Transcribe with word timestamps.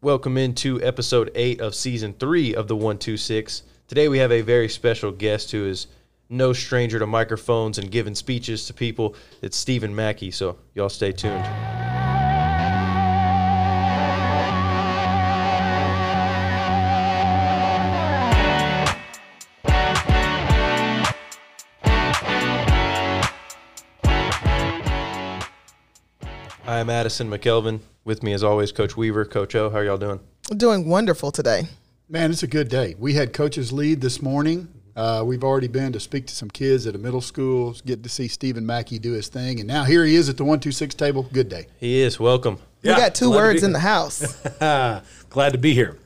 Welcome 0.00 0.38
into 0.38 0.80
episode 0.80 1.32
eight 1.34 1.60
of 1.60 1.74
season 1.74 2.12
three 2.12 2.54
of 2.54 2.68
the 2.68 2.76
126. 2.76 3.64
Today 3.88 4.06
we 4.06 4.18
have 4.18 4.30
a 4.30 4.42
very 4.42 4.68
special 4.68 5.10
guest 5.10 5.50
who 5.50 5.66
is 5.66 5.88
no 6.28 6.52
stranger 6.52 7.00
to 7.00 7.06
microphones 7.08 7.78
and 7.78 7.90
giving 7.90 8.14
speeches 8.14 8.66
to 8.66 8.74
people. 8.74 9.16
It's 9.42 9.56
Stephen 9.56 9.92
Mackey, 9.92 10.30
so 10.30 10.56
y'all 10.72 10.88
stay 10.88 11.10
tuned. 11.10 11.44
I'm 26.88 26.94
Addison 26.94 27.28
McKelvin. 27.28 27.80
With 28.06 28.22
me, 28.22 28.32
as 28.32 28.42
always, 28.42 28.72
Coach 28.72 28.96
Weaver. 28.96 29.26
Coach 29.26 29.54
O, 29.54 29.68
how 29.68 29.76
are 29.76 29.84
y'all 29.84 29.98
doing? 29.98 30.20
Doing 30.56 30.88
wonderful 30.88 31.30
today. 31.30 31.68
Man, 32.08 32.30
it's 32.30 32.42
a 32.42 32.46
good 32.46 32.70
day. 32.70 32.94
We 32.98 33.12
had 33.12 33.34
coaches 33.34 33.70
lead 33.70 34.00
this 34.00 34.22
morning. 34.22 34.68
Uh, 34.96 35.22
we've 35.22 35.44
already 35.44 35.68
been 35.68 35.92
to 35.92 36.00
speak 36.00 36.26
to 36.28 36.34
some 36.34 36.48
kids 36.48 36.86
at 36.86 36.94
a 36.94 36.98
middle 36.98 37.20
school, 37.20 37.76
get 37.84 38.02
to 38.04 38.08
see 38.08 38.26
Stephen 38.26 38.64
Mackey 38.64 38.98
do 38.98 39.12
his 39.12 39.28
thing, 39.28 39.60
and 39.60 39.68
now 39.68 39.84
here 39.84 40.02
he 40.02 40.14
is 40.14 40.30
at 40.30 40.38
the 40.38 40.44
one 40.44 40.60
two 40.60 40.72
six 40.72 40.94
table. 40.94 41.28
Good 41.30 41.50
day. 41.50 41.66
He 41.78 42.00
is. 42.00 42.18
Welcome. 42.18 42.56
we 42.82 42.88
got 42.88 43.14
two 43.14 43.32
words 43.32 43.62
in 43.62 43.72
the 43.72 43.80
house. 43.80 44.40
glad 45.28 45.52
to 45.52 45.58
be 45.58 45.74
here. 45.74 45.98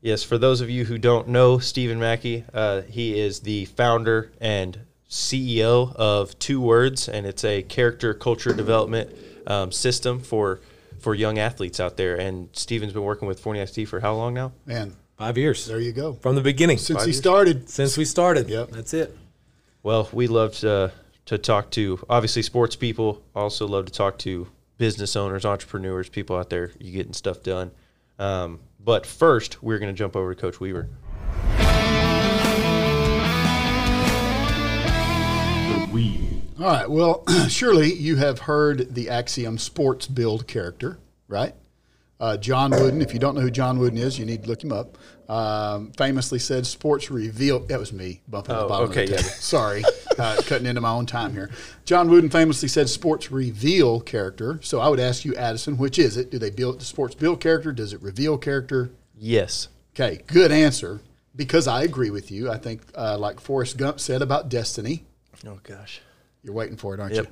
Yes, 0.00 0.24
for 0.24 0.36
those 0.36 0.60
of 0.60 0.68
you 0.68 0.84
who 0.84 0.98
don't 0.98 1.28
know 1.28 1.60
Stephen 1.60 2.00
Mackey, 2.00 2.42
uh, 2.52 2.80
he 2.80 3.20
is 3.20 3.38
the 3.38 3.66
founder 3.66 4.32
and 4.40 4.80
CEO 5.08 5.94
of 5.94 6.36
Two 6.40 6.60
Words, 6.60 7.08
and 7.08 7.24
it's 7.24 7.44
a 7.44 7.62
character 7.62 8.12
culture 8.14 8.52
development 8.52 9.16
um, 9.46 9.72
system 9.72 10.20
for 10.20 10.60
for 11.00 11.14
young 11.14 11.38
athletes 11.38 11.80
out 11.80 11.96
there. 11.96 12.16
And 12.18 12.48
Stephen's 12.52 12.92
been 12.92 13.02
working 13.02 13.28
with 13.28 13.40
Forney 13.40 13.60
ISD 13.60 13.86
for 13.88 14.00
how 14.00 14.14
long 14.14 14.32
now? 14.34 14.52
Man, 14.64 14.94
Five 15.18 15.36
years 15.38 15.66
there 15.66 15.80
you 15.80 15.92
go. 15.92 16.14
from 16.14 16.34
the 16.34 16.40
beginning. 16.40 16.78
Since 16.78 16.98
Five 17.00 17.06
he 17.06 17.10
years? 17.12 17.18
started, 17.18 17.68
Since 17.70 17.96
we 17.98 18.04
started. 18.04 18.48
Yep. 18.48 18.70
That's 18.70 18.94
it. 18.94 19.16
Well, 19.82 20.08
we 20.12 20.26
love 20.26 20.54
to 20.58 20.92
to 21.26 21.38
talk 21.38 21.70
to 21.72 22.04
obviously 22.08 22.42
sports 22.42 22.76
people. 22.76 23.22
Also 23.34 23.66
love 23.66 23.86
to 23.86 23.92
talk 23.92 24.18
to 24.18 24.48
business 24.78 25.14
owners, 25.16 25.44
entrepreneurs, 25.44 26.08
people 26.08 26.36
out 26.36 26.50
there 26.50 26.72
you 26.78 26.92
getting 26.92 27.12
stuff 27.12 27.42
done. 27.42 27.70
Um, 28.18 28.60
but 28.78 29.06
first, 29.06 29.62
we're 29.62 29.78
going 29.78 29.92
to 29.92 29.96
jump 29.98 30.14
over 30.16 30.34
to 30.34 30.40
Coach 30.40 30.60
Weaver. 30.60 30.88
All 36.58 36.66
right. 36.66 36.88
Well, 36.90 37.24
surely 37.48 37.92
you 37.92 38.16
have 38.16 38.40
heard 38.40 38.94
the 38.94 39.10
axiom 39.10 39.58
"sports 39.58 40.06
build 40.06 40.46
character," 40.46 40.98
right? 41.28 41.54
Uh, 42.20 42.36
John 42.36 42.70
Wooden. 42.70 43.02
If 43.02 43.12
you 43.12 43.18
don't 43.18 43.34
know 43.34 43.40
who 43.40 43.50
John 43.50 43.78
Wooden 43.78 43.98
is, 43.98 44.18
you 44.18 44.24
need 44.24 44.44
to 44.44 44.48
look 44.48 44.62
him 44.62 44.72
up. 44.72 44.96
Um, 45.28 45.90
famously 45.96 46.38
said, 46.38 46.66
"Sports 46.66 47.10
reveal." 47.10 47.60
That 47.60 47.78
was 47.80 47.92
me 47.92 48.20
bumping 48.28 48.54
Oh, 48.54 48.62
the 48.62 48.68
bottom 48.68 48.90
okay, 48.90 49.02
of 49.04 49.08
the 49.10 49.14
yeah. 49.16 49.20
table. 49.22 49.34
Sorry, 49.38 49.82
uh, 50.18 50.40
cutting 50.46 50.66
into 50.66 50.80
my 50.80 50.90
own 50.90 51.06
time 51.06 51.32
here. 51.32 51.50
John 51.84 52.08
Wooden 52.08 52.30
famously 52.30 52.68
said, 52.68 52.88
"Sports 52.88 53.30
reveal 53.32 54.00
character." 54.00 54.60
So 54.62 54.80
I 54.80 54.88
would 54.88 55.00
ask 55.00 55.24
you, 55.24 55.34
Addison, 55.34 55.76
which 55.76 55.98
is 55.98 56.16
it? 56.16 56.30
Do 56.30 56.38
they 56.38 56.50
build 56.50 56.80
the 56.80 56.84
sports 56.84 57.14
build 57.14 57.40
character? 57.40 57.72
Does 57.72 57.92
it 57.92 58.00
reveal 58.02 58.38
character? 58.38 58.90
Yes. 59.18 59.68
Okay, 59.94 60.20
good 60.26 60.52
answer. 60.52 61.00
Because 61.36 61.66
I 61.66 61.82
agree 61.82 62.10
with 62.10 62.30
you. 62.30 62.48
I 62.50 62.58
think, 62.58 62.80
uh, 62.96 63.18
like 63.18 63.40
Forrest 63.40 63.76
Gump 63.76 63.98
said 63.98 64.22
about 64.22 64.48
destiny, 64.48 65.04
Oh 65.46 65.58
gosh. 65.64 66.00
You're 66.44 66.54
waiting 66.54 66.76
for 66.76 66.94
it, 66.94 67.00
aren't 67.00 67.14
Yep. 67.14 67.24
you? 67.26 67.30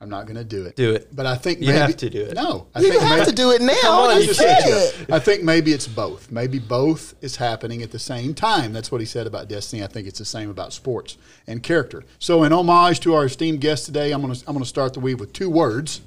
I'm 0.00 0.08
not 0.08 0.26
going 0.26 0.36
to 0.36 0.44
do 0.44 0.64
it. 0.64 0.76
Do 0.76 0.92
it. 0.94 1.08
But 1.14 1.26
I 1.26 1.34
think 1.36 1.58
You 1.58 1.66
maybe, 1.66 1.78
have 1.78 1.96
to 1.96 2.08
do 2.08 2.20
it. 2.22 2.34
No, 2.34 2.68
I 2.72 2.78
You 2.78 2.88
think 2.88 3.00
don't 3.00 3.08
have 3.08 3.18
maybe, 3.18 3.30
to 3.30 3.34
do 3.36 3.50
it 3.50 3.60
now. 3.60 3.74
on, 4.02 4.14
Just 4.22 4.28
you 4.28 4.34
say 4.34 4.56
can't. 4.60 5.00
it. 5.08 5.12
I 5.12 5.18
think 5.18 5.42
maybe 5.42 5.72
it's 5.72 5.88
both. 5.88 6.30
Maybe 6.30 6.60
both 6.60 7.14
is 7.20 7.34
happening 7.34 7.82
at 7.82 7.90
the 7.90 7.98
same 7.98 8.32
time. 8.32 8.72
That's 8.72 8.92
what 8.92 9.00
he 9.00 9.06
said 9.08 9.26
about 9.26 9.48
destiny. 9.48 9.82
I 9.82 9.88
think 9.88 10.06
it's 10.06 10.20
the 10.20 10.24
same 10.24 10.50
about 10.50 10.72
sports 10.72 11.18
and 11.48 11.64
character. 11.64 12.04
So, 12.20 12.44
in 12.44 12.52
homage 12.52 13.00
to 13.00 13.14
our 13.14 13.24
esteemed 13.24 13.60
guest 13.60 13.86
today, 13.86 14.12
I'm 14.12 14.22
going 14.22 14.32
to 14.34 14.40
I'm 14.46 14.54
going 14.54 14.62
to 14.62 14.68
start 14.68 14.94
the 14.94 15.00
weave 15.00 15.18
with 15.18 15.32
two 15.32 15.50
words: 15.50 16.00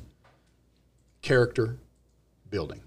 character 1.22 1.76
building. 2.50 2.82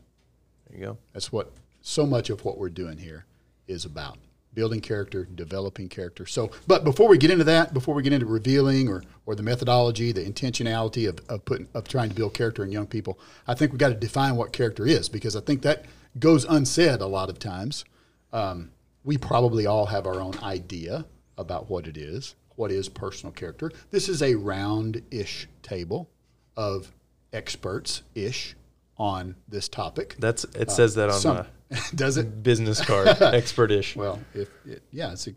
There 0.71 0.79
you 0.79 0.85
go. 0.87 0.99
That's 1.13 1.31
what 1.31 1.53
so 1.83 2.07
much 2.07 2.31
of 2.31 2.45
what 2.47 2.57
we're 2.57 2.71
doing 2.71 2.97
here 2.97 3.27
is 3.67 3.85
about 3.85 4.17
building 4.55 4.81
character, 4.81 5.25
developing 5.35 5.89
character. 5.89 6.27
So, 6.27 6.51
but 6.67 6.85
before 6.85 7.09
we 7.09 7.19
get 7.19 7.31
into 7.31 7.45
that, 7.45 7.75
before 7.75 7.95
we 7.95 8.03
get 8.03 8.13
into 8.13 8.27
revealing 8.27 8.89
or, 8.89 9.03
or 9.27 9.35
the 9.35 9.43
methodology, 9.43 10.13
the 10.13 10.25
intentionality 10.25 11.09
of, 11.09 11.19
of 11.29 11.45
putting 11.45 11.69
of 11.75 11.89
trying 11.89 12.09
to 12.09 12.15
build 12.15 12.35
character 12.35 12.65
in 12.65 12.73
young 12.73 12.87
people, 12.87 13.19
I 13.47 13.55
think 13.55 13.73
we 13.73 13.79
got 13.79 13.89
to 13.89 13.95
define 13.95 14.37
what 14.37 14.53
character 14.53 14.87
is 14.87 15.09
because 15.09 15.37
I 15.37 15.41
think 15.41 15.63
that 15.63 15.85
goes 16.19 16.45
unsaid 16.45 17.01
a 17.01 17.07
lot 17.07 17.29
of 17.29 17.39
times. 17.39 17.85
Um, 18.33 18.71
we 19.05 19.19
probably 19.19 19.67
all 19.67 19.87
have 19.87 20.07
our 20.07 20.21
own 20.21 20.39
idea 20.43 21.05
about 21.37 21.69
what 21.69 21.87
it 21.87 21.97
is. 21.97 22.35
What 22.57 22.71
is 22.71 22.89
personal 22.89 23.33
character? 23.33 23.73
This 23.91 24.09
is 24.09 24.23
a 24.23 24.37
round-ish 24.37 25.49
table 25.63 26.09
of 26.57 26.93
experts-ish 27.33 28.55
on 28.97 29.35
this 29.49 29.69
topic. 29.69 30.15
That's 30.19 30.45
it 30.45 30.71
says 30.71 30.95
that 30.95 31.11
on 31.11 31.21
Some- 31.21 31.37
my 31.39 31.47
does 31.95 32.17
it? 32.17 32.43
business 32.43 32.85
card, 32.85 33.07
expertish. 33.19 33.97
Well, 33.97 34.21
if 34.35 34.49
it, 34.67 34.83
yeah, 34.91 35.13
it's 35.13 35.27
a, 35.27 35.31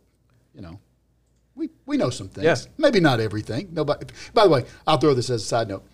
you 0.53 0.61
know, 0.61 0.79
we 1.55 1.69
we 1.85 1.97
know 1.97 2.09
some 2.09 2.29
things. 2.29 2.45
Yeah. 2.45 2.71
Maybe 2.77 2.99
not 2.99 3.19
everything. 3.19 3.69
Nobody. 3.71 4.05
By 4.33 4.43
the 4.43 4.49
way, 4.49 4.65
I'll 4.85 4.97
throw 4.97 5.13
this 5.13 5.29
as 5.29 5.43
a 5.43 5.45
side 5.45 5.67
note. 5.67 5.85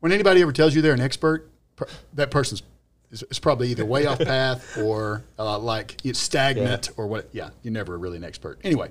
When 0.00 0.12
anybody 0.12 0.42
ever 0.42 0.52
tells 0.52 0.74
you 0.74 0.82
they're 0.82 0.94
an 0.94 1.00
expert, 1.00 1.50
per, 1.76 1.86
that 2.14 2.30
person's 2.30 2.62
is, 3.10 3.24
is 3.30 3.38
probably 3.38 3.68
either 3.68 3.84
way 3.84 4.06
off 4.06 4.18
path 4.24 4.78
or 4.78 5.24
uh, 5.38 5.58
like 5.58 6.04
it's 6.04 6.18
stagnant 6.18 6.90
or 6.96 7.06
what. 7.06 7.28
Yeah, 7.32 7.50
you're 7.62 7.72
never 7.72 7.98
really 7.98 8.16
an 8.16 8.24
expert. 8.24 8.60
Anyway, 8.64 8.90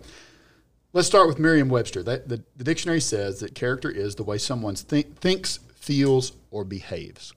let's 0.93 1.07
start 1.07 1.27
with 1.27 1.39
Merriam-Webster. 1.39 2.03
That 2.03 2.27
the, 2.27 2.43
the 2.55 2.63
dictionary 2.63 3.01
says 3.01 3.39
that 3.39 3.55
character 3.55 3.89
is 3.89 4.15
the 4.15 4.23
way 4.23 4.37
someone 4.37 4.75
think, 4.75 5.19
thinks, 5.19 5.59
feels, 5.75 6.33
or 6.51 6.63
behaves. 6.63 7.33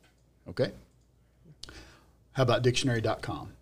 Okay. 0.48 0.72
How 2.40 2.44
about 2.44 2.62
dictionary.com? 2.62 3.52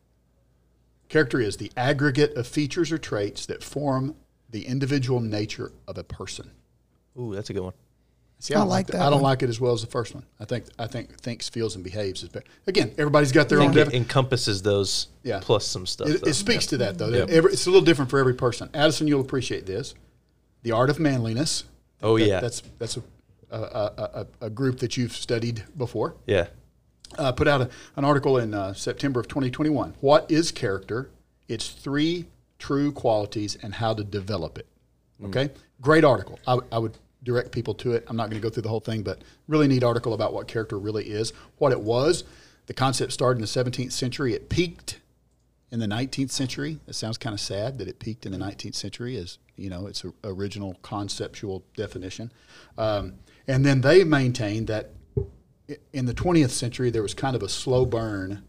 Character 1.09 1.41
is 1.41 1.57
the 1.57 1.73
aggregate 1.77 2.37
of 2.37 2.47
features 2.47 2.93
or 2.93 2.99
traits 2.99 3.45
that 3.47 3.65
form 3.65 4.15
the 4.51 4.65
individual 4.69 5.19
nature 5.19 5.73
of 5.89 5.99
a 5.99 6.05
person. 6.05 6.53
Ooh, 7.19 7.35
that's 7.35 7.51
a 7.51 7.55
good 7.55 7.65
one. 7.65 7.73
See, 8.39 8.55
I 8.55 8.59
don't 8.59 8.69
like 8.69 8.87
that 8.87 9.01
I 9.03 9.07
don't 9.11 9.15
one. 9.15 9.23
like 9.25 9.43
it 9.43 9.49
as 9.49 9.59
well 9.61 9.73
as 9.73 9.81
the 9.81 9.89
first 9.89 10.15
one. 10.15 10.25
I 10.39 10.45
think 10.45 10.67
I 10.79 10.87
think 10.87 11.19
thinks, 11.21 11.49
feels, 11.49 11.75
and 11.75 11.83
behaves 11.83 12.23
is 12.23 12.29
better. 12.29 12.47
Again, 12.69 12.93
everybody's 12.99 13.33
got 13.33 13.49
their 13.49 13.61
I 13.61 13.65
own. 13.65 13.73
think 13.73 13.81
it 13.81 13.85
defi- 13.87 13.97
encompasses 13.97 14.63
those 14.63 15.09
Yeah. 15.25 15.41
plus 15.43 15.67
some 15.67 15.85
stuff. 15.85 16.07
it, 16.09 16.25
it 16.25 16.35
speaks 16.35 16.67
to 16.67 16.77
that 16.77 16.99
though. 16.99 17.09
Yep. 17.09 17.31
Every- 17.31 17.53
it's 17.55 17.67
a 17.67 17.71
little 17.71 17.85
different 17.85 18.13
for 18.13 18.21
every 18.21 18.35
person. 18.35 18.71
Addison, 18.75 19.09
you'll 19.09 19.23
appreciate 19.23 19.67
this. 19.67 19.95
The 20.63 20.71
art 20.71 20.89
of 20.89 21.01
manliness. 21.01 21.65
Oh, 22.01 22.17
That- 22.17 22.27
yeah. 22.29 22.39
that's 22.41 22.63
that's 22.79 22.97
a, 22.97 23.03
a, 23.51 23.59
a, 23.59 24.27
a, 24.41 24.47
a 24.47 24.51
group 24.51 24.79
that 24.79 24.97
you've 24.97 25.17
studied 25.17 25.65
before. 25.77 26.15
yeah. 26.29 26.47
Uh, 27.17 27.33
put 27.33 27.49
out 27.49 27.61
a, 27.61 27.71
an 27.97 28.05
article 28.05 28.39
in 28.39 28.55
uh, 28.55 28.75
September 28.75 29.21
of 29.21 29.29
2021. 29.29 29.95
What 30.01 30.31
is 30.31 30.53
character? 30.53 31.11
It's 31.49 31.69
three 31.69 32.27
true 32.59 32.93
qualities 32.93 33.57
and 33.63 33.75
how 33.75 33.95
to 33.95 34.05
develop 34.05 34.59
it. 34.59 34.67
Okay, 35.25 35.51
great 35.81 36.05
article. 36.05 36.39
I, 36.47 36.53
w- 36.53 36.69
I 36.71 36.79
would 36.79 36.97
direct 37.25 37.51
people 37.51 37.75
to 37.75 37.93
it. 37.93 38.05
I'm 38.07 38.17
not 38.17 38.31
going 38.31 38.41
to 38.41 38.47
go 38.47 38.51
through 38.51 38.63
the 38.63 38.69
whole 38.69 38.81
thing, 38.81 39.03
but 39.03 39.23
really 39.49 39.67
neat 39.67 39.83
article 39.83 40.15
about 40.15 40.33
what 40.33 40.47
character 40.47 40.79
really 40.79 41.05
is, 41.07 41.33
what 41.57 41.73
it 41.73 41.81
was. 41.81 42.25
The 42.67 42.75
concept 42.75 43.13
started 43.13 43.39
in 43.39 43.41
the 43.41 43.47
17th 43.47 43.93
century. 43.93 44.35
It 44.35 44.49
peaked 44.49 45.01
in 45.73 45.81
the 45.81 45.87
19th 45.87 46.31
century. 46.31 46.79
It 46.87 46.95
sounds 46.95 47.19
kind 47.19 47.35
of 47.35 47.41
sad 47.41 47.79
that 47.79 47.89
it 47.89 47.99
peaked 47.99 48.27
in 48.27 48.33
the 48.33 48.39
19th 48.39 48.75
century, 48.75 49.17
as 49.17 49.39
you 49.57 49.69
know, 49.69 49.87
its 49.87 50.05
a- 50.05 50.13
original 50.25 50.77
conceptual 50.83 51.65
definition. 51.77 52.31
Um, 52.77 53.15
and 53.47 53.65
then 53.65 53.81
they 53.81 54.05
maintained 54.05 54.69
that 54.69 54.91
in 55.93 56.07
the 56.07 56.15
20th 56.15 56.51
century 56.51 56.91
there 56.91 57.03
was 57.03 57.15
kind 57.15 57.37
of 57.37 57.43
a 57.43 57.49
slow 57.49 57.85
burn 57.85 58.43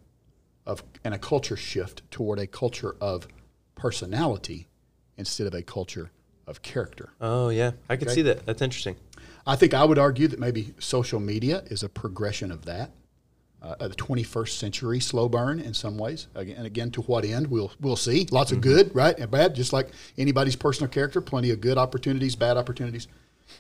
of 0.66 0.84
and 1.04 1.14
a 1.14 1.18
culture 1.18 1.56
shift 1.58 2.02
toward 2.12 2.40
a 2.40 2.48
culture 2.48 2.96
of 3.02 3.28
personality 3.76 4.68
instead 5.18 5.48
of 5.48 5.54
a 5.54 5.62
culture 5.62 6.12
of 6.48 6.62
character. 6.62 7.10
Oh 7.22 7.50
yeah, 7.50 7.72
I 7.90 7.96
can 7.96 8.08
Okay. 8.08 8.16
see 8.16 8.22
that. 8.24 8.46
That's 8.46 8.62
interesting. 8.62 8.96
I 9.46 9.56
think 9.56 9.74
I 9.74 9.84
would 9.84 9.98
argue 9.98 10.28
that 10.28 10.40
maybe 10.40 10.74
social 10.80 11.20
media 11.20 11.64
is 11.68 11.84
a 11.84 11.90
progression 11.90 12.52
of 12.52 12.66
that. 12.66 12.92
Uh, 13.62 13.88
the 13.90 13.96
21st 13.96 14.58
century 14.58 15.02
slow 15.02 15.28
burn 15.28 15.60
in 15.60 15.74
some 15.74 15.98
ways. 15.98 16.28
Again, 16.34 16.56
and 16.56 16.66
again, 16.66 16.92
to 16.92 17.02
what 17.02 17.26
end? 17.26 17.48
We'll 17.48 17.72
we'll 17.82 17.98
see. 17.98 18.26
Lots 18.32 18.54
of 18.54 18.62
good, 18.62 18.96
right, 18.96 19.18
and 19.20 19.30
bad. 19.30 19.54
Just 19.54 19.74
like 19.74 19.90
anybody's 20.18 20.56
personal 20.56 20.90
character, 20.90 21.20
plenty 21.20 21.52
of 21.52 21.60
good 21.60 21.78
opportunities, 21.78 22.38
bad 22.38 22.56
opportunities. 22.56 23.08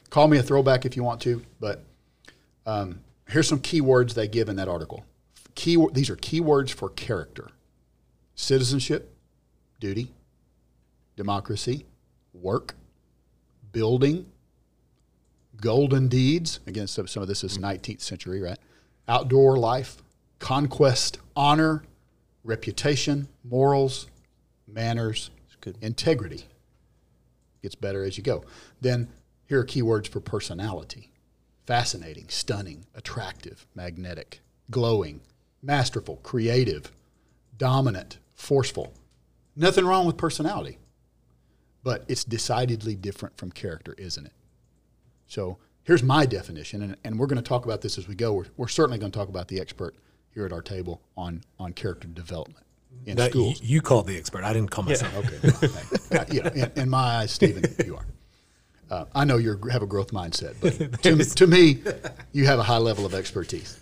Call 0.09 0.29
me 0.29 0.37
a 0.37 0.43
throwback 0.43 0.85
if 0.85 0.95
you 0.95 1.03
want 1.03 1.19
to, 1.21 1.41
but 1.59 1.83
um, 2.65 3.01
here's 3.29 3.47
some 3.47 3.59
keywords 3.59 4.13
they 4.13 4.27
give 4.27 4.49
in 4.49 4.55
that 4.57 4.67
article. 4.67 5.05
Key, 5.55 5.83
these 5.93 6.09
are 6.09 6.15
keywords 6.15 6.71
for 6.71 6.89
character: 6.89 7.49
citizenship, 8.35 9.15
duty, 9.79 10.13
democracy, 11.15 11.85
work, 12.33 12.75
building, 13.71 14.25
golden 15.57 16.07
deeds. 16.07 16.59
Again, 16.67 16.87
some, 16.87 17.07
some 17.07 17.21
of 17.21 17.27
this 17.27 17.43
is 17.43 17.57
19th 17.57 18.01
century, 18.01 18.41
right? 18.41 18.57
Outdoor 19.07 19.57
life, 19.57 19.97
conquest, 20.39 21.19
honor, 21.35 21.83
reputation, 22.43 23.27
morals, 23.43 24.07
manners, 24.67 25.31
integrity. 25.81 26.45
Gets 27.61 27.75
better 27.75 28.03
as 28.03 28.17
you 28.17 28.23
go. 28.23 28.45
Then 28.79 29.09
here 29.47 29.59
are 29.59 29.65
keywords 29.65 30.07
for 30.07 30.21
personality 30.21 31.08
fascinating, 31.69 32.27
stunning, 32.29 32.83
attractive, 32.95 33.67
magnetic, 33.75 34.39
glowing, 34.71 35.21
masterful, 35.61 36.15
creative, 36.23 36.91
dominant, 37.59 38.17
forceful. 38.33 38.91
Nothing 39.55 39.85
wrong 39.85 40.07
with 40.07 40.17
personality, 40.17 40.79
but 41.83 42.05
it's 42.07 42.23
decidedly 42.23 42.95
different 42.95 43.37
from 43.37 43.51
character, 43.51 43.93
isn't 43.99 44.25
it? 44.25 44.31
So 45.27 45.59
here's 45.83 46.01
my 46.01 46.25
definition, 46.25 46.81
and, 46.81 46.97
and 47.03 47.19
we're 47.19 47.27
going 47.27 47.35
to 47.41 47.47
talk 47.47 47.65
about 47.65 47.81
this 47.81 47.99
as 47.99 48.07
we 48.07 48.15
go. 48.15 48.33
We're, 48.33 48.45
we're 48.57 48.67
certainly 48.67 48.97
going 48.97 49.11
to 49.11 49.19
talk 49.19 49.29
about 49.29 49.47
the 49.47 49.61
expert 49.61 49.93
here 50.33 50.47
at 50.47 50.51
our 50.51 50.63
table 50.63 51.03
on, 51.15 51.43
on 51.59 51.73
character 51.73 52.07
development 52.07 52.65
in 53.05 53.15
That- 53.17 53.29
schools. 53.29 53.61
you 53.61 53.81
called 53.83 54.07
the 54.07 54.17
expert. 54.17 54.43
I 54.43 54.53
didn't 54.53 54.71
call 54.71 54.85
myself. 54.85 55.15
Okay. 55.15 55.67
well, 56.09 56.25
you 56.31 56.41
know, 56.43 56.49
in, 56.49 56.71
in 56.81 56.89
my 56.89 57.17
eyes, 57.17 57.31
Stephen, 57.31 57.63
you 57.85 57.95
are. 57.95 58.05
Uh, 58.89 59.05
I 59.13 59.23
know 59.23 59.37
you 59.37 59.59
have 59.71 59.83
a 59.83 59.87
growth 59.87 60.11
mindset, 60.11 60.55
but 60.61 61.01
to, 61.03 61.35
to 61.35 61.47
me, 61.47 61.81
you 62.31 62.45
have 62.45 62.59
a 62.59 62.63
high 62.63 62.77
level 62.77 63.05
of 63.05 63.13
expertise. 63.13 63.79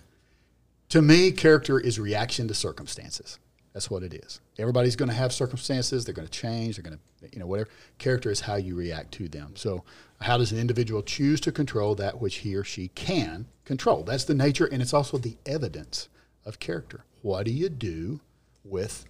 To 0.90 1.02
me, 1.02 1.32
character 1.32 1.80
is 1.80 2.00
reaction 2.00 2.48
to 2.48 2.54
circumstances. 2.54 3.40
That's 3.74 3.92
what 3.92 4.04
it 4.04 4.14
is. 4.14 4.42
Everybody's 4.58 4.96
going 4.96 5.10
to 5.10 5.16
have 5.16 5.32
circumstances. 5.32 6.04
They're 6.04 6.16
going 6.16 6.28
to 6.28 6.32
change. 6.32 6.78
They're 6.78 6.84
going 6.84 6.98
to, 6.98 7.30
you 7.32 7.40
know, 7.40 7.46
whatever. 7.46 7.70
Character 8.00 8.32
is 8.32 8.42
how 8.42 8.56
you 8.56 8.76
react 8.76 9.12
to 9.14 9.28
them. 9.28 9.54
So, 9.56 9.84
how 10.20 10.38
does 10.38 10.52
an 10.52 10.58
individual 10.58 11.04
choose 11.04 11.40
to 11.42 11.52
control 11.52 11.94
that 11.96 12.20
which 12.20 12.38
he 12.38 12.56
or 12.56 12.64
she 12.64 12.88
can 12.90 13.46
control? 13.66 14.02
That's 14.02 14.24
the 14.24 14.34
nature, 14.34 14.66
and 14.66 14.82
it's 14.82 14.96
also 14.96 15.20
the 15.20 15.38
evidence 15.46 16.10
of 16.44 16.60
character. 16.60 17.04
What 17.22 17.46
do 17.46 17.52
you 17.52 17.70
do 17.70 18.20
with 18.64 19.06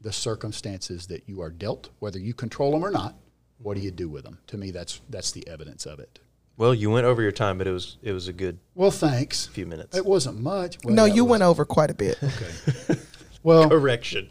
the 0.00 0.12
circumstances 0.12 1.08
that 1.08 1.28
you 1.28 1.40
are 1.40 1.50
dealt, 1.50 1.88
whether 1.98 2.20
you 2.20 2.34
control 2.34 2.70
them 2.70 2.84
or 2.84 2.92
not? 2.92 3.16
What 3.64 3.76
do 3.78 3.82
you 3.82 3.90
do 3.90 4.10
with 4.10 4.24
them? 4.24 4.38
To 4.48 4.58
me, 4.58 4.70
that's 4.70 5.00
that's 5.08 5.32
the 5.32 5.48
evidence 5.48 5.86
of 5.86 5.98
it. 5.98 6.18
Well, 6.58 6.74
you 6.74 6.90
went 6.90 7.06
over 7.06 7.22
your 7.22 7.32
time, 7.32 7.56
but 7.56 7.66
it 7.66 7.72
was 7.72 7.96
it 8.02 8.12
was 8.12 8.28
a 8.28 8.32
good 8.34 8.58
Well, 8.74 8.90
thanks. 8.90 9.46
few 9.46 9.64
minutes. 9.64 9.96
It 9.96 10.04
wasn't 10.04 10.38
much. 10.40 10.76
Well, 10.84 10.94
no, 10.94 11.06
you 11.06 11.24
was- 11.24 11.30
went 11.30 11.42
over 11.44 11.64
quite 11.64 11.90
a 11.90 11.94
bit. 11.94 12.18
Okay. 12.22 13.00
Well, 13.42 13.68
Correction. 13.68 14.30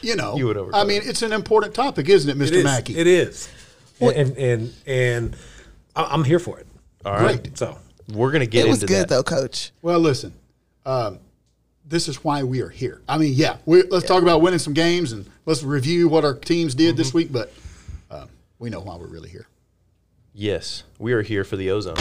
you 0.00 0.16
know, 0.16 0.34
You 0.36 0.46
went 0.46 0.56
over 0.58 0.74
I 0.74 0.84
mean, 0.84 1.02
it's 1.04 1.20
an 1.20 1.32
important 1.32 1.74
topic, 1.74 2.08
isn't 2.08 2.30
it, 2.30 2.42
It 2.42 2.50
Mr. 2.52 2.64
Mackey? 2.64 2.96
It 2.96 3.06
is. 3.06 3.50
And 4.00 4.36
and 4.38 4.72
and 4.86 5.36
I- 5.94 6.04
I'm 6.04 6.24
here 6.24 6.38
for 6.38 6.58
it. 6.58 6.66
All 7.04 7.12
right. 7.12 7.42
Great. 7.42 7.58
So 7.58 7.76
We're 8.14 8.30
gonna 8.32 8.46
get 8.46 8.60
into 8.60 8.68
it 8.68 8.70
was 8.70 8.82
into 8.82 8.92
good 8.94 9.00
that. 9.02 9.08
though, 9.08 9.22
Coach. 9.22 9.72
Well, 9.82 9.98
listen, 10.00 10.32
um, 10.86 11.18
this 11.86 12.08
is 12.08 12.24
why 12.24 12.42
we 12.44 12.60
are 12.62 12.68
here. 12.70 13.02
I 13.08 13.18
mean, 13.18 13.32
yeah, 13.34 13.56
we, 13.66 13.82
let's 13.84 14.06
talk 14.06 14.22
about 14.22 14.40
winning 14.40 14.58
some 14.58 14.72
games 14.74 15.12
and 15.12 15.26
let's 15.44 15.62
review 15.62 16.08
what 16.08 16.24
our 16.24 16.34
teams 16.34 16.74
did 16.74 16.96
this 16.96 17.08
Mm-hmm. 17.08 17.16
week, 17.18 17.32
but 17.32 17.52
we 18.58 18.70
know 18.70 18.80
why 18.80 18.96
we're 18.96 19.06
really 19.06 19.28
here. 19.28 19.46
Yes, 20.32 20.82
we 20.98 21.12
are 21.12 21.22
here 21.22 21.44
for 21.44 21.56
the 21.56 21.70
ozone. 21.70 21.96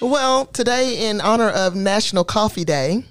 Well, 0.00 0.46
today, 0.46 1.08
in 1.08 1.20
honor 1.20 1.48
of 1.50 1.74
National 1.74 2.22
Coffee 2.24 2.64
Day, 2.64 3.04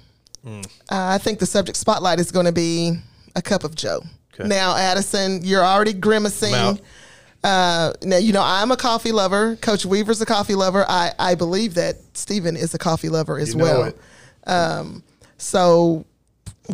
Mm. 0.46 0.64
uh, 0.64 0.68
I 0.90 1.18
think 1.18 1.38
the 1.38 1.46
subject 1.46 1.76
spotlight 1.76 2.18
is 2.20 2.30
going 2.30 2.46
to 2.46 2.52
be 2.52 2.96
a 3.36 3.42
cup 3.42 3.62
of 3.64 3.74
Joe. 3.74 4.02
Okay. 4.34 4.48
Now, 4.48 4.74
Addison, 4.76 5.40
you're 5.44 5.64
already 5.64 5.92
grimacing. 5.92 6.80
Uh, 7.44 7.92
now, 8.02 8.16
you 8.16 8.32
know, 8.32 8.42
I'm 8.42 8.70
a 8.70 8.76
coffee 8.76 9.12
lover. 9.12 9.56
Coach 9.56 9.84
Weaver's 9.84 10.20
a 10.22 10.26
coffee 10.26 10.54
lover. 10.54 10.86
I, 10.88 11.12
I 11.18 11.34
believe 11.34 11.74
that 11.74 11.96
Stephen 12.14 12.56
is 12.56 12.72
a 12.72 12.78
coffee 12.78 13.08
lover 13.10 13.38
as 13.38 13.50
You 13.50 13.56
know 13.56 13.64
well. 13.64 13.92
Um, 14.80 15.02
so, 15.36 16.06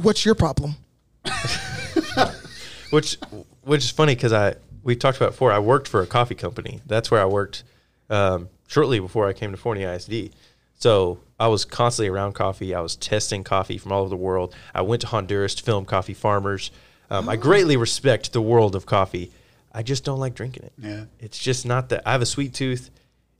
what's 0.02 0.24
your 0.24 0.34
problem? 0.34 0.76
which 2.90 3.16
which 3.62 3.84
is 3.84 3.90
funny 3.90 4.14
because 4.14 4.32
I 4.32 4.56
we 4.82 4.96
talked 4.96 5.16
about 5.16 5.30
before. 5.30 5.52
I 5.52 5.58
worked 5.58 5.88
for 5.88 6.02
a 6.02 6.06
coffee 6.06 6.34
company. 6.34 6.80
That's 6.86 7.10
where 7.10 7.20
I 7.20 7.24
worked 7.24 7.64
um, 8.10 8.48
shortly 8.68 9.00
before 9.00 9.26
I 9.26 9.32
came 9.32 9.50
to 9.50 9.56
Forney 9.56 9.82
ISD. 9.82 10.34
So 10.76 11.20
I 11.40 11.48
was 11.48 11.64
constantly 11.64 12.08
around 12.08 12.34
coffee. 12.34 12.74
I 12.74 12.80
was 12.80 12.96
testing 12.96 13.44
coffee 13.44 13.78
from 13.78 13.92
all 13.92 14.02
over 14.02 14.10
the 14.10 14.16
world. 14.16 14.54
I 14.74 14.82
went 14.82 15.00
to 15.02 15.06
Honduras 15.06 15.54
to 15.56 15.62
film 15.62 15.84
coffee 15.86 16.14
farmers. 16.14 16.70
Um, 17.10 17.28
I 17.28 17.36
greatly 17.36 17.76
respect 17.76 18.32
the 18.32 18.42
world 18.42 18.74
of 18.76 18.84
coffee. 18.84 19.30
I 19.72 19.82
just 19.82 20.04
don't 20.04 20.20
like 20.20 20.34
drinking 20.34 20.64
it. 20.64 20.72
Yeah. 20.78 21.04
It's 21.18 21.38
just 21.38 21.66
not 21.66 21.88
that 21.88 22.02
I 22.06 22.12
have 22.12 22.22
a 22.22 22.26
sweet 22.26 22.54
tooth. 22.54 22.90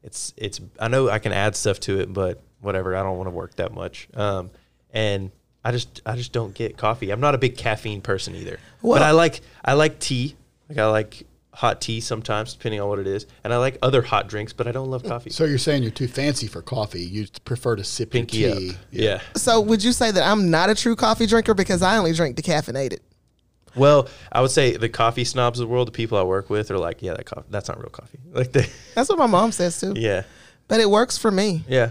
It's 0.02 0.32
it's 0.36 0.60
I 0.80 0.88
know 0.88 1.08
I 1.08 1.18
can 1.18 1.32
add 1.32 1.56
stuff 1.56 1.80
to 1.80 2.00
it, 2.00 2.12
but 2.12 2.42
whatever. 2.60 2.96
I 2.96 3.02
don't 3.02 3.16
want 3.16 3.26
to 3.28 3.34
work 3.34 3.54
that 3.56 3.72
much. 3.72 4.08
Um, 4.14 4.50
and 4.92 5.30
I 5.64 5.72
just 5.72 6.02
I 6.04 6.16
just 6.16 6.32
don't 6.32 6.54
get 6.54 6.76
coffee. 6.76 7.10
I'm 7.10 7.20
not 7.20 7.34
a 7.34 7.38
big 7.38 7.56
caffeine 7.56 8.00
person 8.02 8.34
either. 8.34 8.58
Well- 8.82 8.94
but 8.98 9.02
I 9.02 9.12
like 9.12 9.40
I 9.64 9.72
like 9.74 9.98
tea. 9.98 10.36
Like 10.68 10.78
I 10.78 10.86
like 10.90 11.26
hot 11.52 11.80
tea 11.80 12.00
sometimes, 12.00 12.52
depending 12.54 12.80
on 12.80 12.88
what 12.88 12.98
it 12.98 13.06
is, 13.06 13.26
and 13.44 13.52
I 13.52 13.58
like 13.58 13.78
other 13.80 14.02
hot 14.02 14.28
drinks, 14.28 14.52
but 14.52 14.66
I 14.66 14.72
don't 14.72 14.90
love 14.90 15.04
coffee. 15.04 15.30
So 15.30 15.44
you're 15.44 15.56
saying 15.58 15.82
you're 15.84 15.92
too 15.92 16.08
fancy 16.08 16.48
for 16.48 16.60
coffee. 16.62 17.02
You 17.04 17.26
prefer 17.44 17.76
to 17.76 17.84
sip 17.84 18.10
Pinky 18.10 18.38
your 18.38 18.50
up. 18.52 18.58
tea. 18.58 18.72
Yeah. 18.90 19.20
So, 19.36 19.60
would 19.60 19.84
you 19.84 19.92
say 19.92 20.10
that 20.10 20.22
I'm 20.26 20.50
not 20.50 20.68
a 20.68 20.74
true 20.74 20.96
coffee 20.96 21.26
drinker 21.26 21.54
because 21.54 21.80
I 21.80 21.96
only 21.96 22.12
drink 22.12 22.36
decaffeinated? 22.36 22.98
Well, 23.76 24.08
I 24.32 24.40
would 24.40 24.50
say 24.50 24.76
the 24.76 24.88
coffee 24.88 25.24
snobs 25.24 25.60
of 25.60 25.68
the 25.68 25.72
world, 25.72 25.86
the 25.88 25.92
people 25.92 26.16
I 26.18 26.22
work 26.24 26.48
with, 26.50 26.70
are 26.72 26.78
like, 26.78 27.02
yeah, 27.02 27.14
that 27.14 27.26
coffee, 27.26 27.46
that's 27.50 27.68
not 27.68 27.78
real 27.78 27.88
coffee. 27.90 28.18
Like 28.32 28.50
they, 28.52 28.66
That's 28.94 29.08
what 29.08 29.18
my 29.18 29.26
mom 29.26 29.52
says 29.52 29.78
too. 29.80 29.92
yeah, 29.96 30.22
But 30.68 30.80
it 30.80 30.88
works 30.90 31.18
for 31.18 31.30
me. 31.30 31.62
yeah. 31.68 31.90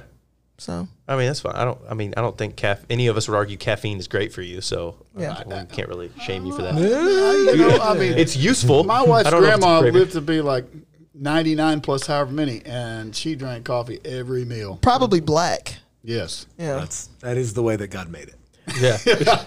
So, 0.63 0.87
I 1.09 1.17
mean, 1.17 1.27
that's 1.27 1.41
fine. 1.41 1.55
I 1.55 1.65
don't. 1.65 1.77
I 1.89 1.93
mean, 1.93 2.13
I 2.15 2.21
don't 2.21 2.37
think 2.37 2.55
caff- 2.55 2.85
any 2.89 3.07
of 3.07 3.17
us 3.17 3.27
would 3.27 3.35
argue 3.35 3.57
caffeine 3.57 3.97
is 3.99 4.07
great 4.07 4.31
for 4.31 4.41
you. 4.41 4.61
So 4.61 4.95
Yeah. 5.17 5.33
uh, 5.33 5.43
we 5.69 5.75
can't 5.75 5.89
really 5.89 6.09
shame 6.21 6.45
you 6.45 6.55
for 6.55 6.61
that. 6.61 6.75
You 6.75 7.57
know, 7.57 7.77
I 7.81 7.93
mean, 7.99 8.13
It's 8.17 8.37
useful. 8.37 8.85
my 8.85 9.03
wife's 9.03 9.29
don't 9.29 9.41
know 9.41 9.47
if 9.49 9.53
it's 9.55 9.65
grandma 9.65 9.79
lived 9.99 10.11
to 10.13 10.21
be 10.21 10.39
like 10.39 10.65
99 11.13 11.81
plus 11.81 12.07
however 12.07 12.31
many, 12.31 12.61
and 12.65 13.13
she 13.13 13.35
drank 13.35 13.65
coffee 13.65 13.99
every 14.05 14.45
meal. 14.45 14.77
probably 14.81 15.19
black. 15.19 15.75
Yes. 16.01 16.47
Yeah. 16.57 16.75
that's 16.77 17.07
that 17.19 17.35
is 17.37 17.53
the 17.53 17.61
way 17.63 17.75
that 17.75 17.87
God 17.87 18.09
made 18.09 18.29
it. 18.29 18.35
Yeah. 18.79 18.97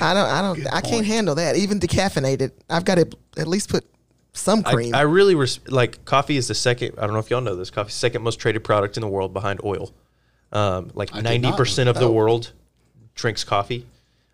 I 0.00 0.14
don't. 0.14 0.28
I 0.30 0.40
don't. 0.42 0.74
I 0.74 0.80
can't 0.80 1.04
handle 1.04 1.34
that. 1.34 1.56
Even 1.56 1.80
decaffeinated, 1.80 2.52
I've 2.70 2.84
got 2.86 2.94
to 2.94 3.08
at 3.36 3.46
least 3.46 3.68
put 3.68 3.84
some 4.32 4.62
cream. 4.62 4.94
I 4.94 5.00
really 5.02 5.34
res- 5.34 5.60
like 5.68 6.04
coffee 6.04 6.36
is 6.38 6.48
the 6.48 6.54
second. 6.54 6.94
I 6.98 7.02
don't 7.02 7.12
know 7.12 7.18
if 7.18 7.28
y'all 7.30 7.40
know 7.40 7.56
this. 7.56 7.70
Coffee 7.70 7.88
is 7.88 7.94
the 7.94 7.98
second 7.98 8.22
most 8.22 8.36
traded 8.38 8.62
product 8.64 8.96
in 8.96 9.00
the 9.02 9.08
world 9.08 9.34
behind 9.34 9.60
oil. 9.64 9.92
Um, 10.52 10.90
like 10.94 11.12
I 11.12 11.16
did 11.16 11.24
ninety 11.24 11.48
not 11.48 11.56
percent 11.56 11.86
know 11.86 11.90
of 11.90 11.96
the 11.96 12.06
that. 12.06 12.12
world 12.12 12.52
drinks 13.14 13.44
coffee, 13.44 13.86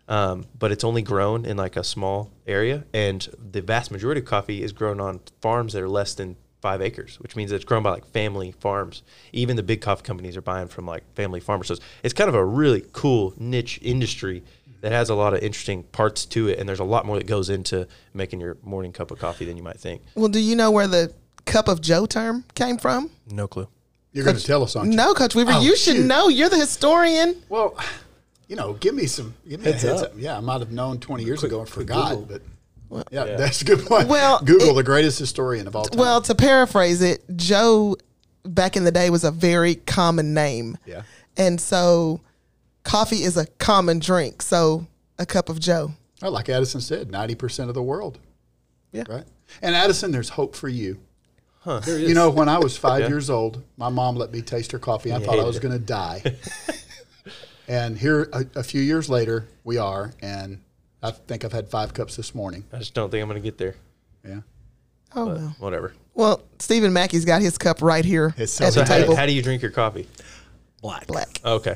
um, 0.07 0.45
but 0.57 0.71
it's 0.71 0.83
only 0.83 1.01
grown 1.01 1.45
in 1.45 1.57
like 1.57 1.75
a 1.75 1.83
small 1.83 2.31
area, 2.47 2.83
and 2.93 3.27
the 3.51 3.61
vast 3.61 3.91
majority 3.91 4.19
of 4.21 4.25
coffee 4.25 4.61
is 4.63 4.71
grown 4.71 4.99
on 4.99 5.21
farms 5.41 5.73
that 5.73 5.81
are 5.81 5.89
less 5.89 6.13
than 6.13 6.35
five 6.61 6.81
acres, 6.81 7.19
which 7.19 7.35
means 7.35 7.51
it's 7.51 7.65
grown 7.65 7.83
by 7.83 7.89
like 7.91 8.05
family 8.07 8.51
farms. 8.53 9.03
Even 9.33 9.55
the 9.57 9.63
big 9.63 9.81
coffee 9.81 10.03
companies 10.03 10.37
are 10.37 10.41
buying 10.41 10.67
from 10.69 10.85
like 10.85 11.03
family 11.13 11.41
farmers. 11.41 11.67
So 11.67 11.73
it's, 11.73 11.83
it's 12.03 12.13
kind 12.13 12.29
of 12.29 12.35
a 12.35 12.45
really 12.45 12.85
cool 12.93 13.33
niche 13.37 13.79
industry 13.81 14.43
that 14.79 14.91
has 14.93 15.09
a 15.09 15.15
lot 15.15 15.33
of 15.33 15.41
interesting 15.41 15.83
parts 15.83 16.25
to 16.25 16.47
it, 16.49 16.59
and 16.59 16.67
there's 16.69 16.79
a 16.79 16.83
lot 16.85 17.05
more 17.05 17.17
that 17.17 17.27
goes 17.27 17.49
into 17.49 17.87
making 18.13 18.39
your 18.39 18.57
morning 18.63 18.91
cup 18.93 19.11
of 19.11 19.19
coffee 19.19 19.45
than 19.45 19.57
you 19.57 19.63
might 19.63 19.79
think. 19.79 20.01
well, 20.15 20.29
do 20.29 20.39
you 20.39 20.55
know 20.55 20.71
where 20.71 20.87
the 20.87 21.13
cup 21.45 21.67
of 21.67 21.81
Joe 21.81 22.05
term 22.05 22.45
came 22.55 22.77
from? 22.77 23.09
No 23.29 23.47
clue. 23.47 23.67
You're 24.13 24.25
going 24.25 24.37
to 24.37 24.43
tell 24.43 24.63
us, 24.63 24.75
aren't 24.75 24.91
you? 24.91 24.97
No, 24.97 25.13
Coach 25.13 25.35
Weaver, 25.35 25.51
Oh, 25.55 25.61
you 25.61 25.75
should 25.75 25.95
shoot. 25.97 26.05
know. 26.05 26.27
You're 26.29 26.49
the 26.49 26.57
historian. 26.57 27.35
Well, 27.49 27.75
you 28.47 28.55
know, 28.55 28.73
give 28.73 28.93
me 28.93 29.07
some 29.07 29.33
give 29.49 29.59
me 29.61 29.71
Heads 29.71 29.83
a 29.83 29.87
heads 29.87 30.01
up. 30.03 30.07
up. 30.11 30.13
Yeah, 30.17 30.37
I 30.37 30.39
might 30.39 30.59
have 30.59 30.71
known 30.71 30.99
20 30.99 31.23
years 31.23 31.39
Quick- 31.39 31.51
ago 31.51 31.61
and 31.61 31.69
forgot, 31.69 32.11
Google. 32.11 32.39
but 32.91 33.07
yeah, 33.11 33.23
that's 33.37 33.61
a 33.61 33.65
good 33.65 33.85
point. 33.85 34.07
Well, 34.07 34.39
Google 34.43 34.69
it- 34.69 34.75
the 34.75 34.83
greatest 34.83 35.17
historian 35.19 35.65
of 35.67 35.75
all 35.75 35.85
time. 35.85 35.99
Well, 35.99 36.21
to 36.21 36.35
paraphrase 36.35 37.01
it, 37.01 37.23
Joe 37.35 37.97
back 38.45 38.75
in 38.77 38.83
the 38.83 38.91
day 38.91 39.09
was 39.09 39.23
a 39.23 39.31
very 39.31 39.75
common 39.75 40.33
name. 40.33 40.77
Yeah. 40.85 41.01
And 41.35 41.59
so 41.59 42.21
coffee 42.83 43.23
is 43.23 43.35
a 43.37 43.47
common 43.57 43.97
drink. 43.99 44.41
So 44.43 44.85
a 45.17 45.25
cup 45.25 45.49
of 45.49 45.59
Joe. 45.59 45.93
Well, 46.21 46.31
like 46.31 46.49
Addison 46.49 46.81
said, 46.81 47.09
90% 47.09 47.69
of 47.69 47.73
the 47.73 47.81
world. 47.81 48.19
Yeah. 48.91 49.03
Right. 49.09 49.23
And 49.61 49.75
Addison, 49.75 50.11
there's 50.11 50.29
hope 50.29 50.55
for 50.55 50.67
you. 50.69 50.99
Huh. 51.63 51.79
You 51.87 52.13
know, 52.13 52.29
when 52.29 52.49
I 52.49 52.59
was 52.59 52.75
five 52.75 53.01
Yeah. 53.01 53.07
years 53.07 53.29
old, 53.29 53.63
my 53.77 53.87
mom 53.89 54.15
let 54.17 54.31
me 54.31 54.41
taste 54.41 54.71
her 54.73 54.79
coffee. 54.79 55.11
I 55.13 55.19
You 55.19 55.25
thought 55.25 55.39
I 55.39 55.43
was 55.45 55.59
going 55.59 55.71
to 55.73 55.79
die. 55.79 56.21
and 57.67 57.97
here, 57.97 58.29
a, 58.33 58.45
a 58.55 58.63
few 58.63 58.81
years 58.81 59.09
later, 59.09 59.47
we 59.63 59.77
are, 59.77 60.11
and 60.21 60.59
I 61.01 61.11
think 61.11 61.45
I've 61.45 61.53
had 61.53 61.69
five 61.69 61.93
cups 61.93 62.15
this 62.17 62.35
morning. 62.35 62.65
I 62.73 62.79
just 62.79 62.93
don't 62.93 63.09
think 63.09 63.21
I'm 63.21 63.29
going 63.29 63.41
to 63.41 63.45
get 63.45 63.57
there. 63.57 63.75
Yeah. 64.27 64.41
Oh, 65.15 65.25
But 65.27 65.37
well. 65.37 65.55
whatever. 65.59 65.93
Well, 66.15 66.41
Stephen 66.59 66.91
Mackey's 66.91 67.23
got 67.25 67.41
his 67.41 67.57
cup 67.57 67.81
right 67.81 68.03
here 68.05 68.33
It's 68.37 68.59
at 68.61 68.73
so 68.73 68.81
the 68.81 68.85
how, 68.87 68.97
table. 68.99 69.15
how 69.15 69.25
do 69.25 69.31
you 69.33 69.41
drink 69.41 69.61
your 69.61 69.71
coffee? 69.71 70.07
black. 70.81 71.07
Black. 71.07 71.39
Okay. 71.45 71.75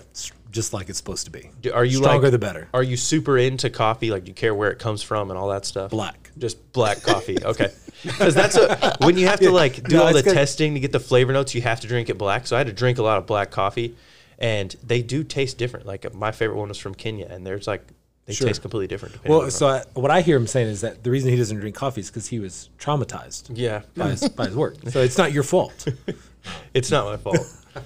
Just 0.51 0.73
like 0.73 0.89
it's 0.89 0.97
supposed 0.97 1.25
to 1.25 1.31
be. 1.31 1.49
Do- 1.61 1.73
Are 1.73 1.83
you 1.85 1.97
stronger 1.97 2.23
like, 2.27 2.31
the 2.31 2.37
better? 2.39 2.69
Are 2.73 2.83
you 2.83 2.95
super 2.97 3.37
into 3.37 3.69
coffee? 3.69 4.11
Like, 4.11 4.23
do 4.23 4.29
you 4.29 4.33
care 4.35 4.55
where 4.55 4.71
it 4.71 4.79
comes 4.79 5.03
from 5.03 5.29
and 5.29 5.37
all 5.37 5.49
that 5.49 5.65
stuff? 5.65 5.91
Black. 5.91 6.31
Just 6.37 6.71
black 6.73 7.01
coffee. 7.01 7.37
Okay. 7.43 7.71
Because 8.03 8.35
that's 8.35 8.55
a, 8.55 8.95
when 9.01 9.17
you 9.17 9.25
have 9.25 9.39
to 9.39 9.49
like 9.49 9.81
do 9.81 9.95
No, 9.97 10.03
all 10.05 10.13
the 10.13 10.21
good. 10.21 10.35
testing 10.35 10.75
to 10.75 10.79
get 10.79 10.91
the 10.91 10.99
flavor 10.99 11.33
notes, 11.33 11.55
you 11.55 11.63
have 11.63 11.79
to 11.79 11.87
drink 11.87 12.09
it 12.11 12.17
black. 12.19 12.45
So 12.45 12.55
I 12.55 12.59
had 12.59 12.67
to 12.67 12.73
drink 12.73 12.99
a 12.99 13.01
lot 13.03 13.17
of 13.17 13.25
black 13.25 13.49
coffee, 13.49 13.95
and 14.37 14.73
they 14.83 15.01
do 15.01 15.23
taste 15.23 15.57
different. 15.57 15.87
Like 15.87 16.05
uh, 16.05 16.11
my 16.13 16.31
favorite 16.31 16.57
one 16.57 16.69
was 16.69 16.77
from 16.77 16.93
Kenya, 16.93 17.25
and 17.27 17.43
there's 17.45 17.65
like 17.65 17.81
they 18.25 18.33
Sure. 18.33 18.45
taste 18.47 18.61
completely 18.61 18.85
different. 18.85 19.25
Well, 19.27 19.49
so 19.49 19.67
I, 19.67 19.83
what 19.95 20.11
I 20.11 20.21
hear 20.21 20.37
him 20.37 20.45
saying 20.45 20.67
is 20.67 20.81
that 20.81 21.03
the 21.03 21.09
reason 21.09 21.31
he 21.31 21.37
doesn't 21.37 21.57
drink 21.59 21.75
coffee 21.75 22.01
is 22.01 22.07
because 22.11 22.27
he 22.27 22.37
was 22.39 22.69
traumatized 22.77 23.49
yeah, 23.55 23.81
by, 23.95 24.09
his, 24.11 24.29
by 24.29 24.45
his 24.45 24.55
work. 24.55 24.75
So 24.89 25.01
it's 25.01 25.17
not 25.17 25.31
your 25.31 25.43
fault. 25.43 25.87
it's 26.75 26.91
not 26.91 27.05
my 27.05 27.17
fault. 27.17 27.37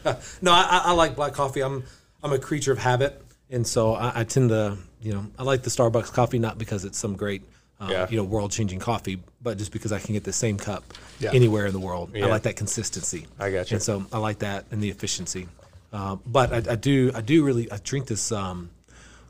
No, 0.41 0.51
I, 0.51 0.61
I- 0.69 0.81
I 0.87 0.91
like 0.91 1.15
black 1.15 1.33
coffee. 1.33 1.61
I'm 1.61 1.83
I'm 2.23 2.33
a 2.33 2.39
creature 2.39 2.71
of 2.71 2.77
habit, 2.77 3.21
and 3.49 3.65
so 3.65 3.93
I, 3.95 4.21
I 4.21 4.23
tend 4.23 4.49
to, 4.49 4.77
you 5.01 5.13
know, 5.13 5.25
I 5.39 5.43
like 5.43 5.63
the 5.63 5.69
Starbucks 5.69 6.13
coffee 6.13 6.39
not 6.39 6.57
because 6.57 6.85
it's 6.85 6.97
some 6.97 7.15
great, 7.15 7.41
uh, 7.79 7.87
Yeah. 7.89 8.07
you 8.09 8.17
know, 8.17 8.23
world 8.23 8.51
changing 8.51 8.79
coffee, 8.79 9.21
but 9.41 9.57
just 9.57 9.71
because 9.71 9.91
I 9.91 9.99
can 9.99 10.13
get 10.13 10.23
the 10.23 10.33
same 10.33 10.57
cup 10.57 10.83
Yeah. 11.19 11.31
anywhere 11.33 11.65
in 11.65 11.73
the 11.73 11.79
world. 11.79 12.11
Yeah. 12.13 12.25
I 12.25 12.29
like 12.29 12.43
that 12.43 12.55
consistency. 12.55 13.27
I 13.39 13.51
got 13.51 13.71
you. 13.71 13.75
And 13.75 13.83
so 13.83 14.05
I 14.13 14.19
like 14.19 14.39
that 14.39 14.65
and 14.71 14.81
the 14.81 14.89
efficiency. 14.89 15.47
Uh, 15.91 16.15
but 16.25 16.53
I, 16.53 16.73
I 16.73 16.75
do 16.75 17.11
I 17.13 17.19
do 17.21 17.43
really 17.43 17.69
I 17.69 17.77
drink 17.83 18.05
this 18.07 18.31
um, 18.31 18.69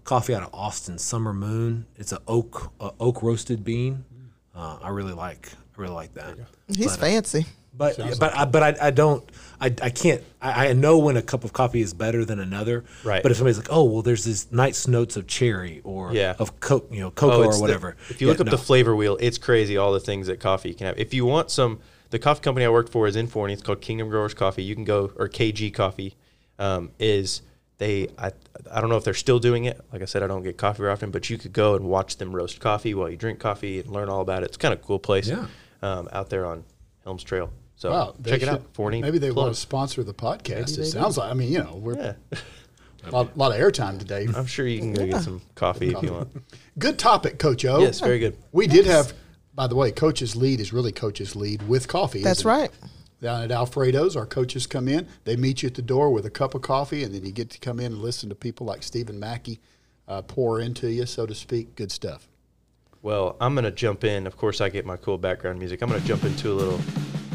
coffee 0.03 0.35
out 0.35 0.43
of 0.43 0.53
Austin, 0.53 0.99
Summer 0.99 1.33
Moon. 1.33 1.85
It's 1.95 2.11
a 2.11 2.19
oak 2.27 2.71
a 2.79 2.91
oak 2.99 3.23
roasted 3.23 3.63
bean. 3.63 4.05
Uh, 4.55 4.77
I 4.83 4.89
really 4.89 5.13
like 5.13 5.49
I 5.77 5.81
really 5.81 5.95
like 5.95 6.13
that. 6.13 6.35
He's 6.67 6.95
fancy. 6.97 7.47
But 7.73 7.97
but 8.19 8.35
I, 8.37 8.45
but 8.45 8.63
I, 8.81 8.87
I 8.87 8.91
don't 8.91 9.23
I, 9.59 9.67
I 9.81 9.89
can't 9.89 10.21
I, 10.41 10.67
I 10.67 10.73
know 10.73 10.97
when 10.99 11.15
a 11.17 11.21
cup 11.21 11.43
of 11.45 11.53
coffee 11.53 11.81
is 11.81 11.93
better 11.93 12.25
than 12.25 12.39
another. 12.39 12.83
Right. 13.03 13.23
But 13.23 13.31
if 13.31 13.37
somebody's 13.37 13.57
like, 13.57 13.69
oh 13.71 13.85
well, 13.85 14.01
there's 14.01 14.25
these 14.25 14.51
nice 14.51 14.87
notes 14.87 15.15
of 15.15 15.25
cherry 15.27 15.79
or 15.83 16.13
Yeah. 16.13 16.35
of 16.37 16.59
coke, 16.59 16.87
you 16.91 16.99
know, 16.99 17.11
cocoa 17.11 17.37
Oh, 17.37 17.41
it's 17.43 17.55
or 17.55 17.57
the- 17.57 17.61
whatever. 17.61 17.95
if 18.09 18.19
you 18.21 18.27
Yeah, 18.27 18.31
look 18.33 18.41
up 18.41 18.47
no. 18.47 18.51
the 18.51 18.57
flavor 18.57 18.95
wheel, 18.95 19.17
it's 19.21 19.37
crazy 19.37 19.77
all 19.77 19.93
the 19.93 19.99
things 20.01 20.27
that 20.27 20.39
coffee 20.41 20.73
can 20.73 20.87
have. 20.87 20.99
If 20.99 21.13
you 21.13 21.25
want 21.25 21.49
some, 21.49 21.79
the 22.09 22.19
coffee 22.19 22.41
company 22.41 22.65
I 22.65 22.69
worked 22.69 22.91
for 22.91 23.07
is 23.07 23.15
in 23.15 23.27
Forney. 23.27 23.53
It's 23.53 23.61
called 23.63 23.79
Kingdom 23.81 24.09
Growers 24.09 24.33
Coffee. 24.33 24.63
You 24.63 24.75
can 24.75 24.83
go 24.83 25.11
or 25.15 25.29
KG 25.29 25.73
Coffee. 25.73 26.15
Um, 26.59 26.91
is 26.99 27.41
they 27.77 28.09
I 28.19 28.31
I 28.69 28.81
don't 28.81 28.89
know 28.89 28.97
if 28.97 29.03
they're 29.05 29.13
still 29.13 29.39
doing 29.39 29.63
it. 29.65 29.79
Like 29.93 30.01
I 30.01 30.05
said, 30.05 30.21
I 30.21 30.27
don't 30.27 30.43
get 30.43 30.57
coffee 30.57 30.79
very 30.79 30.91
often, 30.91 31.09
but 31.09 31.29
you 31.29 31.37
could 31.37 31.53
go 31.53 31.75
and 31.75 31.85
watch 31.85 32.17
them 32.17 32.35
roast 32.35 32.59
coffee 32.59 32.93
while 32.93 33.09
you 33.09 33.15
drink 33.17 33.39
coffee 33.39 33.79
and 33.79 33.89
learn 33.89 34.09
all 34.09 34.21
about 34.21 34.43
it. 34.43 34.47
It's 34.47 34.57
kind 34.57 34.73
of 34.73 34.81
a 34.81 34.83
cool 34.83 34.99
place. 34.99 35.27
Yeah. 35.29 35.47
Um, 35.81 36.07
out 36.11 36.29
there 36.29 36.45
on 36.45 36.63
Helms 37.05 37.23
Trail. 37.23 37.49
So 37.81 37.89
Wow, 37.89 38.13
check 38.23 38.35
it 38.35 38.39
should- 38.41 38.49
out. 38.49 38.61
Forney. 38.73 39.01
Maybe 39.01 39.17
they 39.17 39.31
plug. 39.31 39.45
want 39.45 39.55
to 39.55 39.59
sponsor 39.59 40.03
the 40.03 40.13
podcast. 40.13 40.49
Maybe 40.49 40.71
they 40.73 40.81
It 40.83 40.85
do. 40.85 40.85
sounds 40.91 41.17
like. 41.17 41.31
I 41.31 41.33
mean, 41.33 41.51
you 41.51 41.57
know, 41.63 41.79
we're 41.81 41.95
Yeah. 41.95 42.13
a 43.05 43.09
lot, 43.11 43.35
lot 43.35 43.51
of 43.51 43.59
airtime 43.59 43.97
today. 43.97 44.27
I'm 44.35 44.45
sure 44.45 44.67
you 44.67 44.77
can 44.77 44.93
go 44.93 45.03
get 45.07 45.23
some 45.23 45.41
coffee 45.55 45.91
if 45.91 46.03
you 46.03 46.13
want. 46.13 46.29
Good 46.77 46.99
topic, 46.99 47.39
Coach 47.39 47.65
O. 47.65 47.79
Yes, 47.79 47.99
very 47.99 48.19
good. 48.19 48.37
We 48.51 48.67
did 48.67 48.85
have, 48.85 49.13
by 49.55 49.65
the 49.65 49.73
way, 49.73 49.91
Coach's 49.91 50.35
lead 50.35 50.59
is 50.59 50.71
really 50.71 50.91
Coach's 50.91 51.35
lead 51.35 51.67
with 51.67 51.87
coffee. 51.87 52.21
That's 52.21 52.41
isn't 52.41 52.51
it? 52.51 52.53
right. 52.53 52.71
Down 53.19 53.41
at 53.41 53.51
Alfredo's, 53.51 54.15
our 54.15 54.27
coaches 54.27 54.67
come 54.67 54.87
in. 54.87 55.07
They 55.23 55.35
meet 55.35 55.63
you 55.63 55.67
at 55.67 55.73
the 55.73 55.81
door 55.81 56.11
with 56.11 56.27
a 56.27 56.29
cup 56.29 56.53
of 56.53 56.61
coffee, 56.61 57.03
and 57.03 57.15
then 57.15 57.25
you 57.25 57.31
get 57.31 57.49
to 57.49 57.59
come 57.59 57.79
in 57.79 57.93
and 57.93 58.01
listen 58.03 58.29
to 58.29 58.35
people 58.35 58.67
like 58.67 58.83
Stephen 58.83 59.19
Mackey 59.19 59.59
uh, 60.07 60.21
pour 60.21 60.59
into 60.59 60.87
you, 60.91 61.07
so 61.07 61.25
to 61.25 61.33
speak. 61.33 61.75
Good 61.75 61.91
stuff. 61.91 62.27
Well, 63.01 63.37
I'm 63.41 63.55
going 63.55 63.65
to 63.65 63.71
jump 63.71 64.03
in. 64.03 64.27
Of 64.27 64.37
course, 64.37 64.61
I 64.61 64.69
get 64.69 64.85
my 64.85 64.97
cool 64.97 65.17
background 65.17 65.57
music. 65.57 65.81
I'm 65.81 65.89
going 65.89 65.99
to 66.01 66.07
jump 66.07 66.23
into 66.25 66.51
a 66.51 66.53
little 66.53 66.79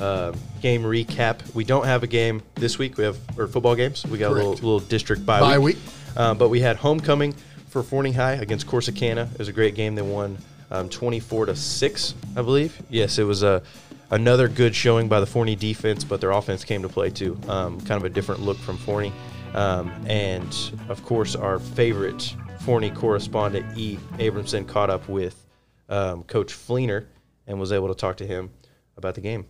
uh, 0.00 0.32
game 0.60 0.82
recap. 0.82 1.54
We 1.54 1.64
don't 1.64 1.86
have 1.86 2.02
a 2.02 2.06
game 2.06 2.42
this 2.54 2.78
week. 2.78 2.96
We 2.96 3.04
have 3.04 3.18
or 3.38 3.46
football 3.46 3.74
games. 3.74 4.04
We 4.06 4.18
got 4.18 4.32
a 4.32 4.34
little, 4.34 4.52
little 4.52 4.80
district 4.80 5.24
bye, 5.24 5.40
Bye 5.40 5.58
week. 5.58 5.76
week. 5.76 5.84
Uh, 6.16 6.34
but 6.34 6.48
we 6.48 6.60
had 6.60 6.76
homecoming 6.76 7.34
for 7.68 7.82
Forney 7.82 8.12
High 8.12 8.34
against 8.34 8.66
Corsicana. 8.66 9.30
It 9.32 9.38
was 9.38 9.48
a 9.48 9.52
great 9.52 9.74
game. 9.74 9.94
They 9.94 10.02
won 10.02 10.38
um, 10.70 10.88
24 10.88 11.46
to 11.46 11.56
six, 11.56 12.14
I 12.36 12.42
believe. 12.42 12.80
Yes, 12.88 13.18
it 13.18 13.24
was 13.24 13.42
a 13.42 13.62
another 14.10 14.48
good 14.48 14.74
showing 14.74 15.08
by 15.08 15.20
the 15.20 15.26
Forney 15.26 15.56
defense, 15.56 16.04
but 16.04 16.20
their 16.20 16.30
offense 16.30 16.64
came 16.64 16.82
to 16.82 16.88
play 16.88 17.10
too. 17.10 17.38
Um, 17.48 17.80
kind 17.80 17.98
of 18.00 18.04
a 18.04 18.08
different 18.08 18.42
look 18.42 18.56
from 18.58 18.76
Forney. 18.76 19.12
Um, 19.54 19.90
and 20.06 20.54
of 20.88 21.04
course, 21.04 21.34
our 21.34 21.58
favorite 21.58 22.34
Forney 22.60 22.90
correspondent 22.90 23.76
E. 23.76 23.98
Abramson 24.18 24.66
caught 24.66 24.90
up 24.90 25.08
with 25.08 25.46
um, 25.88 26.24
Coach 26.24 26.52
Fleener 26.52 27.06
and 27.46 27.60
was 27.60 27.72
able 27.72 27.88
to 27.88 27.94
talk 27.94 28.16
to 28.18 28.26
him 28.26 28.50
about 28.96 29.14
the 29.14 29.20
game, 29.20 29.46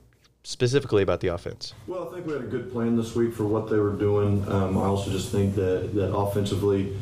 specifically 0.46 1.02
about 1.02 1.18
the 1.18 1.26
offense. 1.26 1.74
Well, 1.88 2.08
I 2.08 2.14
think 2.14 2.24
we 2.24 2.32
had 2.32 2.42
a 2.42 2.46
good 2.46 2.70
plan 2.70 2.96
this 2.96 3.16
week 3.16 3.34
for 3.34 3.44
what 3.44 3.68
they 3.68 3.78
were 3.78 3.94
doing. 3.94 4.48
Um, 4.48 4.78
I 4.78 4.82
also 4.82 5.10
just 5.10 5.32
think 5.32 5.56
that, 5.56 5.92
that 5.96 6.14
offensively, 6.14 6.96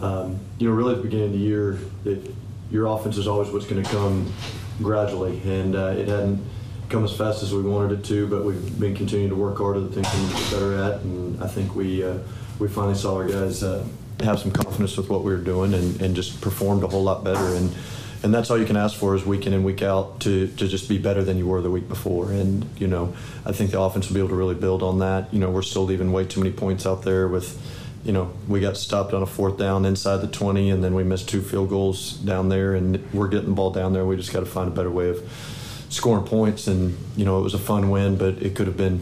um, 0.00 0.38
you 0.58 0.68
know, 0.68 0.74
really 0.76 0.92
at 0.92 0.98
the 0.98 1.02
beginning 1.02 1.26
of 1.26 1.32
the 1.32 1.38
year, 1.38 1.76
that 2.04 2.32
your 2.70 2.86
offense 2.86 3.18
is 3.18 3.26
always 3.26 3.50
what's 3.50 3.66
going 3.66 3.82
to 3.82 3.90
come 3.90 4.32
gradually, 4.80 5.40
and 5.44 5.74
uh, 5.74 5.86
it 5.86 6.06
hadn't 6.06 6.40
come 6.88 7.02
as 7.02 7.12
fast 7.16 7.42
as 7.42 7.52
we 7.52 7.62
wanted 7.62 7.98
it 7.98 8.04
to, 8.04 8.28
but 8.28 8.44
we've 8.44 8.78
been 8.78 8.94
continuing 8.94 9.30
to 9.30 9.36
work 9.36 9.58
hard 9.58 9.76
at 9.76 9.92
the 9.92 10.00
things 10.00 10.32
we 10.32 10.40
get 10.40 10.52
better 10.52 10.74
at, 10.80 11.00
and 11.00 11.42
I 11.42 11.48
think 11.48 11.74
we 11.74 12.04
uh, 12.04 12.18
we 12.60 12.68
finally 12.68 12.94
saw 12.94 13.16
our 13.16 13.26
guys 13.26 13.64
uh, 13.64 13.84
have 14.20 14.38
some 14.38 14.52
confidence 14.52 14.96
with 14.96 15.08
what 15.08 15.24
we 15.24 15.32
were 15.32 15.40
doing 15.40 15.74
and, 15.74 16.00
and 16.00 16.14
just 16.14 16.40
performed 16.40 16.84
a 16.84 16.86
whole 16.86 17.02
lot 17.02 17.24
better. 17.24 17.56
And 17.56 17.74
and 18.24 18.32
that's 18.32 18.50
all 18.50 18.58
you 18.58 18.64
can 18.64 18.76
ask 18.76 18.96
for 18.96 19.14
is 19.14 19.24
week 19.24 19.46
in 19.46 19.52
and 19.52 19.64
week 19.64 19.82
out 19.82 20.20
to, 20.20 20.48
to 20.48 20.66
just 20.66 20.88
be 20.88 20.96
better 20.96 21.22
than 21.22 21.36
you 21.36 21.46
were 21.46 21.60
the 21.60 21.70
week 21.70 21.86
before. 21.86 22.32
And 22.32 22.66
you 22.80 22.86
know, 22.86 23.14
I 23.44 23.52
think 23.52 23.70
the 23.70 23.80
offense 23.80 24.08
will 24.08 24.14
be 24.14 24.20
able 24.20 24.30
to 24.30 24.34
really 24.34 24.54
build 24.54 24.82
on 24.82 25.00
that. 25.00 25.32
You 25.32 25.40
know, 25.40 25.50
we're 25.50 25.62
still 25.62 25.84
leaving 25.84 26.10
way 26.10 26.24
too 26.24 26.40
many 26.40 26.52
points 26.52 26.86
out 26.86 27.02
there 27.02 27.28
with. 27.28 27.60
You 28.02 28.12
know, 28.12 28.34
we 28.48 28.60
got 28.60 28.76
stopped 28.76 29.14
on 29.14 29.22
a 29.22 29.26
fourth 29.26 29.56
down 29.56 29.86
inside 29.86 30.18
the 30.18 30.26
20, 30.26 30.68
and 30.68 30.84
then 30.84 30.94
we 30.94 31.04
missed 31.04 31.26
two 31.26 31.40
field 31.40 31.70
goals 31.70 32.12
down 32.12 32.50
there, 32.50 32.74
and 32.74 33.02
we're 33.14 33.28
getting 33.28 33.48
the 33.48 33.54
ball 33.54 33.70
down 33.70 33.94
there. 33.94 34.04
We 34.04 34.14
just 34.16 34.30
got 34.30 34.40
to 34.40 34.46
find 34.46 34.68
a 34.68 34.70
better 34.70 34.90
way 34.90 35.08
of 35.08 35.26
scoring 35.88 36.26
points. 36.26 36.66
And, 36.66 36.98
you 37.16 37.24
know, 37.24 37.38
it 37.38 37.42
was 37.42 37.54
a 37.54 37.58
fun 37.58 37.88
win, 37.88 38.18
but 38.18 38.42
it 38.42 38.56
could 38.56 38.66
have 38.66 38.76
been 38.76 39.00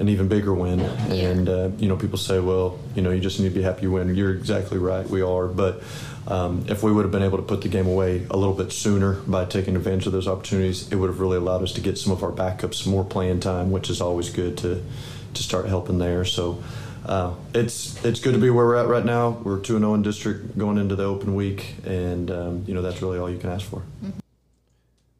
an 0.00 0.08
even 0.08 0.26
bigger 0.26 0.52
win. 0.52 0.80
And, 0.80 1.48
uh, 1.48 1.70
you 1.78 1.88
know, 1.88 1.96
people 1.96 2.18
say, 2.18 2.40
well, 2.40 2.80
you 2.96 3.02
know, 3.02 3.10
you 3.10 3.20
just 3.20 3.38
need 3.38 3.50
to 3.50 3.54
be 3.54 3.62
happy 3.62 3.82
you 3.82 3.92
win. 3.92 4.12
You're 4.16 4.34
exactly 4.34 4.78
right. 4.78 5.08
We 5.08 5.22
are. 5.22 5.46
But 5.46 5.82
um, 6.26 6.64
if 6.68 6.82
we 6.82 6.92
would 6.92 7.04
have 7.04 7.12
been 7.12 7.22
able 7.22 7.38
to 7.38 7.44
put 7.44 7.62
the 7.62 7.68
game 7.68 7.86
away 7.86 8.26
a 8.30 8.36
little 8.36 8.54
bit 8.54 8.72
sooner 8.72 9.14
by 9.26 9.44
taking 9.44 9.76
advantage 9.76 10.06
of 10.06 10.12
those 10.12 10.26
opportunities, 10.26 10.90
it 10.90 10.96
would 10.96 11.08
have 11.08 11.20
really 11.20 11.36
allowed 11.36 11.62
us 11.62 11.72
to 11.72 11.80
get 11.80 11.98
some 11.98 12.12
of 12.12 12.22
our 12.22 12.32
backups 12.32 12.86
more 12.86 13.04
playing 13.04 13.40
time, 13.40 13.70
which 13.70 13.90
is 13.90 14.00
always 14.00 14.30
good 14.30 14.58
to, 14.58 14.82
to 15.34 15.42
start 15.42 15.66
helping 15.66 15.98
there. 15.98 16.24
So, 16.24 16.62
uh, 17.06 17.34
it's 17.54 18.04
it's 18.04 18.18
good 18.18 18.34
to 18.34 18.40
be 18.40 18.50
where 18.50 18.66
we're 18.66 18.76
at 18.76 18.88
right 18.88 19.04
now. 19.04 19.30
We're 19.44 19.60
two 19.60 19.76
and 19.76 19.84
zero 19.84 19.94
in 19.94 20.02
district 20.02 20.58
going 20.58 20.76
into 20.76 20.96
the 20.96 21.04
open 21.04 21.36
week, 21.36 21.76
and 21.84 22.30
um, 22.32 22.64
you 22.66 22.74
know 22.74 22.82
that's 22.82 23.00
really 23.00 23.18
all 23.18 23.30
you 23.30 23.38
can 23.38 23.50
ask 23.50 23.64
for. 23.64 23.82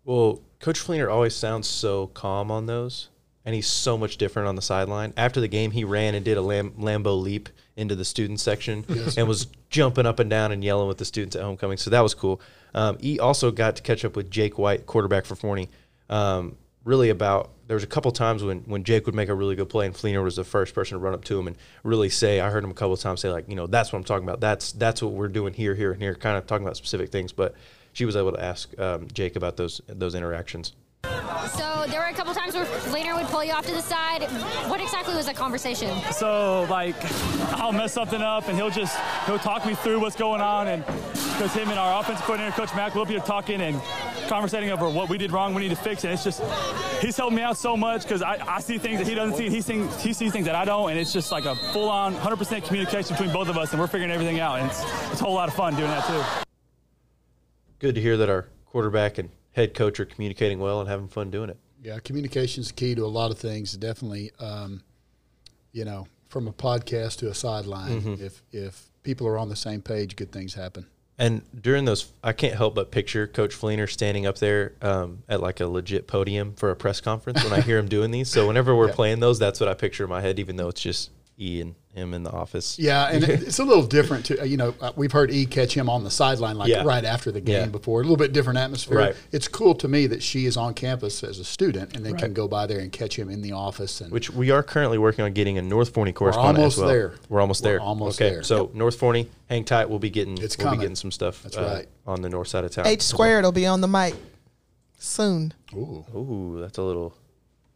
Well, 0.04 0.40
Coach 0.58 0.80
Fleener 0.80 1.12
always 1.12 1.34
sounds 1.34 1.68
so 1.68 2.08
calm 2.08 2.50
on 2.50 2.66
those, 2.66 3.08
and 3.46 3.54
he's 3.54 3.66
so 3.66 3.96
much 3.96 4.18
different 4.18 4.48
on 4.48 4.56
the 4.56 4.62
sideline. 4.62 5.14
After 5.16 5.40
the 5.40 5.48
game, 5.48 5.70
he 5.70 5.84
ran 5.84 6.14
and 6.14 6.24
did 6.24 6.36
a 6.36 6.42
Lam- 6.42 6.72
Lambeau 6.72 7.20
leap 7.20 7.48
into 7.76 7.94
the 7.94 8.04
student 8.04 8.40
section 8.40 8.84
and 9.16 9.28
was 9.28 9.46
jumping 9.70 10.04
up 10.04 10.18
and 10.18 10.28
down 10.28 10.52
and 10.52 10.62
yelling 10.62 10.88
with 10.88 10.98
the 10.98 11.04
students 11.04 11.36
at 11.36 11.42
homecoming. 11.42 11.78
So 11.78 11.88
that 11.90 12.00
was 12.00 12.12
cool. 12.12 12.40
Um, 12.74 12.98
he 12.98 13.20
also 13.20 13.50
got 13.50 13.76
to 13.76 13.82
catch 13.82 14.04
up 14.04 14.16
with 14.16 14.30
Jake 14.30 14.58
White, 14.58 14.84
quarterback 14.84 15.24
for 15.24 15.36
Forney. 15.36 15.70
Um, 16.10 16.56
really 16.84 17.10
about 17.10 17.50
there 17.66 17.74
was 17.74 17.82
a 17.82 17.88
couple 17.88 18.12
times 18.12 18.44
when 18.44 18.60
when 18.60 18.84
Jake 18.84 19.06
would 19.06 19.14
make 19.14 19.28
a 19.28 19.34
really 19.34 19.56
good 19.56 19.68
play 19.68 19.86
and 19.86 19.94
Fleener 19.94 20.22
was 20.22 20.36
the 20.36 20.44
first 20.44 20.72
person 20.72 20.96
to 20.96 21.02
run 21.02 21.14
up 21.14 21.24
to 21.24 21.38
him 21.38 21.48
and 21.48 21.56
really 21.82 22.08
say 22.08 22.40
I 22.40 22.48
heard 22.48 22.62
him 22.62 22.70
a 22.70 22.74
couple 22.74 22.92
of 22.92 23.00
times 23.00 23.20
say 23.20 23.28
like 23.28 23.48
you 23.48 23.56
know 23.56 23.66
that's 23.66 23.92
what 23.92 23.98
I'm 23.98 24.04
talking 24.04 24.22
about 24.22 24.40
that's 24.40 24.70
that's 24.70 25.02
what 25.02 25.12
we're 25.12 25.26
doing 25.26 25.52
here 25.52 25.74
here 25.74 25.90
and 25.90 26.00
here 26.00 26.14
kind 26.14 26.36
of 26.36 26.46
talking 26.46 26.64
about 26.64 26.76
specific 26.76 27.10
things 27.10 27.32
but 27.32 27.56
she 27.92 28.04
was 28.04 28.14
able 28.14 28.30
to 28.32 28.42
ask 28.42 28.78
um, 28.78 29.08
Jake 29.12 29.34
about 29.34 29.56
those 29.56 29.80
those 29.88 30.14
interactions. 30.14 30.74
So 31.56 31.84
there 31.88 32.00
were 32.00 32.06
a 32.06 32.12
couple 32.12 32.34
times 32.34 32.54
where 32.54 32.64
Laner 32.64 33.14
would 33.16 33.26
pull 33.26 33.44
you 33.44 33.52
off 33.52 33.66
to 33.66 33.72
the 33.72 33.82
side. 33.82 34.22
What 34.68 34.80
exactly 34.80 35.14
was 35.14 35.26
that 35.26 35.36
conversation? 35.36 35.96
So 36.12 36.66
like, 36.68 36.96
I'll 37.54 37.72
mess 37.72 37.92
something 37.92 38.20
up, 38.20 38.48
and 38.48 38.56
he'll 38.56 38.70
just 38.70 38.98
he'll 39.26 39.38
talk 39.38 39.64
me 39.64 39.74
through 39.74 40.00
what's 40.00 40.16
going 40.16 40.40
on, 40.40 40.68
and 40.68 40.84
because 40.84 41.54
him 41.54 41.68
and 41.68 41.78
our 41.78 42.00
offensive 42.00 42.24
coordinator, 42.24 42.56
Coach 42.56 42.74
Mack, 42.74 42.94
will 42.94 43.04
be 43.04 43.18
talking 43.20 43.60
and 43.60 43.80
conversating 44.26 44.70
over 44.70 44.88
what 44.88 45.08
we 45.08 45.18
did 45.18 45.30
wrong, 45.30 45.54
we 45.54 45.62
need 45.62 45.68
to 45.68 45.76
fix, 45.76 46.04
and 46.04 46.12
it's 46.12 46.24
just 46.24 46.42
he's 47.00 47.16
helped 47.16 47.34
me 47.34 47.42
out 47.42 47.56
so 47.56 47.76
much 47.76 48.02
because 48.02 48.22
I, 48.22 48.42
I 48.46 48.60
see 48.60 48.78
things 48.78 48.98
that 48.98 49.06
he 49.06 49.14
doesn't 49.14 49.36
see, 49.36 49.46
and 49.46 49.54
he 49.54 49.60
sees 49.60 50.02
he 50.02 50.12
sees 50.12 50.32
things 50.32 50.46
that 50.46 50.54
I 50.54 50.64
don't, 50.64 50.90
and 50.90 50.98
it's 50.98 51.12
just 51.12 51.30
like 51.30 51.44
a 51.44 51.54
full-on 51.54 52.14
100% 52.14 52.64
communication 52.66 53.14
between 53.14 53.32
both 53.32 53.48
of 53.48 53.56
us, 53.56 53.72
and 53.72 53.80
we're 53.80 53.86
figuring 53.86 54.10
everything 54.10 54.40
out, 54.40 54.58
and 54.58 54.70
it's, 54.70 54.82
it's 55.12 55.20
a 55.20 55.24
whole 55.24 55.34
lot 55.34 55.48
of 55.48 55.54
fun 55.54 55.76
doing 55.76 55.90
that 55.90 56.06
too. 56.06 56.44
Good 57.78 57.94
to 57.94 58.00
hear 58.00 58.16
that 58.16 58.28
our 58.28 58.48
quarterback 58.64 59.18
and 59.18 59.30
head 59.56 59.74
coach 59.74 59.98
are 59.98 60.04
communicating 60.04 60.60
well 60.60 60.80
and 60.80 60.88
having 60.88 61.08
fun 61.08 61.30
doing 61.30 61.50
it. 61.50 61.56
Yeah, 61.82 61.98
communication 61.98 62.60
is 62.60 62.70
key 62.70 62.94
to 62.94 63.04
a 63.04 63.06
lot 63.06 63.30
of 63.30 63.38
things. 63.38 63.72
Definitely, 63.72 64.30
um, 64.38 64.82
you 65.72 65.84
know, 65.84 66.06
from 66.28 66.46
a 66.46 66.52
podcast 66.52 67.16
to 67.18 67.28
a 67.30 67.34
sideline. 67.34 68.00
Mm-hmm. 68.00 68.24
If 68.24 68.42
if 68.52 68.88
people 69.02 69.26
are 69.26 69.38
on 69.38 69.48
the 69.48 69.56
same 69.56 69.80
page, 69.82 70.14
good 70.16 70.30
things 70.30 70.54
happen. 70.54 70.86
And 71.18 71.42
during 71.62 71.86
those, 71.86 72.12
I 72.22 72.34
can't 72.34 72.54
help 72.54 72.74
but 72.74 72.90
picture 72.90 73.26
Coach 73.26 73.54
Fleener 73.54 73.90
standing 73.90 74.26
up 74.26 74.36
there 74.36 74.74
um, 74.82 75.22
at 75.30 75.40
like 75.40 75.60
a 75.60 75.66
legit 75.66 76.06
podium 76.06 76.52
for 76.54 76.70
a 76.70 76.76
press 76.76 77.00
conference 77.00 77.42
when 77.42 77.54
I 77.54 77.62
hear 77.62 77.78
him 77.78 77.88
doing 77.88 78.10
these. 78.10 78.28
So 78.28 78.46
whenever 78.46 78.76
we're 78.76 78.88
Yeah. 78.88 78.94
playing 78.94 79.20
those, 79.20 79.38
that's 79.38 79.58
what 79.58 79.66
I 79.70 79.72
picture 79.74 80.04
in 80.04 80.10
my 80.10 80.20
head, 80.20 80.38
even 80.38 80.56
though 80.56 80.68
it's 80.68 80.82
just 80.82 81.10
E 81.38 81.62
and 81.62 81.74
him 81.96 82.14
in 82.14 82.22
the 82.22 82.30
office. 82.30 82.78
Yeah, 82.78 83.08
and 83.08 83.24
it's 83.24 83.58
a 83.58 83.64
little 83.64 83.84
different 83.86 84.26
too. 84.26 84.38
You 84.44 84.56
know, 84.56 84.74
uh, 84.80 84.92
we've 84.96 85.12
heard 85.12 85.30
E 85.30 85.46
catch 85.46 85.74
him 85.74 85.88
on 85.88 86.04
the 86.04 86.10
sideline 86.10 86.56
like 86.58 86.68
Yeah. 86.68 86.84
right 86.84 87.04
after 87.04 87.32
the 87.32 87.40
game 87.40 87.54
Yeah. 87.62 87.66
before. 87.66 88.00
A 88.00 88.04
little 88.04 88.16
bit 88.16 88.32
different 88.32 88.58
atmosphere. 88.58 88.98
Right. 88.98 89.16
It's 89.32 89.48
cool 89.48 89.74
to 89.76 89.88
me 89.88 90.06
that 90.08 90.22
she 90.22 90.46
is 90.46 90.56
on 90.56 90.74
campus 90.74 91.24
as 91.24 91.38
a 91.38 91.44
student 91.44 91.96
and 91.96 92.04
they 92.04 92.12
can 92.12 92.32
go 92.32 92.46
by 92.46 92.66
there 92.66 92.78
and 92.80 92.92
catch 92.92 93.18
him 93.18 93.30
in 93.30 93.40
the 93.42 93.52
office. 93.52 94.00
And 94.00 94.12
Which 94.12 94.30
we 94.30 94.50
are 94.50 94.62
currently 94.62 94.98
working 94.98 95.24
on 95.24 95.32
getting 95.32 95.58
a 95.58 95.62
North 95.62 95.94
Forney 95.94 96.12
correspondent 96.12 96.58
almost 96.58 96.76
as 96.76 96.80
well. 96.80 96.88
there. 96.90 97.14
We're 97.28 97.40
almost 97.40 97.62
there, 97.62 97.72
We're 97.74 97.78
there. 97.78 97.86
almost 97.86 98.20
okay. 98.20 98.30
there. 98.30 98.42
So 98.42 98.70
North 98.74 98.96
Forney, 98.96 99.28
hang 99.48 99.64
tight. 99.64 99.88
We'll 99.88 99.98
be 99.98 100.10
getting 100.10 100.36
It's 100.38 100.56
we'll 100.58 100.72
be 100.72 100.76
getting 100.78 100.96
some 100.96 101.10
stuff. 101.10 101.42
That's 101.42 101.56
uh, 101.56 101.62
right. 101.76 101.88
on 102.06 102.20
the 102.22 102.28
north 102.28 102.48
side 102.48 102.64
of 102.64 102.70
town. 102.72 102.86
H 102.86 103.02
squared 103.02 103.44
will 103.44 103.52
be 103.52 103.66
on 103.66 103.80
the 103.80 103.88
mic 103.88 104.14
soon. 104.98 105.54
ooh, 105.74 106.04
Ooh, 106.14 106.58
that's 106.60 106.78
a 106.78 106.82
little 106.82 107.14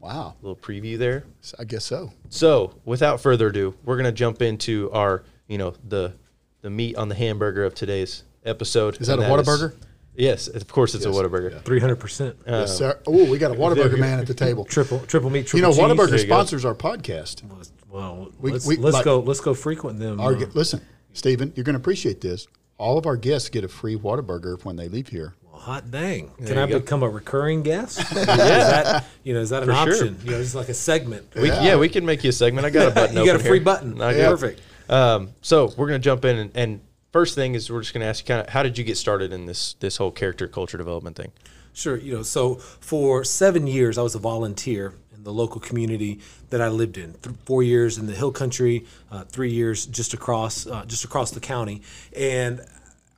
wow, 0.00 0.34
A 0.40 0.44
little 0.46 0.56
preview 0.56 0.98
there. 0.98 1.24
I 1.58 1.64
guess 1.64 1.84
so. 1.84 2.12
So, 2.28 2.74
without 2.84 3.20
further 3.20 3.48
ado, 3.48 3.74
we're 3.84 3.96
gonna 3.96 4.12
jump 4.12 4.42
into 4.42 4.90
our, 4.92 5.22
you 5.48 5.58
know, 5.58 5.74
the 5.88 6.14
the 6.62 6.70
meat 6.70 6.96
on 6.96 7.08
the 7.08 7.14
hamburger 7.14 7.64
of 7.64 7.74
today's 7.74 8.24
episode. 8.44 9.00
Is 9.00 9.06
that 9.06 9.18
and 9.18 9.22
a 9.22 9.28
Whataburger? 9.28 9.74
yes, 10.14 10.48
of 10.48 10.66
course 10.68 10.94
it's 10.94 11.04
Yes, 11.06 11.14
a 11.16 11.18
Whataburger. 11.18 11.62
Three 11.62 11.80
hundred 11.80 11.96
percent. 11.96 12.36
yes, 12.46 12.76
sir. 12.76 12.98
Oh, 13.06 13.30
we 13.30 13.38
got 13.38 13.50
a 13.50 13.54
Whataburger 13.54 13.98
man 13.98 14.18
at 14.18 14.26
the 14.26 14.34
table. 14.34 14.64
Triple 14.64 14.98
triple 15.00 15.30
meat. 15.30 15.52
You 15.52 15.62
know, 15.62 15.70
cheese. 15.70 15.78
Whataburger 15.78 16.10
There 16.10 16.18
you 16.20 16.26
go. 16.26 16.34
sponsors 16.34 16.64
our 16.64 16.74
podcast. 16.74 17.42
Well, 17.88 18.30
We- 18.40 18.52
let's, 18.52 18.66
we- 18.66 18.76
let's 18.76 18.94
like- 18.94 19.04
go. 19.04 19.20
Let's 19.20 19.40
go 19.40 19.52
frequent 19.54 19.98
them. 19.98 20.20
Our, 20.20 20.34
uh, 20.36 20.46
listen, 20.54 20.80
Stephen, 21.12 21.52
you're 21.56 21.64
going 21.64 21.74
to 21.74 21.80
appreciate 21.80 22.20
this. 22.20 22.46
All 22.78 22.96
of 22.98 23.04
our 23.06 23.16
guests 23.16 23.48
get 23.48 23.64
a 23.64 23.68
free 23.68 23.96
Whataburger 23.96 24.62
when 24.64 24.76
they 24.76 24.88
leave 24.88 25.08
here. 25.08 25.34
Hot 25.60 25.90
dang! 25.90 26.30
Can 26.46 26.58
I 26.58 26.66
go. 26.66 26.78
become 26.80 27.02
a 27.02 27.08
recurring 27.08 27.62
guest? 27.62 28.00
Is 28.12 28.26
that 28.26 29.04
you 29.24 29.34
know? 29.34 29.40
Is 29.40 29.50
that 29.50 29.62
an 29.62 29.68
For 29.68 29.74
sure. 29.74 29.92
option? 29.92 30.18
You 30.24 30.30
know, 30.32 30.38
it's 30.40 30.54
like 30.54 30.68
a 30.68 30.74
segment. 30.74 31.26
We, 31.34 31.48
yeah. 31.48 31.76
we 31.76 31.88
can 31.88 32.04
make 32.06 32.24
you 32.24 32.30
a 32.30 32.32
segment. 32.32 32.66
I 32.66 32.70
got 32.70 32.88
a 32.88 32.90
button. 32.94 33.16
You 33.16 33.26
got 33.26 33.36
a 33.36 33.38
free 33.38 33.58
here. 33.58 33.64
button. 33.64 34.00
I 34.02 34.12
Yeah. 34.12 34.22
got- 34.22 34.30
Perfect. 34.30 34.60
Um, 34.88 35.30
so 35.40 35.72
we're 35.76 35.86
gonna 35.86 35.98
jump 36.00 36.24
in, 36.24 36.36
and, 36.36 36.50
and 36.56 36.80
first 37.12 37.34
thing 37.36 37.54
is 37.54 37.70
we're 37.70 37.80
just 37.80 37.92
gonna 37.94 38.06
ask 38.06 38.24
you 38.24 38.34
kind 38.34 38.40
of 38.46 38.52
how 38.52 38.62
did 38.62 38.76
you 38.76 38.84
get 38.84 38.96
started 38.96 39.32
in 39.32 39.46
this 39.46 39.74
this 39.74 39.96
whole 39.98 40.10
character 40.10 40.48
culture 40.48 40.76
development 40.78 41.16
thing? 41.16 41.30
Sure. 41.72 41.96
You 41.96 42.14
know, 42.16 42.22
so 42.24 42.56
for 42.56 43.22
seven 43.22 43.66
years, 43.68 43.96
I 43.98 44.02
was 44.02 44.16
a 44.16 44.18
volunteer 44.18 44.94
in 45.14 45.22
the 45.22 45.32
local 45.32 45.60
community 45.60 46.18
that 46.50 46.60
I 46.60 46.68
lived 46.68 46.98
in. 46.98 47.12
Th- 47.22 47.36
four 47.44 47.62
years 47.62 47.96
in 47.98 48.06
the 48.06 48.12
Hill 48.14 48.32
Country, 48.32 48.84
uh, 49.12 49.22
three 49.24 49.52
years 49.52 49.86
just 49.86 50.12
across 50.12 50.66
uh, 50.66 50.84
just 50.86 51.04
across 51.04 51.30
the 51.30 51.38
county, 51.40 51.82
and 52.16 52.60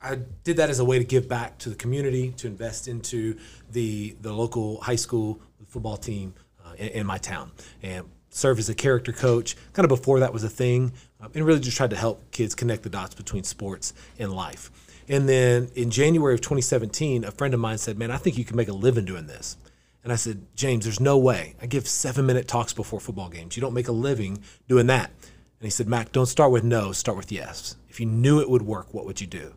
I 0.03 0.19
did 0.43 0.57
that 0.57 0.69
as 0.69 0.79
a 0.79 0.85
way 0.85 0.99
to 0.99 1.05
give 1.05 1.29
back 1.29 1.57
to 1.59 1.69
the 1.69 1.75
community, 1.75 2.33
to 2.37 2.47
invest 2.47 2.87
into 2.87 3.37
the 3.71 4.15
the 4.19 4.33
local 4.33 4.81
high 4.81 4.97
school 4.97 5.39
football 5.67 5.95
team 5.95 6.33
uh, 6.63 6.73
in, 6.77 6.87
in 6.89 7.07
my 7.07 7.17
town, 7.17 7.51
and 7.81 8.09
serve 8.29 8.59
as 8.59 8.67
a 8.67 8.75
character 8.75 9.13
coach. 9.13 9.55
Kind 9.71 9.85
of 9.85 9.89
before 9.89 10.19
that 10.19 10.33
was 10.33 10.43
a 10.43 10.49
thing, 10.49 10.91
uh, 11.21 11.29
and 11.33 11.45
really 11.45 11.61
just 11.61 11.77
tried 11.77 11.91
to 11.91 11.95
help 11.95 12.31
kids 12.31 12.53
connect 12.53 12.83
the 12.83 12.89
dots 12.89 13.15
between 13.15 13.43
sports 13.43 13.93
and 14.19 14.33
life. 14.33 14.71
And 15.07 15.27
then 15.27 15.69
in 15.73 15.89
January 15.89 16.33
of 16.33 16.41
2017, 16.41 17.23
a 17.23 17.31
friend 17.31 17.53
of 17.53 17.61
mine 17.61 17.77
said, 17.77 17.97
"Man, 17.97 18.11
I 18.11 18.17
think 18.17 18.37
you 18.37 18.43
can 18.43 18.57
make 18.57 18.67
a 18.67 18.73
living 18.73 19.05
doing 19.05 19.27
this." 19.27 19.55
And 20.03 20.11
I 20.11 20.17
said, 20.17 20.45
"James, 20.53 20.83
there's 20.83 20.99
no 20.99 21.17
way. 21.17 21.55
I 21.61 21.65
give 21.65 21.87
seven 21.87 22.25
minute 22.25 22.49
talks 22.49 22.73
before 22.73 22.99
football 22.99 23.29
games. 23.29 23.55
You 23.55 23.61
don't 23.61 23.73
make 23.73 23.87
a 23.87 23.93
living 23.93 24.43
doing 24.67 24.87
that." 24.87 25.11
And 25.59 25.65
he 25.65 25.69
said, 25.69 25.87
"Mac, 25.87 26.11
don't 26.11 26.25
start 26.25 26.51
with 26.51 26.65
no. 26.65 26.91
Start 26.91 27.15
with 27.15 27.31
yes. 27.31 27.77
If 27.87 28.01
you 28.01 28.05
knew 28.05 28.41
it 28.41 28.49
would 28.49 28.63
work, 28.63 28.93
what 28.93 29.05
would 29.05 29.21
you 29.21 29.27
do?" 29.27 29.53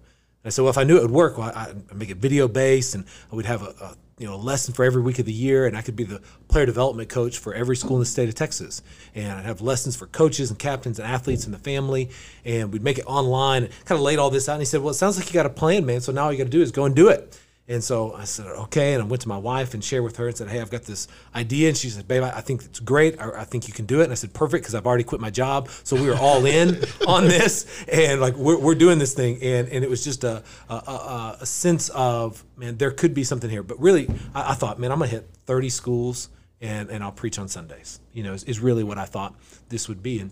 I 0.47 0.51
said, 0.51 0.63
well, 0.63 0.71
if 0.71 0.79
I 0.79 0.85
knew 0.85 0.97
it 0.97 1.03
would 1.03 1.11
work, 1.11 1.39
well, 1.39 1.53
I'd 1.55 1.95
make 1.95 2.11
it 2.11 2.19
video 2.19 2.49
based, 2.49 2.95
and 2.95 3.05
would 3.31 3.47
have 3.47 3.63
a, 3.63 3.75
a 3.81 3.97
you 4.19 4.27
know 4.27 4.35
a 4.35 4.37
lesson 4.37 4.73
for 4.73 4.85
every 4.85 5.03
week 5.03 5.19
of 5.19 5.27
the 5.27 5.33
year, 5.33 5.67
and 5.67 5.77
I 5.77 5.83
could 5.83 5.97
be 5.97 6.05
the 6.05 6.23
player 6.49 6.65
development 6.65 7.09
coach 7.09 7.39
for 7.39 7.53
every 7.55 7.77
school 7.77 7.97
in 7.97 8.01
the 8.01 8.07
state 8.07 8.29
of 8.29 8.35
Texas, 8.35 8.83
and 9.15 9.39
I'd 9.39 9.45
have 9.45 9.61
lessons 9.61 9.97
for 9.97 10.07
coaches 10.07 10.51
and 10.51 10.59
captains 10.59 10.99
and 10.99 11.07
athletes 11.07 11.45
and 11.45 11.53
the 11.53 11.59
family, 11.59 12.11
and 12.45 12.73
we'd 12.73 12.83
make 12.83 12.99
it 12.99 13.07
online. 13.07 13.65
And 13.65 13.73
kind 13.85 13.99
of 13.99 14.03
laid 14.03 14.19
all 14.19 14.31
this 14.31 14.49
out, 14.49 14.55
and 14.55 14.63
he 14.63 14.67
said, 14.67 14.81
well, 14.81 14.91
it 14.91 14.95
sounds 14.95 15.19
like 15.19 15.27
you 15.27 15.35
got 15.35 15.47
a 15.47 15.51
plan, 15.51 15.85
man. 15.85 16.01
So 16.01 16.13
now 16.13 16.25
all 16.25 16.33
you 16.33 16.39
got 16.39 16.45
to 16.45 16.51
do 16.51 16.63
is 16.63 16.73
go 16.73 16.85
and 16.85 16.95
do 16.95 17.09
it. 17.09 17.39
And 17.69 17.83
so 17.83 18.15
I 18.15 18.25
said, 18.25 18.47
okay. 18.47 18.95
And 18.95 19.03
I 19.03 19.07
went 19.07 19.23
to 19.23 19.29
my 19.29 19.37
wife 19.37 19.75
and 19.75 19.83
shared 19.83 20.05
with 20.05 20.17
her 20.19 20.29
and 20.29 20.37
said, 20.37 20.49
hey, 20.49 20.61
I've 20.61 20.71
got 20.71 20.83
this 20.83 21.09
idea. 21.35 21.69
And 21.69 21.77
she 21.77 21.89
said, 21.89 22.07
babe, 22.07 22.23
I 22.23 22.31
I 22.31 22.41
think 22.41 22.65
it's 22.65 22.79
great. 22.79 23.21
I, 23.21 23.41
I 23.41 23.45
think 23.45 23.67
you 23.67 23.75
can 23.75 23.87
do 23.87 24.01
it. 24.01 24.05
And 24.05 24.13
I 24.13 24.15
said, 24.15 24.33
perfect, 24.33 24.63
because 24.63 24.75
I've 24.75 24.87
already 24.87 25.03
quit 25.03 25.21
my 25.21 25.31
job. 25.31 25.69
So 25.83 25.97
we 25.97 26.07
were 26.07 26.17
all 26.17 26.47
in 26.47 26.85
on 27.09 27.25
this. 27.25 27.85
And 27.89 28.21
like, 28.21 28.37
we're, 28.37 28.59
we're 28.59 28.77
doing 28.77 28.99
this 28.99 29.15
thing. 29.15 29.43
And, 29.43 29.69
and 29.69 29.85
it 29.85 29.91
was 29.91 30.05
just 30.05 30.23
a, 30.23 30.45
a, 30.69 30.75
a, 30.75 31.39
a 31.41 31.47
sense 31.47 31.89
of, 31.89 32.45
man, 32.57 32.77
there 32.77 32.93
could 32.93 33.15
be 33.15 33.25
something 33.25 33.51
here. 33.51 33.65
But 33.65 33.81
really, 33.81 34.09
I, 34.35 34.53
I 34.53 34.55
thought, 34.55 34.79
man, 34.79 34.93
I'm 34.93 34.99
going 34.99 35.11
to 35.11 35.17
hit 35.17 35.29
30 35.47 35.69
schools 35.71 36.29
and, 36.61 36.89
and 36.89 37.03
I'll 37.03 37.13
preach 37.13 37.39
on 37.39 37.49
Sundays, 37.49 38.01
you 38.13 38.23
know, 38.23 38.33
is, 38.33 38.45
is 38.45 38.61
really 38.61 38.85
what 38.85 38.99
I 38.99 39.05
thought 39.07 39.35
this 39.69 39.89
would 39.89 40.03
be. 40.03 40.21
And 40.21 40.31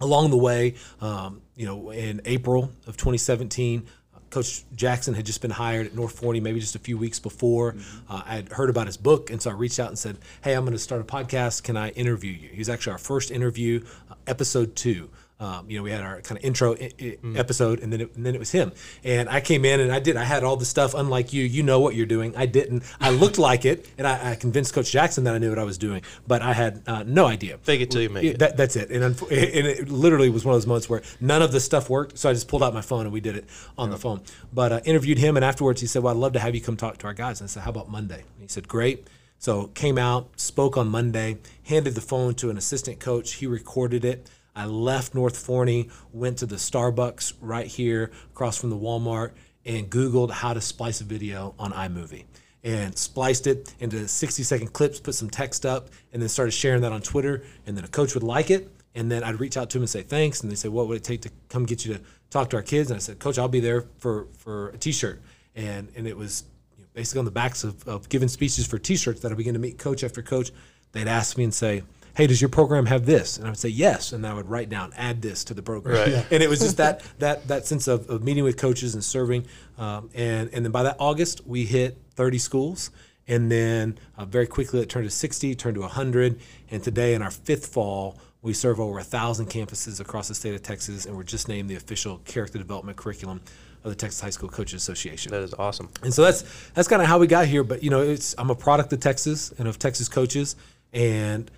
along 0.00 0.30
the 0.30 0.36
way, 0.36 0.74
um, 1.00 1.42
you 1.54 1.66
know, 1.66 1.90
in 1.90 2.20
April 2.24 2.72
of 2.86 2.96
2017, 2.96 3.82
uh, 3.82 4.01
Coach 4.32 4.64
Jackson 4.74 5.14
had 5.14 5.26
just 5.26 5.42
been 5.42 5.50
hired 5.50 5.86
at 5.86 5.94
North 5.94 6.18
Forney, 6.18 6.40
maybe 6.40 6.58
just 6.58 6.74
a 6.74 6.80
few 6.80 6.98
weeks 6.98 7.20
before. 7.20 7.76
Uh, 8.08 8.22
I 8.24 8.36
had 8.36 8.48
heard 8.48 8.70
about 8.70 8.86
his 8.86 8.96
book, 8.96 9.30
and 9.30 9.40
so 9.40 9.50
I 9.50 9.52
reached 9.52 9.78
out 9.78 9.88
and 9.88 9.98
said, 9.98 10.18
"Hey, 10.42 10.54
I'm 10.54 10.64
going 10.64 10.72
to 10.72 10.78
start 10.78 11.00
a 11.00 11.04
podcast. 11.04 11.62
Can 11.62 11.76
I 11.76 11.90
interview 11.90 12.32
you?" 12.32 12.48
He 12.48 12.58
was 12.58 12.68
actually 12.70 12.92
our 12.92 12.98
first 12.98 13.30
interview, 13.30 13.84
uh, 14.10 14.14
episode 14.26 14.74
two. 14.74 15.10
Um, 15.42 15.68
you 15.68 15.76
know, 15.76 15.82
we 15.82 15.90
had 15.90 16.02
our 16.02 16.20
kind 16.20 16.38
of 16.38 16.44
intro 16.44 16.76
I- 16.76 16.92
I- 17.00 17.18
episode, 17.36 17.80
and 17.80 17.92
then 17.92 18.00
it, 18.02 18.14
and 18.14 18.24
then 18.24 18.34
it 18.36 18.38
was 18.38 18.52
him. 18.52 18.70
And 19.02 19.28
I 19.28 19.40
came 19.40 19.64
in 19.64 19.80
and 19.80 19.90
I 19.90 19.98
did. 19.98 20.16
I 20.16 20.22
had 20.22 20.44
all 20.44 20.56
the 20.56 20.64
stuff. 20.64 20.94
Unlike 20.94 21.32
you, 21.32 21.42
you 21.42 21.64
know 21.64 21.80
what 21.80 21.96
you're 21.96 22.06
doing. 22.06 22.32
I 22.36 22.46
didn't. 22.46 22.84
I 23.00 23.10
looked 23.22 23.38
like 23.38 23.64
it, 23.64 23.88
and 23.98 24.06
I, 24.06 24.32
I 24.32 24.34
convinced 24.36 24.72
Coach 24.72 24.92
Jackson 24.92 25.24
that 25.24 25.34
I 25.34 25.38
knew 25.38 25.48
what 25.48 25.58
I 25.58 25.64
was 25.64 25.78
doing, 25.78 26.02
but 26.28 26.42
I 26.42 26.52
had 26.52 26.82
uh, 26.86 27.02
no 27.04 27.26
idea. 27.26 27.58
Fake 27.58 27.80
it 27.80 27.90
till 27.90 28.02
you 28.02 28.08
make 28.08 28.22
it. 28.24 28.38
That, 28.38 28.56
that's 28.56 28.76
it. 28.76 28.90
And, 28.92 29.02
unfo- 29.16 29.30
and 29.32 29.66
it 29.66 29.88
literally 29.88 30.30
was 30.30 30.44
one 30.44 30.54
of 30.54 30.60
those 30.60 30.66
moments 30.68 30.88
where 30.88 31.02
none 31.20 31.42
of 31.42 31.50
the 31.50 31.58
stuff 31.60 31.90
worked. 31.90 32.18
So 32.18 32.30
I 32.30 32.34
just 32.34 32.46
pulled 32.46 32.62
out 32.62 32.72
my 32.72 32.80
phone 32.80 33.00
and 33.06 33.12
we 33.12 33.20
did 33.20 33.36
it 33.36 33.46
on 33.76 33.90
the 33.90 33.98
phone. 33.98 34.20
But 34.52 34.70
uh, 34.70 34.80
interviewed 34.84 35.18
him, 35.18 35.36
and 35.36 35.44
afterwards 35.44 35.80
he 35.80 35.88
said, 35.88 36.04
"Well, 36.04 36.14
I'd 36.14 36.20
love 36.20 36.34
to 36.34 36.38
have 36.38 36.54
you 36.54 36.60
come 36.60 36.76
talk 36.76 36.98
to 36.98 37.06
our 37.08 37.14
guys." 37.14 37.40
And 37.40 37.48
I 37.48 37.50
said, 37.50 37.64
"How 37.64 37.70
about 37.70 37.90
Monday?" 37.90 38.20
And 38.34 38.42
he 38.42 38.46
said, 38.48 38.68
"Great." 38.68 39.08
So 39.40 39.66
came 39.74 39.98
out, 39.98 40.38
spoke 40.38 40.76
on 40.76 40.86
Monday, 40.86 41.38
handed 41.64 41.96
the 41.96 42.00
phone 42.00 42.34
to 42.36 42.48
an 42.50 42.56
assistant 42.56 43.00
coach. 43.00 43.32
He 43.34 43.46
recorded 43.48 44.04
it. 44.04 44.30
I 44.54 44.66
left 44.66 45.14
North 45.14 45.36
Forney, 45.36 45.88
went 46.12 46.38
to 46.38 46.46
the 46.46 46.56
Starbucks 46.56 47.34
right 47.40 47.66
here 47.66 48.10
across 48.32 48.56
from 48.58 48.70
the 48.70 48.76
Walmart, 48.76 49.32
and 49.64 49.88
Googled 49.88 50.30
how 50.30 50.52
to 50.52 50.60
splice 50.60 51.00
a 51.00 51.04
video 51.04 51.54
on 51.58 51.72
iMovie 51.72 52.24
and 52.64 52.96
spliced 52.96 53.46
it 53.46 53.74
into 53.80 54.06
60 54.06 54.42
second 54.42 54.72
clips, 54.72 55.00
put 55.00 55.14
some 55.14 55.28
text 55.28 55.66
up, 55.66 55.90
and 56.12 56.22
then 56.22 56.28
started 56.28 56.52
sharing 56.52 56.82
that 56.82 56.92
on 56.92 57.02
Twitter. 57.02 57.42
And 57.66 57.76
then 57.76 57.84
a 57.84 57.88
coach 57.88 58.14
would 58.14 58.22
like 58.22 58.50
it. 58.50 58.70
And 58.94 59.10
then 59.10 59.24
I'd 59.24 59.40
reach 59.40 59.56
out 59.56 59.70
to 59.70 59.78
him 59.78 59.82
and 59.82 59.90
say 59.90 60.02
thanks. 60.02 60.42
And 60.42 60.50
they 60.50 60.54
say, 60.54 60.68
What 60.68 60.86
would 60.88 60.98
it 60.98 61.04
take 61.04 61.22
to 61.22 61.30
come 61.48 61.64
get 61.64 61.84
you 61.84 61.94
to 61.94 62.00
talk 62.30 62.50
to 62.50 62.56
our 62.56 62.62
kids? 62.62 62.90
And 62.90 62.96
I 62.96 63.00
said, 63.00 63.18
Coach, 63.18 63.38
I'll 63.38 63.48
be 63.48 63.60
there 63.60 63.86
for, 63.98 64.28
for 64.38 64.68
a 64.68 64.78
t 64.78 64.92
shirt. 64.92 65.20
And, 65.56 65.88
and 65.96 66.06
it 66.06 66.16
was 66.16 66.44
you 66.76 66.84
know, 66.84 66.88
basically 66.92 67.20
on 67.20 67.24
the 67.24 67.30
backs 67.30 67.64
of, 67.64 67.86
of 67.88 68.08
giving 68.08 68.28
speeches 68.28 68.66
for 68.66 68.78
t 68.78 68.96
shirts 68.96 69.20
that 69.20 69.32
I 69.32 69.34
began 69.34 69.54
to 69.54 69.60
meet 69.60 69.78
coach 69.78 70.04
after 70.04 70.22
coach. 70.22 70.52
They'd 70.92 71.08
ask 71.08 71.38
me 71.38 71.44
and 71.44 71.54
say, 71.54 71.82
Hey, 72.14 72.26
does 72.26 72.40
your 72.42 72.50
program 72.50 72.86
have 72.86 73.06
this? 73.06 73.38
And 73.38 73.46
I 73.46 73.50
would 73.50 73.58
say 73.58 73.70
yes, 73.70 74.12
and 74.12 74.26
I 74.26 74.34
would 74.34 74.48
write 74.50 74.68
down, 74.68 74.92
add 74.96 75.22
this 75.22 75.44
to 75.44 75.54
the 75.54 75.62
program, 75.62 75.94
Right. 75.96 76.08
Yeah. 76.08 76.24
and 76.30 76.42
it 76.42 76.48
was 76.50 76.60
just 76.60 76.76
that 76.76 77.02
that 77.18 77.48
that 77.48 77.66
sense 77.66 77.88
of, 77.88 78.08
of 78.10 78.22
meeting 78.22 78.44
with 78.44 78.56
coaches 78.58 78.94
and 78.94 79.02
serving, 79.02 79.46
um, 79.78 80.10
and 80.14 80.50
and 80.52 80.64
then 80.64 80.72
by 80.72 80.82
that 80.82 80.96
August 80.98 81.46
we 81.46 81.64
hit 81.64 81.96
30 82.14 82.38
schools, 82.38 82.90
and 83.26 83.50
then 83.50 83.98
uh, 84.18 84.24
very 84.26 84.46
quickly 84.46 84.80
it 84.80 84.88
turned 84.90 85.06
to 85.06 85.10
60, 85.10 85.54
turned 85.54 85.76
to 85.76 85.80
100, 85.80 86.38
and 86.70 86.82
today 86.82 87.14
in 87.14 87.22
our 87.22 87.30
fifth 87.30 87.66
fall 87.66 88.18
we 88.42 88.52
serve 88.52 88.78
over 88.80 88.98
a 88.98 89.04
thousand 89.04 89.46
campuses 89.46 90.00
across 90.00 90.28
the 90.28 90.34
state 90.34 90.54
of 90.54 90.62
Texas, 90.62 91.06
and 91.06 91.16
we're 91.16 91.22
just 91.22 91.48
named 91.48 91.70
the 91.70 91.76
official 91.76 92.18
character 92.24 92.58
development 92.58 92.96
curriculum 92.98 93.40
of 93.84 93.90
the 93.90 93.96
Texas 93.96 94.20
High 94.20 94.30
School 94.30 94.48
Coaches 94.48 94.82
Association. 94.82 95.30
That 95.32 95.42
is 95.42 95.54
awesome. 95.54 95.88
And 96.02 96.12
so 96.12 96.22
that's 96.22 96.44
that's 96.74 96.88
kind 96.88 97.00
of 97.00 97.08
how 97.08 97.18
we 97.18 97.26
got 97.26 97.46
here. 97.46 97.64
But 97.64 97.82
you 97.82 97.88
know, 97.90 98.02
it's 98.02 98.34
I'm 98.36 98.50
a 98.50 98.54
product 98.54 98.92
of 98.92 99.00
Texas 99.00 99.52
and 99.58 99.66
of 99.66 99.78
Texas 99.78 100.08
coaches, 100.08 100.56
and 100.92 101.50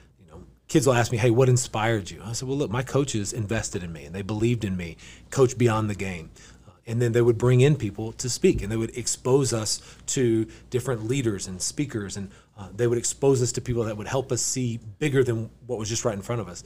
kids 0.68 0.86
will 0.86 0.94
ask 0.94 1.12
me, 1.12 1.18
"Hey, 1.18 1.30
what 1.30 1.48
inspired 1.48 2.10
you?" 2.10 2.20
I 2.24 2.32
said, 2.32 2.48
"Well, 2.48 2.56
look, 2.58 2.70
my 2.70 2.82
coaches 2.82 3.32
invested 3.32 3.82
in 3.82 3.92
me 3.92 4.04
and 4.04 4.14
they 4.14 4.22
believed 4.22 4.64
in 4.64 4.76
me, 4.76 4.96
coach 5.30 5.56
beyond 5.58 5.88
the 5.90 5.94
game." 5.94 6.30
Uh, 6.66 6.70
And 6.86 7.00
then 7.00 7.12
they 7.12 7.22
would 7.22 7.38
bring 7.38 7.60
in 7.60 7.76
people 7.76 8.12
to 8.12 8.28
speak, 8.28 8.62
and 8.62 8.70
they 8.70 8.76
would 8.76 8.96
expose 8.96 9.52
us 9.52 9.80
to 10.06 10.46
different 10.70 11.06
leaders 11.08 11.46
and 11.48 11.60
speakers, 11.62 12.16
and 12.16 12.30
uh, 12.58 12.68
they 12.76 12.86
would 12.86 12.98
expose 12.98 13.42
us 13.42 13.52
to 13.52 13.60
people 13.60 13.84
that 13.84 13.96
would 13.96 14.06
help 14.06 14.30
us 14.32 14.42
see 14.42 14.78
bigger 14.98 15.24
than 15.24 15.50
what 15.66 15.78
was 15.78 15.88
just 15.88 16.04
right 16.04 16.14
in 16.14 16.22
front 16.22 16.40
of 16.40 16.48
us. 16.48 16.62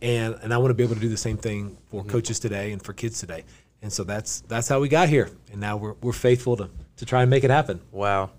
And 0.00 0.34
and 0.42 0.52
I 0.52 0.58
want 0.58 0.70
to 0.70 0.74
be 0.74 0.82
able 0.82 0.94
to 0.96 1.00
do 1.00 1.08
the 1.08 1.16
same 1.28 1.36
thing 1.36 1.76
for 1.90 2.04
coaches 2.04 2.38
today 2.38 2.72
and 2.72 2.82
for 2.82 2.92
kids 2.92 3.18
today. 3.20 3.44
And 3.82 3.92
so 3.92 4.04
that's 4.04 4.40
that's 4.48 4.68
how 4.68 4.78
we 4.80 4.88
got 4.88 5.08
here, 5.08 5.28
and 5.52 5.60
now 5.60 5.76
we're 5.76 5.94
we're 6.02 6.12
faithful 6.28 6.56
to 6.56 6.68
to 6.96 7.04
try 7.06 7.22
and 7.22 7.30
make 7.30 7.44
it 7.44 7.50
happen. 7.50 7.80
Wow. 7.90 8.30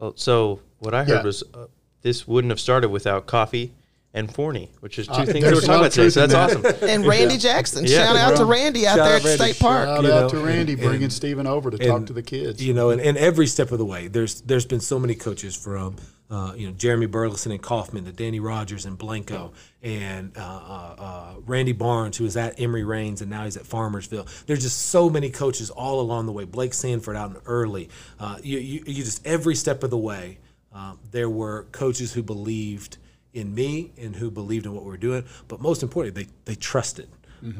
Oh, 0.00 0.12
so 0.16 0.60
what 0.80 0.94
I 0.94 1.04
heard 1.04 1.08
Yeah. 1.18 1.22
was 1.22 1.42
uh, 1.54 1.66
this 2.02 2.26
wouldn't 2.26 2.50
have 2.50 2.60
started 2.60 2.88
without 2.90 3.26
coffee 3.26 3.72
and 4.14 4.32
Forney, 4.34 4.70
which 4.80 4.98
is 4.98 5.06
two 5.06 5.12
Uh, 5.14 5.24
things 5.24 5.42
there's 5.44 5.54
we're 5.54 5.60
talking 5.62 5.74
about 5.80 5.92
today. 5.92 6.10
So 6.10 6.26
that's 6.26 6.32
that. 6.62 6.66
awesome. 6.74 6.88
And 6.88 7.06
Randy 7.06 7.38
Jackson. 7.38 7.86
Yeah. 7.86 8.04
Shout 8.06 8.16
out 8.16 8.36
to 8.36 8.44
Randy 8.44 8.86
out 8.86 8.96
Shout 8.96 9.06
there 9.06 9.16
at 9.16 9.24
Randy. 9.24 9.42
State 9.52 9.58
Park. 9.58 9.86
Shout 9.88 10.04
You 10.04 10.12
out 10.12 10.32
know, 10.32 10.38
to 10.40 10.44
Randy 10.46 10.72
and- 10.74 10.82
bringing 10.82 11.02
and- 11.04 11.12
Stephen 11.12 11.46
over 11.46 11.70
to 11.70 11.78
talk 11.78 12.06
to 12.06 12.12
the 12.12 12.22
kids. 12.22 12.62
You 12.62 12.74
know, 12.74 12.90
and, 12.90 13.00
and 13.00 13.16
every 13.16 13.46
step 13.46 13.72
of 13.72 13.78
the 13.78 13.86
way, 13.86 14.08
there's 14.08 14.42
there's 14.42 14.66
been 14.66 14.80
so 14.80 14.98
many 14.98 15.14
coaches 15.14 15.56
from 15.56 15.96
uh, 16.30 16.52
you 16.56 16.66
know 16.66 16.72
Jeremy 16.74 17.06
Burleson 17.06 17.52
and 17.52 17.62
Kaufman, 17.62 18.04
the 18.04 18.12
Danny 18.12 18.38
Rogers 18.40 18.84
and 18.84 18.98
Blanco, 18.98 19.52
and 19.82 20.36
uh, 20.36 20.40
uh, 20.40 20.94
uh, 20.98 21.34
Randy 21.46 21.72
Barnes, 21.72 22.16
who 22.18 22.24
was 22.24 22.36
at 22.36 22.60
Emory 22.60 22.84
Rains 22.84 23.20
and 23.22 23.30
now 23.30 23.44
he's 23.44 23.56
at 23.56 23.64
Farmersville. 23.64 24.26
There's 24.46 24.62
just 24.62 24.78
so 24.88 25.08
many 25.10 25.30
coaches 25.30 25.70
all 25.70 26.00
along 26.00 26.26
the 26.26 26.32
way. 26.32 26.44
Blake 26.44 26.74
Sanford 26.74 27.16
out 27.16 27.30
in 27.30 27.36
early. 27.46 27.88
Uh, 28.20 28.36
you, 28.42 28.58
you, 28.58 28.82
you 28.86 29.04
just 29.04 29.26
every 29.26 29.54
step 29.54 29.82
of 29.82 29.90
the 29.90 29.98
way, 29.98 30.38
uh, 30.74 30.94
there 31.10 31.28
were 31.30 31.64
coaches 31.72 32.12
who 32.12 32.22
believed 32.22 32.98
in 33.32 33.54
me 33.54 33.92
and 33.98 34.16
who 34.16 34.30
believed 34.30 34.66
in 34.66 34.74
what 34.74 34.84
we 34.84 34.90
were 34.90 34.96
doing. 34.96 35.24
But 35.48 35.60
most 35.60 35.82
importantly, 35.82 36.24
they 36.24 36.30
they 36.44 36.54
trusted. 36.54 37.08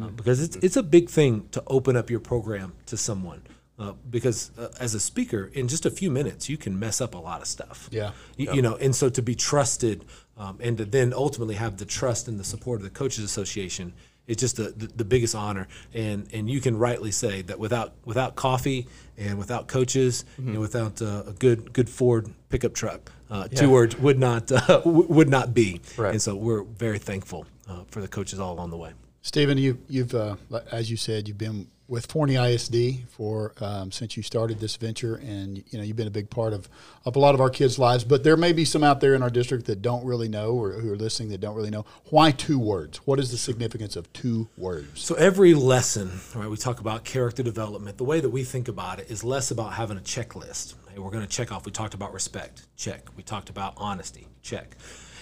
Uh, 0.01 0.07
because 0.09 0.41
it's, 0.41 0.55
it's 0.57 0.77
a 0.77 0.83
big 0.83 1.11
thing 1.11 1.49
to 1.51 1.61
open 1.67 1.97
up 1.97 2.09
your 2.09 2.21
program 2.21 2.73
to 2.87 2.97
someone. 2.97 3.43
Uh, 3.79 3.95
because 4.09 4.53
uh, 4.57 4.69
as 4.79 4.95
a 4.95 5.01
speaker, 5.01 5.51
in 5.55 5.67
just 5.67 5.85
a 5.85 5.91
few 5.91 6.09
minutes, 6.09 6.49
you 6.49 6.57
can 6.57 6.79
mess 6.79 7.01
up 7.01 7.15
a 7.15 7.19
lot 7.19 7.41
of 7.41 7.49
stuff. 7.49 7.89
Yeah. 7.91 8.13
You, 8.37 8.55
you 8.55 8.63
know, 8.63 8.77
and 8.77 8.95
so 8.95 9.09
to 9.09 9.23
be 9.23 9.35
trusted 9.35 10.05
um, 10.37 10.59
and 10.61 10.79
to 10.79 10.85
then 10.85 11.13
ultimately 11.13 11.57
have 11.57 11.79
the 11.79 11.85
trust 11.85 12.29
and 12.29 12.39
the 12.39 12.45
support 12.45 12.79
of 12.79 12.85
the 12.85 12.91
Coaches 12.91 13.25
Association 13.25 13.93
is 14.29 14.37
just 14.37 14.57
the, 14.57 14.73
the, 14.77 14.87
the 14.87 15.05
biggest 15.05 15.35
honor. 15.35 15.67
And 15.93 16.29
and 16.33 16.49
you 16.49 16.61
can 16.61 16.79
rightly 16.79 17.11
say 17.11 17.43
that 17.43 17.59
without 17.59 17.95
without 18.05 18.37
coffee 18.37 18.87
and 19.19 19.37
without 19.37 19.67
coaches 19.67 20.25
and 20.37 20.61
without 20.61 21.03
uh, 21.03 21.25
a 21.27 21.33
good 21.33 21.73
good 21.73 21.89
Ford 21.91 22.33
pickup 22.51 22.75
truck, 22.75 23.11
uh, 23.33 23.49
two 23.49 23.71
words 23.71 23.99
would 23.99 24.19
not 24.19 24.53
uh, 24.53 24.83
would 24.85 25.29
not 25.29 25.55
be. 25.55 25.81
Right. 25.97 26.13
And 26.13 26.21
so 26.21 26.37
we're 26.37 26.63
very 26.63 26.99
thankful 26.99 27.47
uh, 27.69 27.85
for 27.89 28.01
the 28.01 28.09
coaches 28.09 28.39
all 28.39 28.53
along 28.53 28.71
the 28.71 28.77
way. 28.77 28.93
Stephen, 29.23 29.57
you, 29.57 29.79
you've, 29.89 30.15
uh, 30.15 30.35
as 30.73 30.91
you 30.91 30.97
said, 30.97 31.29
you've 31.29 31.39
been 31.39 31.69
with 31.89 32.11
Forney 32.11 32.37
ISD 32.37 33.07
for 33.09 33.53
um, 33.61 33.93
since 33.93 34.17
you 34.17 34.23
started 34.23 34.59
this 34.59 34.77
venture, 34.77 35.17
and 35.17 35.63
you 35.71 35.79
know 35.79 35.85
you've 35.85 35.97
been 35.97 36.09
a 36.09 36.11
big 36.11 36.29
part 36.29 36.53
of, 36.53 36.69
of 37.05 37.17
a 37.17 37.19
lot 37.19 37.35
of 37.35 37.41
our 37.41 37.51
kids' 37.51 37.79
lives. 37.79 38.03
But 38.03 38.25
there 38.25 38.37
may 38.37 38.53
be 38.53 38.65
some 38.65 38.83
out 38.83 39.01
there 39.01 39.15
in 39.15 39.23
our 39.23 39.31
district 39.31 39.67
that 39.67 39.83
don't 39.83 40.05
really 40.05 40.29
know, 40.29 40.53
or 40.53 40.73
who 40.73 40.93
are 40.93 40.97
listening 40.97 41.29
that 41.31 41.41
don't 41.41 41.55
really 41.55 41.71
know. 41.71 41.85
Why 42.07 42.33
two 42.33 42.59
words? 42.59 42.99
What 43.07 43.19
is 43.19 43.31
the 43.31 43.37
significance 43.37 43.95
of 43.95 44.13
two 44.13 44.49
words? 44.57 45.01
So 45.01 45.15
every 45.15 45.55
lesson, 45.55 46.21
right, 46.35 46.49
we 46.49 46.57
talk 46.57 46.81
about 46.81 47.05
character 47.05 47.43
development. 47.43 47.99
The 47.99 48.05
way 48.05 48.21
that 48.21 48.31
we 48.31 48.43
think 48.43 48.69
about 48.69 48.99
it 48.99 49.11
is 49.11 49.23
less 49.23 49.51
about 49.51 49.75
having 49.75 49.99
a 49.99 50.03
checklist. 50.03 50.75
We're 50.97 51.11
going 51.11 51.27
to 51.27 51.31
check 51.31 51.53
off. 51.53 51.65
We 51.65 51.73
talked 51.73 51.95
about 51.95 52.13
respect, 52.13 52.67
check. 52.77 53.07
We 53.17 53.23
talked 53.23 53.51
about 53.51 53.75
honesty, 53.77 54.29
check. 54.43 54.77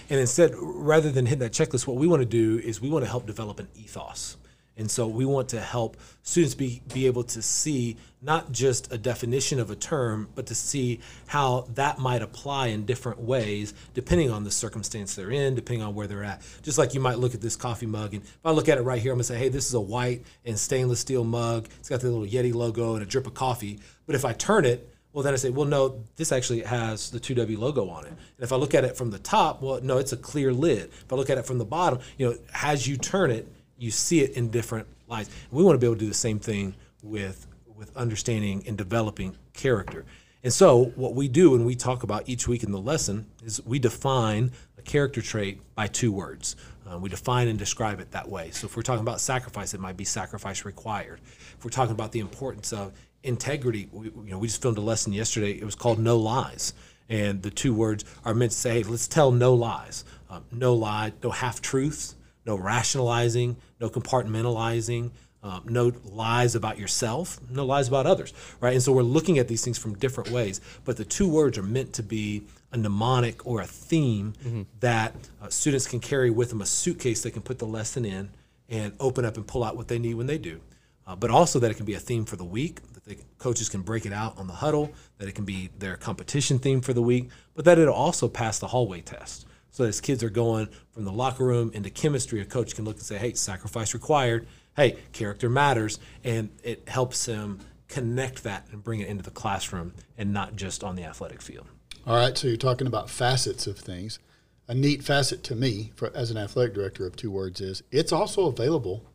And 0.09 0.19
instead, 0.19 0.53
rather 0.57 1.11
than 1.11 1.25
hitting 1.25 1.39
that 1.39 1.53
checklist, 1.53 1.87
what 1.87 1.97
we 1.97 2.07
want 2.07 2.21
to 2.21 2.25
do 2.25 2.59
is 2.59 2.81
we 2.81 2.89
want 2.89 3.05
to 3.05 3.09
help 3.09 3.25
develop 3.25 3.59
an 3.59 3.69
ethos. 3.75 4.37
And 4.77 4.89
so 4.89 5.07
we 5.07 5.25
want 5.25 5.49
to 5.49 5.59
help 5.59 5.97
students 6.23 6.55
be, 6.55 6.81
be 6.93 7.05
able 7.05 7.23
to 7.25 7.41
see 7.41 7.97
not 8.21 8.51
just 8.51 8.91
a 8.91 8.97
definition 8.97 9.59
of 9.59 9.69
a 9.69 9.75
term, 9.75 10.29
but 10.33 10.47
to 10.47 10.55
see 10.55 11.01
how 11.27 11.67
that 11.75 11.99
might 11.99 12.21
apply 12.21 12.67
in 12.67 12.85
different 12.85 13.19
ways 13.19 13.73
depending 13.93 14.31
on 14.31 14.43
the 14.43 14.51
circumstance 14.51 15.13
they're 15.13 15.31
in, 15.31 15.55
depending 15.55 15.83
on 15.83 15.93
where 15.93 16.07
they're 16.07 16.23
at. 16.23 16.41
Just 16.61 16.77
like 16.77 16.93
you 16.93 16.99
might 16.99 17.19
look 17.19 17.33
at 17.33 17.41
this 17.41 17.55
coffee 17.55 17.85
mug, 17.85 18.13
and 18.13 18.23
if 18.23 18.39
I 18.45 18.51
look 18.51 18.69
at 18.69 18.77
it 18.77 18.81
right 18.81 19.01
here, 19.01 19.11
I'm 19.11 19.17
gonna 19.17 19.25
say, 19.25 19.37
hey, 19.37 19.49
this 19.49 19.67
is 19.67 19.73
a 19.73 19.81
white 19.81 20.23
and 20.45 20.57
stainless 20.57 20.99
steel 21.01 21.25
mug. 21.25 21.67
It's 21.79 21.89
got 21.89 21.99
the 21.99 22.09
little 22.09 22.25
Yeti 22.25 22.53
logo 22.53 22.93
and 22.93 23.03
a 23.03 23.05
drip 23.05 23.27
of 23.27 23.33
coffee. 23.33 23.79
But 24.05 24.15
if 24.15 24.25
I 24.25 24.33
turn 24.33 24.65
it, 24.65 24.90
well, 25.13 25.23
then 25.23 25.33
I 25.33 25.37
say, 25.37 25.49
well, 25.49 25.65
no, 25.65 26.03
this 26.15 26.31
actually 26.31 26.61
has 26.61 27.11
the 27.11 27.19
2W 27.19 27.57
logo 27.57 27.89
on 27.89 28.05
it. 28.05 28.09
And 28.11 28.17
if 28.39 28.53
I 28.53 28.55
look 28.55 28.73
at 28.73 28.85
it 28.85 28.95
from 28.95 29.11
the 29.11 29.19
top, 29.19 29.61
well, 29.61 29.81
no, 29.81 29.97
it's 29.97 30.13
a 30.13 30.17
clear 30.17 30.53
lid. 30.53 30.85
If 30.85 31.11
I 31.11 31.15
look 31.15 31.29
at 31.29 31.37
it 31.37 31.45
from 31.45 31.57
the 31.57 31.65
bottom, 31.65 31.99
you 32.17 32.29
know, 32.29 32.37
as 32.61 32.87
you 32.87 32.95
turn 32.95 33.29
it, 33.29 33.47
you 33.77 33.91
see 33.91 34.21
it 34.21 34.31
in 34.31 34.49
different 34.49 34.87
lights. 35.07 35.29
And 35.49 35.57
we 35.57 35.63
want 35.63 35.75
to 35.75 35.79
be 35.79 35.85
able 35.85 35.95
to 35.95 35.99
do 35.99 36.07
the 36.07 36.13
same 36.13 36.39
thing 36.39 36.75
with 37.03 37.47
with 37.81 37.97
understanding 37.97 38.63
and 38.67 38.77
developing 38.77 39.35
character. 39.53 40.05
And 40.43 40.53
so, 40.53 40.85
what 40.95 41.15
we 41.15 41.27
do 41.27 41.51
when 41.51 41.65
we 41.65 41.75
talk 41.75 42.03
about 42.03 42.29
each 42.29 42.47
week 42.47 42.63
in 42.63 42.71
the 42.71 42.79
lesson 42.79 43.25
is 43.43 43.63
we 43.65 43.79
define 43.79 44.51
a 44.77 44.81
character 44.83 45.21
trait 45.21 45.61
by 45.75 45.87
two 45.87 46.11
words. 46.11 46.55
Uh, 46.87 46.97
we 46.97 47.09
define 47.09 47.47
and 47.47 47.57
describe 47.59 47.99
it 47.99 48.11
that 48.11 48.29
way. 48.29 48.51
So, 48.51 48.65
if 48.65 48.75
we're 48.75 48.83
talking 48.83 49.01
about 49.01 49.19
sacrifice, 49.19 49.73
it 49.73 49.79
might 49.79 49.97
be 49.97 50.05
sacrifice 50.05 50.63
required. 50.63 51.21
If 51.57 51.63
we're 51.63 51.71
talking 51.71 51.93
about 51.93 52.11
the 52.11 52.19
importance 52.19 52.71
of 52.71 52.93
integrity, 53.23 53.87
we, 53.91 54.05
you 54.05 54.31
know, 54.31 54.37
we 54.37 54.47
just 54.47 54.61
filmed 54.61 54.77
a 54.77 54.81
lesson 54.81 55.13
yesterday. 55.13 55.51
It 55.51 55.63
was 55.63 55.75
called 55.75 55.99
"No 55.99 56.17
Lies," 56.17 56.73
and 57.09 57.41
the 57.41 57.51
two 57.51 57.73
words 57.73 58.05
are 58.25 58.33
meant 58.33 58.51
to 58.51 58.57
say, 58.57 58.81
hey, 58.81 58.83
"Let's 58.83 59.07
tell 59.07 59.31
no 59.31 59.53
lies, 59.53 60.05
um, 60.29 60.45
no 60.51 60.73
lie, 60.73 61.13
no 61.23 61.29
half 61.31 61.61
truths, 61.61 62.15
no 62.45 62.55
rationalizing, 62.55 63.57
no 63.79 63.89
compartmentalizing." 63.89 65.11
Um, 65.43 65.63
no 65.67 65.91
lies 66.05 66.53
about 66.53 66.77
yourself, 66.77 67.39
no 67.49 67.65
lies 67.65 67.87
about 67.87 68.05
others, 68.05 68.31
right? 68.59 68.73
And 68.75 68.83
so 68.83 68.91
we're 68.91 69.01
looking 69.01 69.39
at 69.39 69.47
these 69.47 69.63
things 69.65 69.75
from 69.79 69.95
different 69.95 70.29
ways, 70.29 70.61
but 70.85 70.97
the 70.97 71.03
two 71.03 71.27
words 71.27 71.57
are 71.57 71.63
meant 71.63 71.93
to 71.93 72.03
be 72.03 72.43
a 72.71 72.77
mnemonic 72.77 73.47
or 73.47 73.59
a 73.61 73.65
theme 73.65 74.67
that 74.81 75.15
uh, 75.41 75.49
students 75.49 75.87
can 75.87 75.99
carry 75.99 76.29
with 76.29 76.49
them 76.49 76.61
a 76.61 76.65
suitcase 76.67 77.23
they 77.23 77.31
can 77.31 77.41
put 77.41 77.57
the 77.57 77.65
lesson 77.65 78.05
in 78.05 78.29
and 78.69 78.93
open 78.99 79.25
up 79.25 79.35
and 79.35 79.47
pull 79.47 79.63
out 79.63 79.75
what 79.75 79.87
they 79.87 79.97
need 79.97 80.13
when 80.13 80.27
they 80.27 80.37
do. 80.37 80.61
Uh, 81.07 81.15
but 81.15 81.31
also 81.31 81.57
that 81.57 81.71
it 81.71 81.73
can 81.73 81.87
be 81.87 81.95
a 81.95 81.99
theme 81.99 82.23
for 82.23 82.35
the 82.35 82.45
week, 82.45 82.79
that 83.05 83.17
the 83.17 83.23
coaches 83.37 83.69
can 83.69 83.81
break 83.81 84.05
it 84.05 84.13
out 84.13 84.37
on 84.37 84.47
the 84.47 84.53
huddle, 84.53 84.91
that 85.17 85.27
it 85.27 85.33
can 85.33 85.45
be 85.45 85.69
their 85.77 85.95
competition 85.95 86.59
theme 86.59 86.81
for 86.81 86.93
the 86.93 87.01
week, 87.01 87.29
but 87.55 87.65
that 87.65 87.79
it'll 87.79 87.93
also 87.93 88.27
pass 88.27 88.59
the 88.59 88.67
hallway 88.67 89.01
test. 89.01 89.45
So 89.71 89.85
as 89.85 90.01
kids 90.01 90.21
are 90.23 90.29
going 90.29 90.67
from 90.91 91.05
the 91.05 91.11
locker 91.11 91.45
room 91.45 91.71
into 91.73 91.89
chemistry, 91.89 92.41
a 92.41 92.45
coach 92.45 92.75
can 92.75 92.85
look 92.85 92.97
and 92.97 93.05
say, 93.05 93.17
hey, 93.17 93.33
sacrifice 93.33 93.93
required. 93.93 94.47
Hey, 94.75 94.97
character 95.13 95.49
matters. 95.49 95.99
And 96.23 96.49
it 96.63 96.87
helps 96.89 97.25
them 97.25 97.59
connect 97.87 98.43
that 98.43 98.67
and 98.71 98.83
bring 98.83 98.99
it 98.99 99.07
into 99.07 99.23
the 99.23 99.31
classroom 99.31 99.93
and 100.17 100.33
not 100.33 100.55
just 100.55 100.83
on 100.83 100.95
the 100.95 101.03
athletic 101.03 101.41
field. 101.41 101.67
All 102.05 102.15
right, 102.15 102.37
so 102.37 102.47
you're 102.47 102.57
talking 102.57 102.87
about 102.87 103.09
facets 103.09 103.67
of 103.67 103.77
things. 103.77 104.19
A 104.67 104.73
neat 104.73 105.03
facet 105.03 105.43
to 105.45 105.55
me, 105.55 105.91
for, 105.95 106.11
as 106.15 106.31
an 106.31 106.37
athletic 106.37 106.73
director 106.73 107.05
of 107.05 107.15
Two 107.15 107.31
Words, 107.31 107.61
is 107.61 107.83
it's 107.91 108.11
also 108.11 108.47
available 108.47 109.05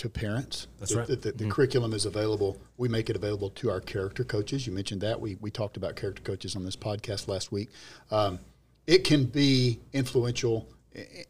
to 0.00 0.08
parents. 0.08 0.66
That's 0.78 0.92
The- 0.92 0.98
right. 0.98 1.06
The, 1.08 1.16
the- 1.16 1.32
the 1.32 1.48
curriculum 1.48 1.92
is 1.92 2.06
available. 2.06 2.58
We 2.76 2.88
make 2.88 3.08
it 3.10 3.16
available 3.16 3.50
to 3.50 3.70
our 3.70 3.80
character 3.80 4.24
coaches. 4.24 4.66
You 4.66 4.72
mentioned 4.72 5.00
that. 5.02 5.20
We, 5.20 5.36
we 5.40 5.50
talked 5.50 5.76
about 5.76 5.96
character 5.96 6.22
coaches 6.22 6.56
on 6.56 6.64
this 6.64 6.76
podcast 6.76 7.28
last 7.28 7.52
week. 7.52 7.70
Um, 8.10 8.38
it 8.86 9.04
can 9.04 9.24
be 9.24 9.80
influential 9.92 10.68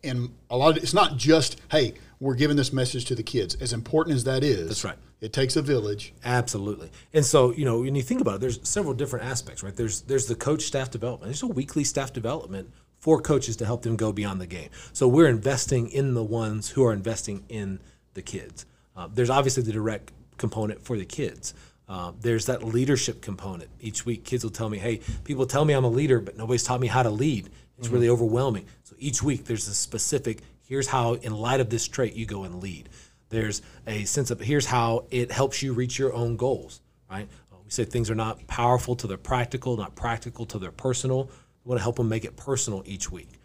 in 0.04 0.30
a 0.48 0.56
lot 0.56 0.76
of 0.76 0.82
it's 0.84 0.94
not 0.94 1.16
just 1.16 1.60
hey 1.72 1.92
we're 2.20 2.36
giving 2.36 2.56
this 2.56 2.72
message 2.72 3.04
to 3.06 3.16
the 3.16 3.22
kids 3.24 3.56
as 3.56 3.72
important 3.72 4.14
as 4.14 4.22
that 4.22 4.44
is 4.44 4.68
That's 4.68 4.84
right. 4.84 4.96
it 5.20 5.32
takes 5.32 5.56
a 5.56 5.62
village 5.62 6.12
Absolutely. 6.24 6.88
And 7.12 7.24
so, 7.26 7.52
you 7.52 7.64
know, 7.64 7.80
when 7.80 7.96
you 7.96 8.02
think 8.02 8.20
about 8.20 8.36
it, 8.36 8.40
there's 8.42 8.60
several 8.62 8.94
different 8.94 9.24
aspects, 9.26 9.64
right? 9.64 9.74
There's 9.74 10.02
there's 10.02 10.26
the 10.26 10.36
coach 10.36 10.62
staff 10.62 10.90
development. 10.92 11.30
There's 11.32 11.42
a 11.42 11.48
weekly 11.48 11.82
staff 11.82 12.12
development 12.12 12.70
for 13.00 13.20
coaches 13.20 13.56
to 13.56 13.64
help 13.66 13.82
them 13.82 13.96
go 13.96 14.12
beyond 14.12 14.40
the 14.40 14.46
game. 14.46 14.68
So 14.92 15.08
we're 15.08 15.28
investing 15.28 15.88
in 15.88 16.14
the 16.14 16.22
ones 16.24 16.70
who 16.70 16.84
are 16.84 16.92
investing 16.92 17.44
in 17.48 17.80
the 18.16 18.22
kids. 18.22 18.66
Uh, 18.96 19.08
there's 19.12 19.30
obviously 19.30 19.62
the 19.62 19.72
direct 19.72 20.10
component 20.38 20.82
for 20.82 20.98
the 20.98 21.04
kids. 21.04 21.54
Uh, 21.88 22.10
there's 22.20 22.46
that 22.46 22.64
leadership 22.64 23.22
component. 23.22 23.70
Each 23.80 24.04
week, 24.04 24.24
kids 24.24 24.42
will 24.42 24.50
tell 24.50 24.68
me, 24.68 24.78
"Hey, 24.78 25.00
people 25.22 25.46
tell 25.46 25.64
me 25.64 25.72
I'm 25.72 25.84
a 25.84 25.88
leader, 25.88 26.18
but 26.18 26.36
nobody's 26.36 26.64
taught 26.64 26.80
me 26.80 26.88
how 26.88 27.04
to 27.04 27.10
lead. 27.10 27.50
It's 27.78 27.88
really 27.88 28.08
overwhelming." 28.08 28.66
So 28.82 28.96
each 28.98 29.22
week, 29.22 29.44
there's 29.44 29.68
a 29.68 29.74
specific. 29.74 30.40
Here's 30.62 30.88
how, 30.88 31.14
in 31.14 31.32
light 31.32 31.60
of 31.60 31.70
this 31.70 31.86
trait, 31.86 32.14
you 32.14 32.26
go 32.26 32.42
and 32.42 32.60
lead. 32.60 32.88
There's 33.28 33.62
a 33.86 34.04
sense 34.04 34.32
of 34.32 34.40
here's 34.40 34.66
how 34.66 35.04
it 35.10 35.30
helps 35.30 35.62
you 35.62 35.72
reach 35.72 35.96
your 35.98 36.12
own 36.12 36.36
goals, 36.36 36.80
right? 37.08 37.28
Uh, 37.52 37.56
we 37.64 37.70
say 37.70 37.84
things 37.84 38.10
are 38.10 38.16
not 38.16 38.44
powerful 38.48 38.96
till 38.96 39.08
they're 39.08 39.16
practical, 39.16 39.76
not 39.76 39.94
practical 39.94 40.44
till 40.44 40.58
they're 40.58 40.72
personal. 40.72 41.30
We 41.64 41.70
want 41.70 41.78
to 41.78 41.82
help 41.82 41.96
them 41.96 42.08
make 42.08 42.24
it 42.24 42.36
personal 42.36 42.82
each 42.84 43.12
week. 43.12 43.35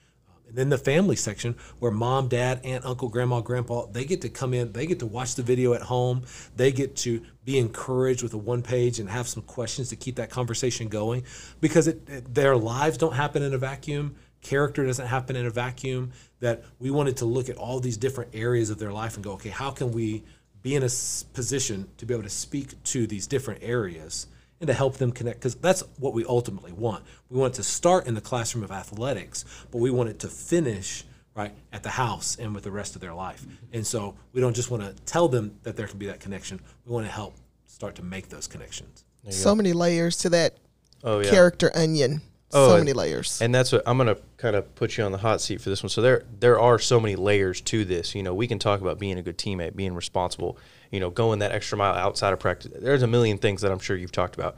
And 0.52 0.58
then 0.58 0.68
the 0.70 0.78
family 0.78 1.16
section 1.16 1.56
where 1.80 1.92
mom, 1.92 2.28
dad, 2.28 2.60
aunt, 2.66 2.84
uncle, 2.86 3.08
grandma, 3.08 3.40
grandpa, 3.40 3.86
they 3.86 4.04
get 4.04 4.20
to 4.22 4.30
come 4.30 4.54
in, 4.54 4.74
they 4.74 4.86
get 4.86 5.00
to 5.00 5.06
watch 5.06 5.36
the 5.36 5.44
video 5.44 5.74
at 5.74 5.82
home. 5.82 6.24
They 6.58 6.74
get 6.74 6.98
to 6.98 7.22
be 7.46 7.58
encouraged 7.58 8.22
with 8.22 8.34
a 8.34 8.38
one 8.38 8.62
page 8.62 9.00
and 9.00 9.10
have 9.10 9.30
some 9.30 9.44
questions 9.44 9.88
to 9.90 9.96
keep 9.96 10.18
that 10.18 10.30
conversation 10.30 10.90
going 10.90 11.24
because 11.62 11.88
it, 11.88 12.08
it- 12.10 12.34
their 12.36 12.58
lives 12.58 12.98
don't 12.98 13.14
happen 13.14 13.44
in 13.44 13.54
a 13.54 13.58
vacuum. 13.58 14.16
Character 14.42 14.86
doesn't 14.86 15.08
happen 15.08 15.38
in 15.38 15.46
a 15.46 15.50
vacuum. 15.52 16.12
That 16.42 16.66
we 16.80 16.92
wanted 16.92 17.16
to 17.18 17.26
look 17.26 17.48
at 17.48 17.56
all 17.56 17.80
these 17.80 17.96
different 17.96 18.32
areas 18.36 18.70
of 18.70 18.78
their 18.78 18.92
life 18.92 19.16
and 19.16 19.24
go, 19.24 19.34
okay, 19.34 19.50
how 19.50 19.72
can 19.72 19.94
we 19.94 20.24
be 20.62 20.76
in 20.76 20.84
a 20.84 20.90
position 21.34 21.88
to 21.98 22.06
be 22.06 22.14
able 22.14 22.24
to 22.24 22.30
speak 22.30 22.84
to 22.84 23.08
these 23.08 23.26
different 23.26 23.64
areas 23.64 24.28
and 24.62 24.68
to 24.68 24.74
help 24.74 24.98
them 24.98 25.12
connect 25.12 25.40
because 25.40 25.56
that's 25.56 25.84
what 25.98 26.14
we 26.14 26.24
ultimately 26.26 26.72
want. 26.72 27.04
We 27.30 27.38
want 27.40 27.56
it 27.56 27.58
to 27.58 27.64
start 27.64 28.08
in 28.08 28.14
the 28.14 28.22
classroom 28.22 28.64
of 28.64 28.72
athletics, 28.72 29.44
but 29.72 29.80
we 29.80 29.90
want 29.92 30.10
it 30.10 30.20
to 30.20 30.28
finish 30.28 31.04
right 31.36 31.52
at 31.74 31.82
the 31.84 31.90
house 31.90 32.38
and 32.40 32.54
with 32.54 32.64
the 32.64 32.72
rest 32.72 32.96
of 32.96 33.02
their 33.02 33.14
life. 33.14 33.44
And 33.74 33.86
so 33.86 34.16
we 34.34 34.40
don't 34.40 34.56
just 34.56 34.70
want 34.70 34.84
to 34.84 34.94
tell 35.04 35.28
them 35.28 35.58
that 35.64 35.76
there 35.76 35.88
can 35.88 35.98
be 35.98 36.06
that 36.08 36.20
connection. 36.20 36.62
We 36.86 36.94
want 36.94 37.08
to 37.08 37.12
help 37.12 37.36
start 37.66 37.96
to 37.96 38.04
make 38.04 38.30
those 38.30 38.48
connections. 38.48 39.04
So 39.30 39.56
many 39.56 39.74
layers 39.74 40.18
to 40.18 40.30
that 40.30 40.56
Oh 41.04 41.20
yeah. 41.20 41.30
character 41.32 41.72
onion. 41.76 42.22
Oh, 42.54 42.68
so 42.68 42.76
and- 42.76 42.84
many 42.86 42.94
layers. 42.94 43.42
And 43.42 43.56
that's 43.56 43.72
what 43.72 43.82
I'm 43.88 43.98
going 43.98 44.14
to 44.14 44.22
kind 44.38 44.56
of 44.56 44.76
put 44.76 44.98
you 44.98 45.04
on 45.06 45.12
the 45.12 45.18
hot 45.18 45.42
seat 45.42 45.62
for 45.62 45.70
this 45.70 45.82
one. 45.82 45.90
So 45.90 46.02
there 46.02 46.24
there 46.40 46.60
are 46.60 46.78
so 46.78 47.00
many 47.00 47.16
layers 47.16 47.62
to 47.62 47.86
this. 47.86 48.14
You 48.14 48.22
know, 48.24 48.34
we 48.36 48.46
can 48.46 48.60
talk 48.60 48.82
about 48.82 49.00
being 49.00 49.18
a 49.18 49.22
good 49.24 49.38
teammate, 49.38 49.76
being 49.76 49.96
responsible, 49.96 50.58
you 50.92 51.00
know, 51.00 51.10
going 51.10 51.40
that 51.40 51.52
extra 51.52 51.78
mile 51.78 51.94
outside 51.94 52.34
of 52.34 52.40
practice. 52.40 52.72
There's 52.76 53.02
a 53.02 53.08
million 53.08 53.38
things 53.38 53.62
that 53.62 53.72
I'm 53.72 53.80
sure 53.80 53.96
you've 53.96 54.12
talked 54.12 54.36
about. 54.36 54.58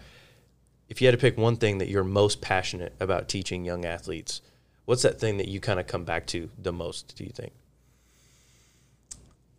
if 0.89 1.01
you 1.01 1.07
had 1.07 1.13
to 1.13 1.17
pick 1.17 1.37
one 1.37 1.55
thing 1.55 1.77
that 1.77 1.87
you're 1.87 2.03
most 2.03 2.41
passionate 2.41 2.93
about 2.99 3.27
teaching 3.27 3.63
young 3.63 3.85
athletes, 3.85 4.41
what's 4.85 5.01
that 5.03 5.19
thing 5.19 5.37
that 5.37 5.47
you 5.47 5.59
kind 5.59 5.79
of 5.79 5.87
come 5.87 6.03
back 6.03 6.27
to 6.27 6.49
the 6.61 6.73
most? 6.73 7.15
Do 7.15 7.23
you 7.23 7.31
think? 7.31 7.53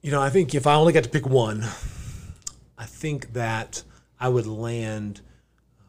You 0.02 0.10
know, 0.10 0.20
I 0.20 0.30
think 0.30 0.54
if 0.54 0.66
I 0.66 0.74
only 0.74 0.92
got 0.92 1.04
to 1.04 1.10
pick 1.10 1.26
one, 1.26 1.62
I 2.76 2.84
think 2.84 3.32
that 3.32 3.82
I 4.20 4.28
would 4.28 4.46
land 4.46 5.22
uh, 5.78 5.82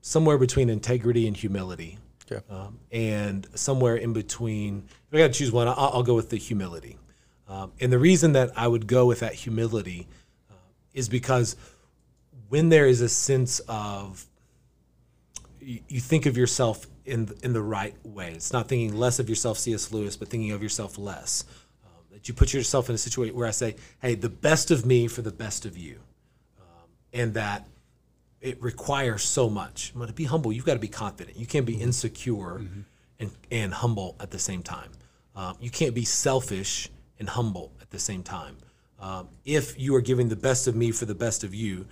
somewhere 0.00 0.38
between 0.38 0.70
integrity 0.70 1.26
and 1.26 1.36
humility. 1.36 1.98
Okay. 2.30 2.42
Um, 2.48 2.78
and 2.90 3.46
somewhere 3.54 3.96
in 3.96 4.12
between, 4.12 4.84
if 5.08 5.14
I 5.14 5.18
got 5.18 5.26
to 5.28 5.32
choose 5.38 5.52
one, 5.52 5.68
I'll, 5.68 5.76
I'll 5.76 6.02
go 6.02 6.14
with 6.14 6.30
the 6.30 6.36
humility. 6.36 6.96
Um, 7.48 7.72
and 7.80 7.92
the 7.92 7.98
reason 7.98 8.32
that 8.32 8.52
I 8.56 8.68
would 8.68 8.86
go 8.86 9.06
with 9.06 9.20
that 9.20 9.34
humility 9.34 10.06
is 10.94 11.08
because 11.08 11.56
when 12.48 12.68
there 12.68 12.86
is 12.86 13.00
a 13.00 13.08
sense 13.08 13.60
of 13.68 14.26
you, 15.60 15.80
you 15.88 16.00
think 16.00 16.26
of 16.26 16.36
yourself 16.36 16.86
in 17.04 17.26
the, 17.26 17.38
in 17.42 17.52
the 17.52 17.62
right 17.62 17.94
way. 18.04 18.32
It's 18.32 18.52
not 18.52 18.68
thinking 18.68 18.96
less 18.96 19.18
of 19.18 19.28
yourself, 19.28 19.58
C.S. 19.58 19.92
Lewis, 19.92 20.16
but 20.16 20.28
thinking 20.28 20.52
of 20.52 20.62
yourself 20.62 20.98
less. 20.98 21.44
Um, 21.84 22.02
that 22.12 22.28
you 22.28 22.34
put 22.34 22.52
yourself 22.52 22.88
in 22.88 22.94
a 22.94 22.98
situation 22.98 23.36
where 23.36 23.46
I 23.46 23.52
say, 23.52 23.76
"Hey, 24.00 24.14
the 24.14 24.28
best 24.28 24.70
of 24.70 24.86
me 24.86 25.06
for 25.06 25.22
the 25.22 25.32
best 25.32 25.66
of 25.66 25.76
you," 25.76 26.00
um, 26.60 26.88
and 27.12 27.34
that 27.34 27.68
it 28.40 28.60
requires 28.62 29.22
so 29.22 29.50
much. 29.50 29.92
But 29.94 30.06
to 30.06 30.12
be 30.12 30.24
humble, 30.24 30.52
you've 30.52 30.64
got 30.64 30.74
to 30.74 30.80
be 30.80 30.88
confident. 30.88 31.36
You 31.36 31.46
can't 31.46 31.66
be 31.66 31.74
insecure 31.74 32.62
and, 33.18 33.30
and 33.50 33.74
humble 33.74 34.16
at 34.18 34.30
the 34.30 34.38
same 34.38 34.62
time. 34.62 34.90
Um, 35.36 35.56
you 35.60 35.70
can't 35.70 35.94
be 35.94 36.04
selfish 36.04 36.88
and 37.18 37.28
humble 37.28 37.72
at 37.80 37.90
the 37.90 37.98
same 37.98 38.22
time. 38.22 38.56
Um, 39.00 39.28
if 39.44 39.78
you 39.78 39.94
are 39.94 40.00
giving 40.00 40.28
the 40.28 40.36
best 40.36 40.66
of 40.66 40.76
me 40.76 40.90
for 40.90 41.06
the 41.06 41.14
best 41.14 41.42
of 41.44 41.54
you, 41.54 41.86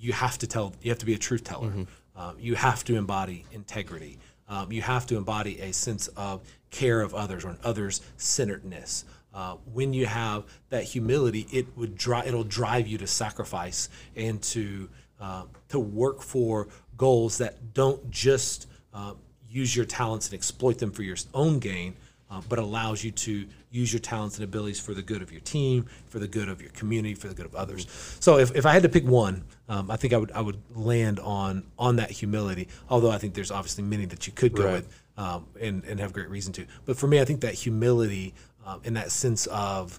you 0.00 0.12
have 0.12 0.38
to 0.38 0.46
tell. 0.46 0.72
You 0.82 0.90
have 0.90 0.98
to 0.98 1.06
be 1.06 1.14
a 1.14 1.18
truth 1.18 1.44
teller. 1.44 1.72
Um, 2.16 2.36
you 2.38 2.54
have 2.54 2.84
to 2.84 2.96
embody 2.96 3.44
integrity. 3.52 4.18
Um, 4.48 4.72
you 4.72 4.80
have 4.82 5.06
to 5.08 5.16
embody 5.16 5.60
a 5.60 5.72
sense 5.72 6.08
of 6.08 6.40
care 6.70 7.00
of 7.00 7.14
others 7.14 7.44
or 7.44 7.50
an 7.50 7.58
others 7.64 8.00
centeredness. 8.16 9.04
Uh, 9.34 9.56
when 9.72 9.92
you 9.92 10.06
have 10.06 10.44
that 10.70 10.84
humility, 10.84 11.46
it 11.52 11.76
would 11.76 11.96
drive. 11.96 12.26
It'll 12.26 12.44
drive 12.44 12.86
you 12.86 12.98
to 12.98 13.06
sacrifice 13.06 13.88
and 14.16 14.40
to 14.44 14.88
uh, 15.20 15.44
to 15.68 15.78
work 15.78 16.22
for 16.22 16.68
goals 16.96 17.38
that 17.38 17.74
don't 17.74 18.10
just 18.10 18.68
uh, 18.94 19.14
use 19.48 19.74
your 19.74 19.84
talents 19.84 20.26
and 20.28 20.34
exploit 20.34 20.78
them 20.78 20.90
for 20.92 21.02
your 21.02 21.16
own 21.34 21.58
gain, 21.58 21.96
uh, 22.30 22.40
but 22.48 22.58
allows 22.58 23.02
you 23.02 23.10
to 23.10 23.46
use 23.70 23.92
your 23.92 24.00
talents 24.00 24.36
and 24.36 24.44
abilities 24.44 24.80
for 24.80 24.94
the 24.94 25.02
good 25.02 25.22
of 25.22 25.30
your 25.32 25.40
team, 25.40 25.86
for 26.08 26.18
the 26.18 26.28
good 26.28 26.48
of 26.48 26.60
your 26.60 26.70
community, 26.72 27.14
for 27.14 27.28
the 27.28 27.34
good 27.34 27.46
of 27.46 27.54
others. 27.54 27.86
So 28.20 28.38
if, 28.38 28.54
if 28.54 28.66
I 28.66 28.72
had 28.72 28.82
to 28.82 28.88
pick 28.88 29.06
one, 29.06 29.44
um, 29.68 29.90
I 29.90 29.96
think 29.96 30.12
I 30.12 30.16
would 30.18 30.32
I 30.32 30.40
would 30.40 30.60
land 30.74 31.20
on 31.20 31.64
on 31.78 31.96
that 31.96 32.10
humility. 32.10 32.68
Although 32.88 33.10
I 33.10 33.18
think 33.18 33.34
there's 33.34 33.50
obviously 33.50 33.84
many 33.84 34.04
that 34.06 34.26
you 34.26 34.32
could 34.32 34.54
go 34.54 34.64
Right. 34.64 34.72
with 34.72 35.00
um, 35.16 35.46
and 35.60 35.84
and 35.84 36.00
have 36.00 36.12
great 36.12 36.28
reason 36.28 36.52
to. 36.54 36.66
But 36.84 36.96
for 36.96 37.06
me, 37.06 37.20
I 37.20 37.24
think 37.24 37.40
that 37.40 37.54
humility 37.54 38.34
um, 38.66 38.80
and 38.84 38.96
that 38.96 39.10
sense 39.10 39.46
of 39.46 39.98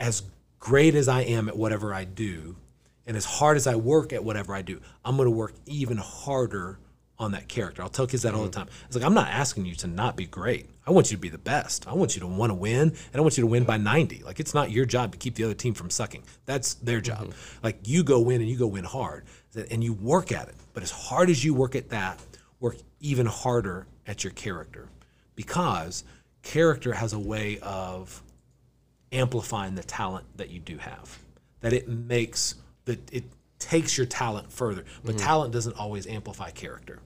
as 0.00 0.22
great 0.60 0.94
as 0.94 1.08
I 1.08 1.22
am 1.22 1.48
at 1.48 1.56
whatever 1.56 1.92
I 1.94 2.04
do, 2.04 2.56
and 3.06 3.16
as 3.16 3.24
hard 3.24 3.56
as 3.56 3.66
I 3.66 3.76
work 3.76 4.12
at 4.12 4.24
whatever 4.24 4.54
I 4.54 4.62
do, 4.62 4.80
I'm 5.04 5.16
going 5.16 5.26
to 5.26 5.30
work 5.30 5.54
even 5.66 5.96
harder 5.98 6.78
on 7.18 7.32
that 7.32 7.48
character. 7.48 7.82
I'll 7.82 7.88
tell 7.88 8.06
kids 8.06 8.22
that 8.22 8.34
all 8.34 8.44
the 8.44 8.48
mm. 8.48 8.52
time. 8.52 8.68
It's 8.86 8.94
like 8.94 9.04
I'm 9.04 9.14
not 9.14 9.28
asking 9.28 9.66
you 9.66 9.74
to 9.76 9.86
not 9.86 10.16
be 10.16 10.26
great. 10.26 10.68
I 10.86 10.90
want 10.90 11.10
you 11.10 11.16
to 11.16 11.20
be 11.20 11.28
the 11.28 11.38
best. 11.38 11.86
I 11.88 11.94
want 11.94 12.14
you 12.14 12.20
to 12.20 12.26
want 12.26 12.50
to 12.50 12.54
win, 12.54 12.88
and 12.88 13.14
I 13.14 13.20
want 13.20 13.36
you 13.36 13.42
to 13.42 13.48
win 13.48 13.64
by 13.64 13.76
90. 13.76 14.22
Like 14.22 14.40
it's 14.40 14.54
not 14.54 14.70
your 14.70 14.84
job 14.84 15.12
to 15.12 15.18
keep 15.18 15.34
the 15.34 15.44
other 15.44 15.54
team 15.54 15.74
from 15.74 15.90
sucking. 15.90 16.22
That's 16.46 16.74
their 16.74 17.00
job. 17.00 17.28
Mm-hmm. 17.28 17.64
Like 17.64 17.80
you 17.84 18.04
go 18.04 18.20
win 18.20 18.40
and 18.40 18.48
you 18.48 18.56
go 18.56 18.66
win 18.66 18.84
hard, 18.84 19.24
and 19.70 19.82
you 19.82 19.92
work 19.94 20.32
at 20.32 20.48
it. 20.48 20.54
But 20.72 20.82
as 20.82 20.90
hard 20.90 21.28
as 21.30 21.44
you 21.44 21.54
work 21.54 21.74
at 21.74 21.90
that, 21.90 22.20
work 22.60 22.76
even 23.00 23.26
harder 23.26 23.86
at 24.06 24.22
your 24.22 24.32
character, 24.32 24.88
because 25.34 26.04
character 26.42 26.92
has 26.92 27.12
a 27.12 27.18
way 27.18 27.58
of 27.60 28.22
amplifying 29.10 29.74
the 29.74 29.82
talent 29.82 30.24
that 30.36 30.50
you 30.50 30.60
do 30.60 30.78
have. 30.78 31.18
That 31.60 31.72
it 31.72 31.88
makes 31.88 32.54
that 32.84 33.12
it 33.12 33.24
takes 33.58 33.96
your 33.96 34.06
talent 34.06 34.52
further, 34.52 34.84
but 35.04 35.16
mm-hmm. 35.16 35.26
talent 35.26 35.52
doesn't 35.52 35.76
always 35.76 36.06
amplify 36.06 36.50
character. 36.50 37.00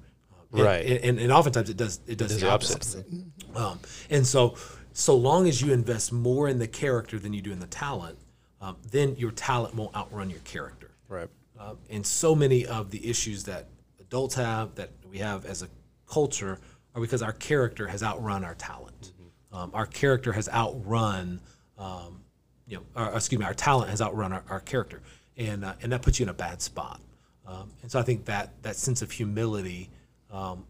And- 0.52 0.60
Right. 0.62 0.84
And, 0.84 1.04
and, 1.04 1.18
and 1.18 1.32
oftentimes 1.32 1.70
it 1.70 1.76
does. 1.76 2.00
It 2.06 2.18
does, 2.18 2.38
the 2.40 2.50
opposite. 2.50 3.06
Um, 3.54 3.80
and 4.10 4.26
so, 4.26 4.56
so 4.92 5.16
long 5.16 5.48
as 5.48 5.60
you 5.62 5.72
invest 5.72 6.12
more 6.12 6.48
in 6.48 6.58
the 6.58 6.68
character 6.68 7.18
than 7.18 7.32
you 7.32 7.40
do 7.42 7.52
in 7.52 7.58
the 7.58 7.66
talent, 7.66 8.18
um, 8.60 8.76
then 8.90 9.16
your 9.16 9.30
talent 9.30 9.74
won't 9.74 9.94
outrun 9.96 10.30
your 10.30 10.40
character. 10.40 10.90
Right. 11.08 11.28
Um, 11.58 11.78
and 11.90 12.04
so 12.06 12.34
many 12.34 12.66
of 12.66 12.90
the 12.90 13.08
issues 13.08 13.44
that 13.44 13.68
adults 14.00 14.34
have, 14.34 14.74
that 14.76 14.90
we 15.10 15.18
have 15.18 15.44
as 15.46 15.62
a 15.62 15.68
culture, 16.06 16.58
are 16.94 17.00
because 17.00 17.22
our 17.22 17.32
character 17.32 17.86
has 17.88 18.02
outrun 18.02 18.44
our 18.44 18.54
talent. 18.54 19.12
Um, 19.52 19.70
our 19.74 19.86
character 19.86 20.32
has 20.32 20.48
outrun, 20.48 21.40
um, 21.78 22.22
you 22.66 22.76
know, 22.78 22.82
or, 22.96 23.14
excuse 23.16 23.38
me, 23.38 23.44
our 23.44 23.54
talent 23.54 23.90
has 23.90 24.00
outrun 24.00 24.32
our, 24.32 24.42
our 24.48 24.60
character, 24.60 25.02
and 25.36 25.64
uh, 25.64 25.74
and 25.82 25.92
that 25.92 26.00
puts 26.02 26.18
you 26.18 26.24
in 26.24 26.30
a 26.30 26.34
bad 26.34 26.62
spot. 26.62 27.00
Um, 27.46 27.70
and 27.82 27.90
so 27.90 27.98
I 27.98 28.02
think 28.02 28.24
that 28.26 28.62
that 28.62 28.76
sense 28.76 29.02
of 29.02 29.10
humility 29.10 29.90
um, 30.32 30.64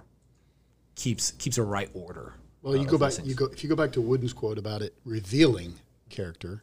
keeps 0.94 1.33
keeps 1.33 1.59
a 1.59 1.62
right 1.62 1.90
order. 1.94 2.35
Well, 2.62 2.77
you 2.77 2.87
uh, 2.87 2.90
go 2.90 2.98
back. 2.98 3.12
You 3.25 3.35
go 3.35 3.46
if 3.46 3.62
you 3.62 3.68
go 3.68 3.77
back 3.77 3.92
to 3.92 4.01
Wooden's 4.01 4.33
quote 4.33 4.59
about 4.59 4.83
it 4.83 4.94
revealing 5.05 5.75
character, 6.11 6.62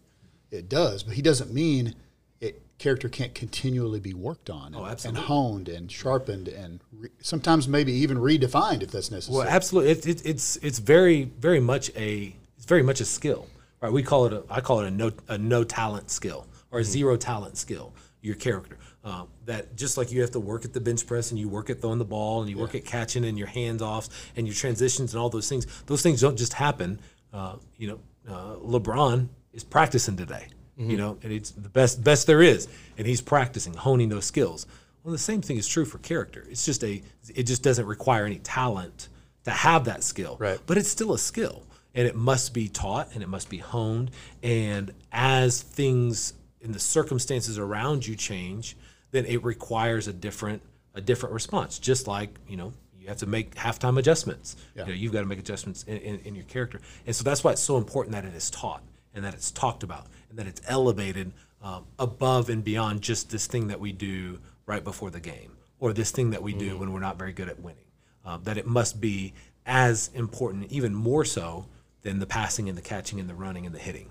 it 0.52 0.70
does, 0.70 1.04
but 1.04 1.16
he 1.16 1.22
doesn't 1.22 1.54
mean 1.54 1.96
it. 2.40 2.62
Character 2.78 3.10
can't 3.10 3.36
continually 3.36 4.00
be 4.00 4.14
worked 4.14 4.50
on 4.50 4.74
and, 4.74 5.06
and 5.06 5.18
honed 5.18 5.68
and 5.68 5.92
sharpened 5.92 6.48
and 6.48 6.80
re, 6.94 7.10
sometimes 7.22 7.68
maybe 7.68 7.92
even 7.92 8.18
redefined 8.18 8.84
if 8.84 8.92
that's 8.92 9.12
necessary. 9.12 9.40
Well, 9.40 9.48
absolutely. 9.48 9.92
It, 9.92 10.08
it, 10.08 10.26
it's 10.26 10.56
it's 10.58 10.80
very 10.80 11.24
very 11.24 11.60
much 11.60 11.90
a 11.98 12.36
it's 12.56 12.66
very 12.66 12.84
much 12.84 13.02
a 13.02 13.06
skill, 13.06 13.48
right? 13.82 13.92
We 13.92 14.04
call 14.04 14.28
it 14.28 14.34
a 14.34 14.44
I 14.50 14.62
call 14.62 14.80
it 14.80 14.88
a 14.88 14.92
no 14.92 15.12
a 15.28 15.38
no 15.38 15.66
talent 15.66 16.10
skill 16.10 16.48
or 16.72 16.80
a 16.80 16.84
zero 16.84 17.18
talent 17.18 17.58
skill. 17.58 17.94
Your 18.22 18.36
character. 18.36 18.78
Um, 19.02 19.30
that 19.46 19.78
just 19.78 19.98
like 19.98 20.12
you 20.12 20.20
have 20.22 20.32
to 20.32 20.42
work 20.42 20.66
at 20.66 20.74
the 20.74 20.82
bench 20.82 21.08
press 21.08 21.32
and 21.32 21.40
you 21.40 21.48
work 21.48 21.70
at 21.70 21.80
throwing 21.80 22.00
the 22.00 22.06
ball 22.06 22.42
and 22.42 22.50
you 22.50 22.58
work 22.58 22.76
at 22.76 22.84
catching 22.84 23.24
and 23.24 23.38
your 23.38 23.48
hands 23.48 23.82
offs 23.82 24.10
and 24.36 24.46
your 24.46 24.54
transitions 24.54 25.14
and 25.14 25.22
all 25.22 25.30
those 25.30 25.48
things. 25.48 25.66
Those 25.86 26.02
things 26.02 26.20
don't 26.20 26.38
just 26.38 26.52
happen. 26.52 27.00
Uh, 27.32 27.56
you 27.78 27.88
know, 27.88 28.00
uh, 28.28 28.56
LeBron 28.58 29.30
is 29.54 29.64
practicing 29.64 30.18
today. 30.18 30.48
You 30.78 30.96
know, 30.96 31.18
and 31.24 31.34
it's 31.34 31.52
the 31.52 31.68
best 31.68 32.06
best 32.06 32.26
there 32.26 32.42
is, 32.42 32.70
and 32.98 33.06
he's 33.06 33.20
practicing, 33.20 33.74
honing 33.74 34.08
those 34.08 34.24
skills. 34.24 34.66
Well, 35.04 35.12
the 35.12 35.18
same 35.18 35.42
thing 35.42 35.58
is 35.58 35.68
true 35.68 35.84
for 35.84 35.98
character. 35.98 36.46
It's 36.50 36.64
just 36.64 36.86
a 36.86 37.02
it 37.36 37.44
just 37.44 37.64
doesn't 37.64 37.86
require 37.86 38.26
any 38.26 38.40
talent 38.40 39.10
to 39.44 39.52
have 39.52 39.86
that 39.86 40.04
skill. 40.04 40.38
Right. 40.40 40.60
But 40.66 40.78
it's 40.78 40.90
still 40.90 41.14
a 41.14 41.20
skill 41.20 41.66
and 41.94 42.08
it 42.08 42.16
must 42.16 42.54
be 42.54 42.68
taught 42.68 43.14
and 43.14 43.24
it 43.24 43.28
must 43.28 43.50
be 43.50 43.58
honed. 43.58 44.12
And 44.44 44.94
as 45.12 45.62
things 45.62 46.34
in 46.62 46.72
the 46.72 46.80
circumstances 46.80 47.58
around 47.58 48.06
you 48.06 48.16
change, 48.16 48.76
then 49.12 49.26
it 49.26 49.44
requires 49.44 50.08
a 50.08 50.14
different 50.14 50.62
a 50.96 51.02
different 51.02 51.34
response. 51.34 51.80
Just 51.80 52.08
like, 52.08 52.38
you 52.48 52.58
know, 52.58 52.74
you 53.00 53.08
have 53.08 53.18
to 53.18 53.26
make 53.26 53.56
halftime 53.56 53.98
adjustments. 53.98 54.56
You 54.88 54.94
know, 54.94 54.98
you've 54.98 55.14
got 55.14 55.22
to 55.22 55.26
make 55.26 55.40
adjustments 55.40 55.84
in, 55.84 55.98
in, 55.98 56.20
in 56.20 56.36
your 56.36 56.46
character. 56.46 56.82
And 57.06 57.16
so 57.16 57.24
that's 57.24 57.44
why 57.44 57.52
it's 57.52 57.62
so 57.62 57.78
important 57.78 58.14
that 58.14 58.26
it 58.26 58.34
is 58.34 58.50
taught 58.50 58.84
and 59.14 59.24
that 59.24 59.34
it's 59.34 59.52
talked 59.52 59.84
about 59.84 60.08
and 60.30 60.38
that 60.40 60.48
it's 60.48 60.62
elevated 60.68 61.32
um, 61.62 61.86
above 61.98 62.50
and 62.50 62.64
beyond 62.64 63.02
just 63.02 63.30
this 63.30 63.48
thing 63.48 63.68
that 63.68 63.80
we 63.80 63.92
do 63.92 64.40
right 64.66 64.84
before 64.84 65.10
the 65.10 65.20
game 65.20 65.58
or 65.80 65.94
this 65.94 66.12
thing 66.12 66.32
that 66.32 66.44
we 66.44 66.54
do 66.54 66.78
when 66.78 66.92
we're 66.92 67.00
not 67.00 67.18
very 67.18 67.34
good 67.34 67.50
at 67.50 67.60
winning. 67.60 67.84
Um, 68.26 68.44
that 68.44 68.58
it 68.58 68.68
must 68.68 69.00
be 69.00 69.34
as 69.66 70.10
important, 70.14 70.72
even 70.72 70.94
more 70.94 71.24
so, 71.24 71.68
than 72.02 72.20
the 72.20 72.26
passing 72.26 72.70
and 72.70 72.78
the 72.78 72.82
catching 72.82 73.20
and 73.20 73.30
the 73.30 73.34
running 73.34 73.66
and 73.66 73.74
the 73.74 73.80
hitting. 73.80 74.10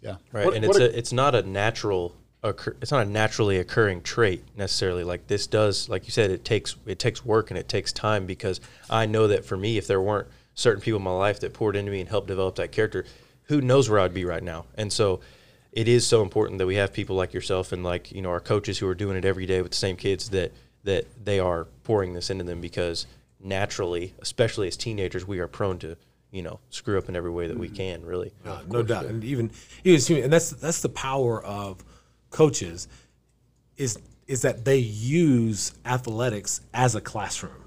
Yeah, 0.00 0.16
Right, 0.32 0.46
What- 0.46 0.54
and 0.54 0.66
what 0.66 0.76
it's 0.80 0.94
a- 0.94 0.98
it's 0.98 1.12
not 1.12 1.34
a 1.34 1.42
natural 1.42 2.14
occur, 2.42 2.76
it's 2.80 2.92
not 2.92 3.06
a 3.06 3.10
naturally 3.10 3.58
occurring 3.58 4.02
trait 4.02 4.44
necessarily. 4.56 5.02
Like 5.04 5.26
this 5.26 5.46
does, 5.46 5.88
like 5.88 6.04
you 6.04 6.10
said, 6.12 6.30
it 6.30 6.44
takes 6.44 6.76
it 6.86 6.98
takes 6.98 7.24
work 7.24 7.50
and 7.50 7.58
it 7.58 7.68
takes 7.68 7.92
time 7.92 8.26
because 8.26 8.60
I 8.88 9.06
know 9.06 9.26
that 9.28 9.44
for 9.44 9.56
me, 9.56 9.76
if 9.78 9.86
there 9.86 10.00
weren't 10.00 10.28
certain 10.54 10.80
people 10.80 10.98
in 10.98 11.04
my 11.04 11.10
life 11.12 11.40
that 11.40 11.52
poured 11.52 11.76
into 11.76 11.90
me 11.92 12.00
and 12.00 12.08
helped 12.08 12.28
develop 12.28 12.56
that 12.56 12.72
character, 12.72 13.04
who 13.44 13.60
knows 13.60 13.88
where 13.88 13.98
I'd 14.00 14.14
be 14.14 14.24
right 14.24 14.42
now. 14.42 14.66
And 14.76 14.92
so, 14.92 15.20
it 15.72 15.86
is 15.88 16.06
so 16.06 16.22
important 16.22 16.58
that 16.58 16.66
we 16.66 16.76
have 16.76 16.92
people 16.92 17.14
like 17.16 17.32
yourself 17.34 17.72
and 17.72 17.82
like 17.84 18.10
you 18.12 18.22
know 18.22 18.30
our 18.30 18.40
coaches 18.40 18.78
who 18.78 18.86
are 18.88 18.94
doing 18.94 19.16
it 19.16 19.24
every 19.24 19.46
day 19.46 19.60
with 19.62 19.72
the 19.72 19.76
same 19.76 19.96
kids 19.96 20.30
that 20.30 20.52
that 20.84 21.06
they 21.24 21.38
are 21.40 21.64
pouring 21.84 22.14
this 22.14 22.30
into 22.30 22.44
them 22.44 22.60
because 22.60 23.06
naturally, 23.40 24.14
especially 24.20 24.68
as 24.68 24.76
teenagers, 24.76 25.26
we 25.26 25.38
are 25.38 25.48
prone 25.48 25.78
to 25.78 25.96
you 26.30 26.42
know 26.42 26.60
screw 26.70 26.98
up 26.98 27.08
in 27.08 27.16
every 27.16 27.30
way 27.30 27.46
that 27.48 27.58
we 27.58 27.68
can. 27.68 28.04
Really, 28.04 28.32
Uh, 28.44 28.60
no 28.68 28.82
doubt, 28.82 29.06
and 29.06 29.24
even 29.24 29.50
even 29.84 30.22
and 30.24 30.32
that's 30.32 30.50
that's 30.50 30.82
the 30.82 30.88
power 30.88 31.42
of 31.44 31.84
coaches 32.30 32.88
is 33.76 33.98
is 34.26 34.42
that 34.42 34.64
they 34.64 34.76
use 34.78 35.72
athletics 35.84 36.60
as 36.74 36.94
a 36.94 37.00
classroom. 37.00 37.64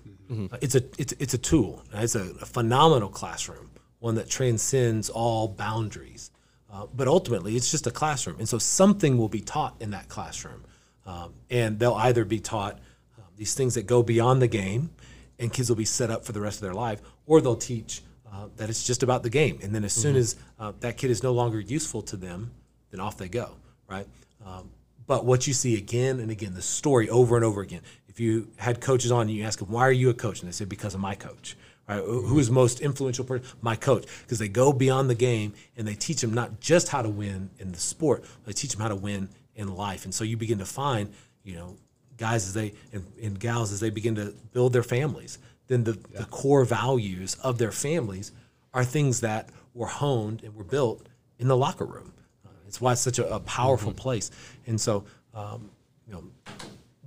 Uh, 0.52 0.58
It's 0.62 0.76
a 0.76 0.84
it's 0.98 1.14
it's 1.20 1.34
a 1.34 1.38
tool. 1.38 1.84
It's 1.94 2.16
a, 2.16 2.22
a 2.42 2.46
phenomenal 2.46 3.10
classroom, 3.10 3.70
one 4.00 4.16
that 4.16 4.30
transcends 4.30 5.10
all 5.10 5.48
boundaries. 5.50 6.32
Uh, 6.72 6.86
but 6.96 7.06
ultimately, 7.08 7.58
it's 7.58 7.70
just 7.70 7.86
a 7.86 7.92
classroom, 7.92 8.38
and 8.40 8.48
so 8.48 8.58
something 8.58 9.18
will 9.18 9.28
be 9.28 9.42
taught 9.42 9.76
in 9.82 9.92
that 9.92 10.08
classroom, 10.08 10.64
um, 11.06 11.34
and 11.50 11.78
they'll 11.80 11.96
either 11.96 12.24
be 12.24 12.40
taught 12.40 12.76
um, 13.18 13.26
these 13.36 13.54
things 13.54 13.74
that 13.74 13.86
go 13.86 14.02
beyond 14.02 14.42
the 14.42 14.48
game, 14.48 14.90
and 15.38 15.52
kids 15.52 15.68
will 15.68 15.76
be 15.76 15.84
set 15.84 16.10
up 16.10 16.24
for 16.24 16.32
the 16.32 16.40
rest 16.40 16.60
of 16.60 16.62
their 16.62 16.74
life, 16.74 17.02
or 17.26 17.42
they'll 17.42 17.58
teach 17.58 18.02
uh, 18.32 18.48
that 18.58 18.70
it's 18.70 18.84
just 18.84 19.04
about 19.04 19.24
the 19.24 19.30
game, 19.30 19.60
and 19.62 19.76
then 19.76 19.84
as 19.84 19.94
soon 19.94 20.16
as 20.16 20.36
uh, 20.60 20.72
that 20.80 20.98
kid 20.98 21.12
is 21.12 21.22
no 21.22 21.34
longer 21.34 21.60
useful 21.60 22.02
to 22.04 22.16
them, 22.16 22.52
then 22.90 23.00
off 23.00 23.18
they 23.18 23.28
go, 23.28 23.52
right? 23.88 24.08
Um, 24.46 24.70
but 25.06 25.26
what 25.26 25.48
you 25.48 25.54
see 25.54 25.78
again 25.78 26.20
and 26.20 26.32
again, 26.32 26.54
the 26.54 26.62
story 26.62 27.10
over 27.10 27.36
and 27.36 27.44
over 27.44 27.62
again. 27.62 27.82
If 28.08 28.20
you 28.20 28.50
had 28.58 28.80
coaches 28.82 29.12
on, 29.12 29.22
and 29.22 29.32
you 29.32 29.44
ask 29.44 29.60
them, 29.60 29.70
"Why 29.70 29.82
are 29.82 29.92
you 29.92 30.10
a 30.10 30.14
coach?" 30.14 30.40
and 30.40 30.48
they 30.48 30.54
say, 30.54 30.66
"Because 30.66 30.94
of 30.94 31.00
my 31.02 31.16
coach." 31.16 31.58
Right? 31.88 32.02
Who 32.02 32.40
is 32.40 32.50
most 32.50 32.80
influential 32.80 33.26
person? 33.26 33.46
My 33.62 33.76
coach, 33.76 34.06
because 34.22 34.40
they 34.40 34.48
go 34.48 34.72
beyond 34.72 35.10
the 35.10 35.16
game 35.16 35.54
and 35.76 35.86
they 35.86 35.96
teach 35.96 36.22
them 36.22 36.34
not 36.34 36.62
just 36.62 36.88
how 36.88 37.02
to 37.02 37.10
win 37.10 37.50
in 37.60 37.74
the 37.74 37.80
sport, 37.80 38.22
but 38.22 38.46
they 38.46 38.54
teach 38.54 38.72
them 38.72 38.82
how 38.82 38.88
to 38.88 38.96
win 38.96 39.28
in 39.56 39.76
life. 39.76 40.06
And 40.06 40.14
so 40.14 40.24
you 40.24 40.38
begin 40.38 40.60
to 40.60 40.66
find, 40.66 41.12
you 41.44 41.56
know, 41.56 41.76
guys 42.18 42.46
as 42.46 42.54
they 42.54 42.74
and, 42.94 43.06
and 43.22 43.38
gals 43.38 43.74
as 43.74 43.82
they 43.82 43.90
begin 43.90 44.16
to 44.16 44.34
build 44.54 44.72
their 44.72 44.84
families, 44.84 45.40
then 45.72 45.86
the, 45.86 45.94
the 45.94 46.26
core 46.26 46.66
values 46.66 47.38
of 47.44 47.58
their 47.58 47.72
families 47.72 48.34
are 48.74 48.84
things 48.84 49.22
that 49.22 49.50
were 49.74 49.88
honed 49.88 50.44
and 50.44 50.54
were 50.54 50.66
built 50.66 51.08
in 51.40 51.48
the 51.48 51.56
locker 51.56 51.86
room. 51.86 52.12
Uh, 52.46 52.50
it's 52.68 52.82
why 52.82 52.92
it's 52.92 53.00
such 53.02 53.20
a, 53.20 53.36
a 53.36 53.40
powerful 53.40 53.94
place. 53.94 54.32
And 54.68 54.80
so, 54.80 55.06
um, 55.34 55.72
you 56.06 56.14
know, 56.14 56.24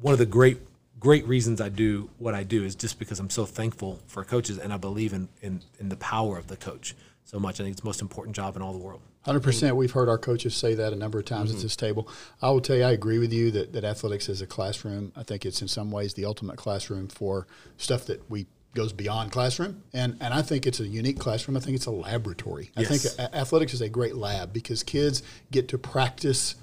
one 0.01 0.13
of 0.13 0.19
the 0.19 0.27
great 0.27 0.59
great 0.99 1.27
reasons 1.29 1.61
I 1.61 1.69
do 1.69 2.09
what 2.17 2.35
I 2.35 2.45
do 2.45 2.65
is 2.65 2.75
just 2.75 2.99
because 2.99 3.21
I'm 3.21 3.29
so 3.29 3.45
thankful 3.45 4.01
for 4.07 4.25
coaches 4.25 4.57
and 4.59 4.73
I 4.73 4.79
believe 4.79 5.13
in 5.13 5.29
in, 5.43 5.61
in 5.79 5.91
the 5.91 5.97
power 5.97 6.39
of 6.39 6.47
the 6.47 6.57
coach 6.57 6.95
so 7.25 7.39
much. 7.39 7.61
I 7.61 7.65
think 7.65 7.73
it's 7.73 7.83
the 7.83 7.87
most 7.89 8.01
important 8.01 8.35
job 8.35 8.57
in 8.57 8.63
all 8.63 8.73
the 8.73 8.79
world. 8.79 9.03
Hundred 9.23 9.43
percent. 9.43 9.77
We've 9.77 9.91
heard 9.91 10.09
our 10.11 10.19
coaches 10.19 10.55
say 10.55 10.75
that 10.75 10.93
a 10.93 10.97
number 10.97 11.19
of 11.19 11.25
times 11.25 11.51
at 11.55 11.61
this 11.61 11.77
table. 11.77 12.09
I 12.43 12.51
will 12.51 12.61
tell 12.61 12.77
you, 12.77 12.85
I 12.85 12.93
agree 12.93 13.19
with 13.19 13.33
you 13.33 13.51
that, 13.53 13.73
that 13.73 13.83
athletics 13.83 14.29
is 14.29 14.43
a 14.43 14.47
classroom. 14.47 15.13
I 15.17 15.23
think 15.23 15.47
it's 15.47 15.63
in 15.63 15.69
some 15.69 15.91
ways 15.91 16.13
the 16.13 16.27
ultimate 16.27 16.59
classroom 16.59 17.09
for 17.09 17.47
stuff 17.79 18.05
that 18.07 18.31
we 18.31 18.47
goes 18.75 18.93
beyond 18.93 19.33
classroom, 19.33 19.83
and 19.93 20.17
and 20.21 20.35
I 20.35 20.43
think 20.43 20.67
it's 20.67 20.81
a 20.81 20.87
unique 20.87 21.19
classroom. 21.19 21.57
I 21.57 21.61
think 21.61 21.77
it's 21.77 21.87
a 21.87 21.91
laboratory. 21.91 22.71
I 22.77 22.85
think 22.85 23.05
Yes. 23.05 23.19
a- 23.19 23.35
athletics 23.35 23.73
is 23.75 23.81
a 23.81 23.89
great 23.89 24.17
lab 24.17 24.53
because 24.53 24.83
kids 24.83 25.23
get 25.51 25.69
to 25.69 25.79
practice 25.79 26.57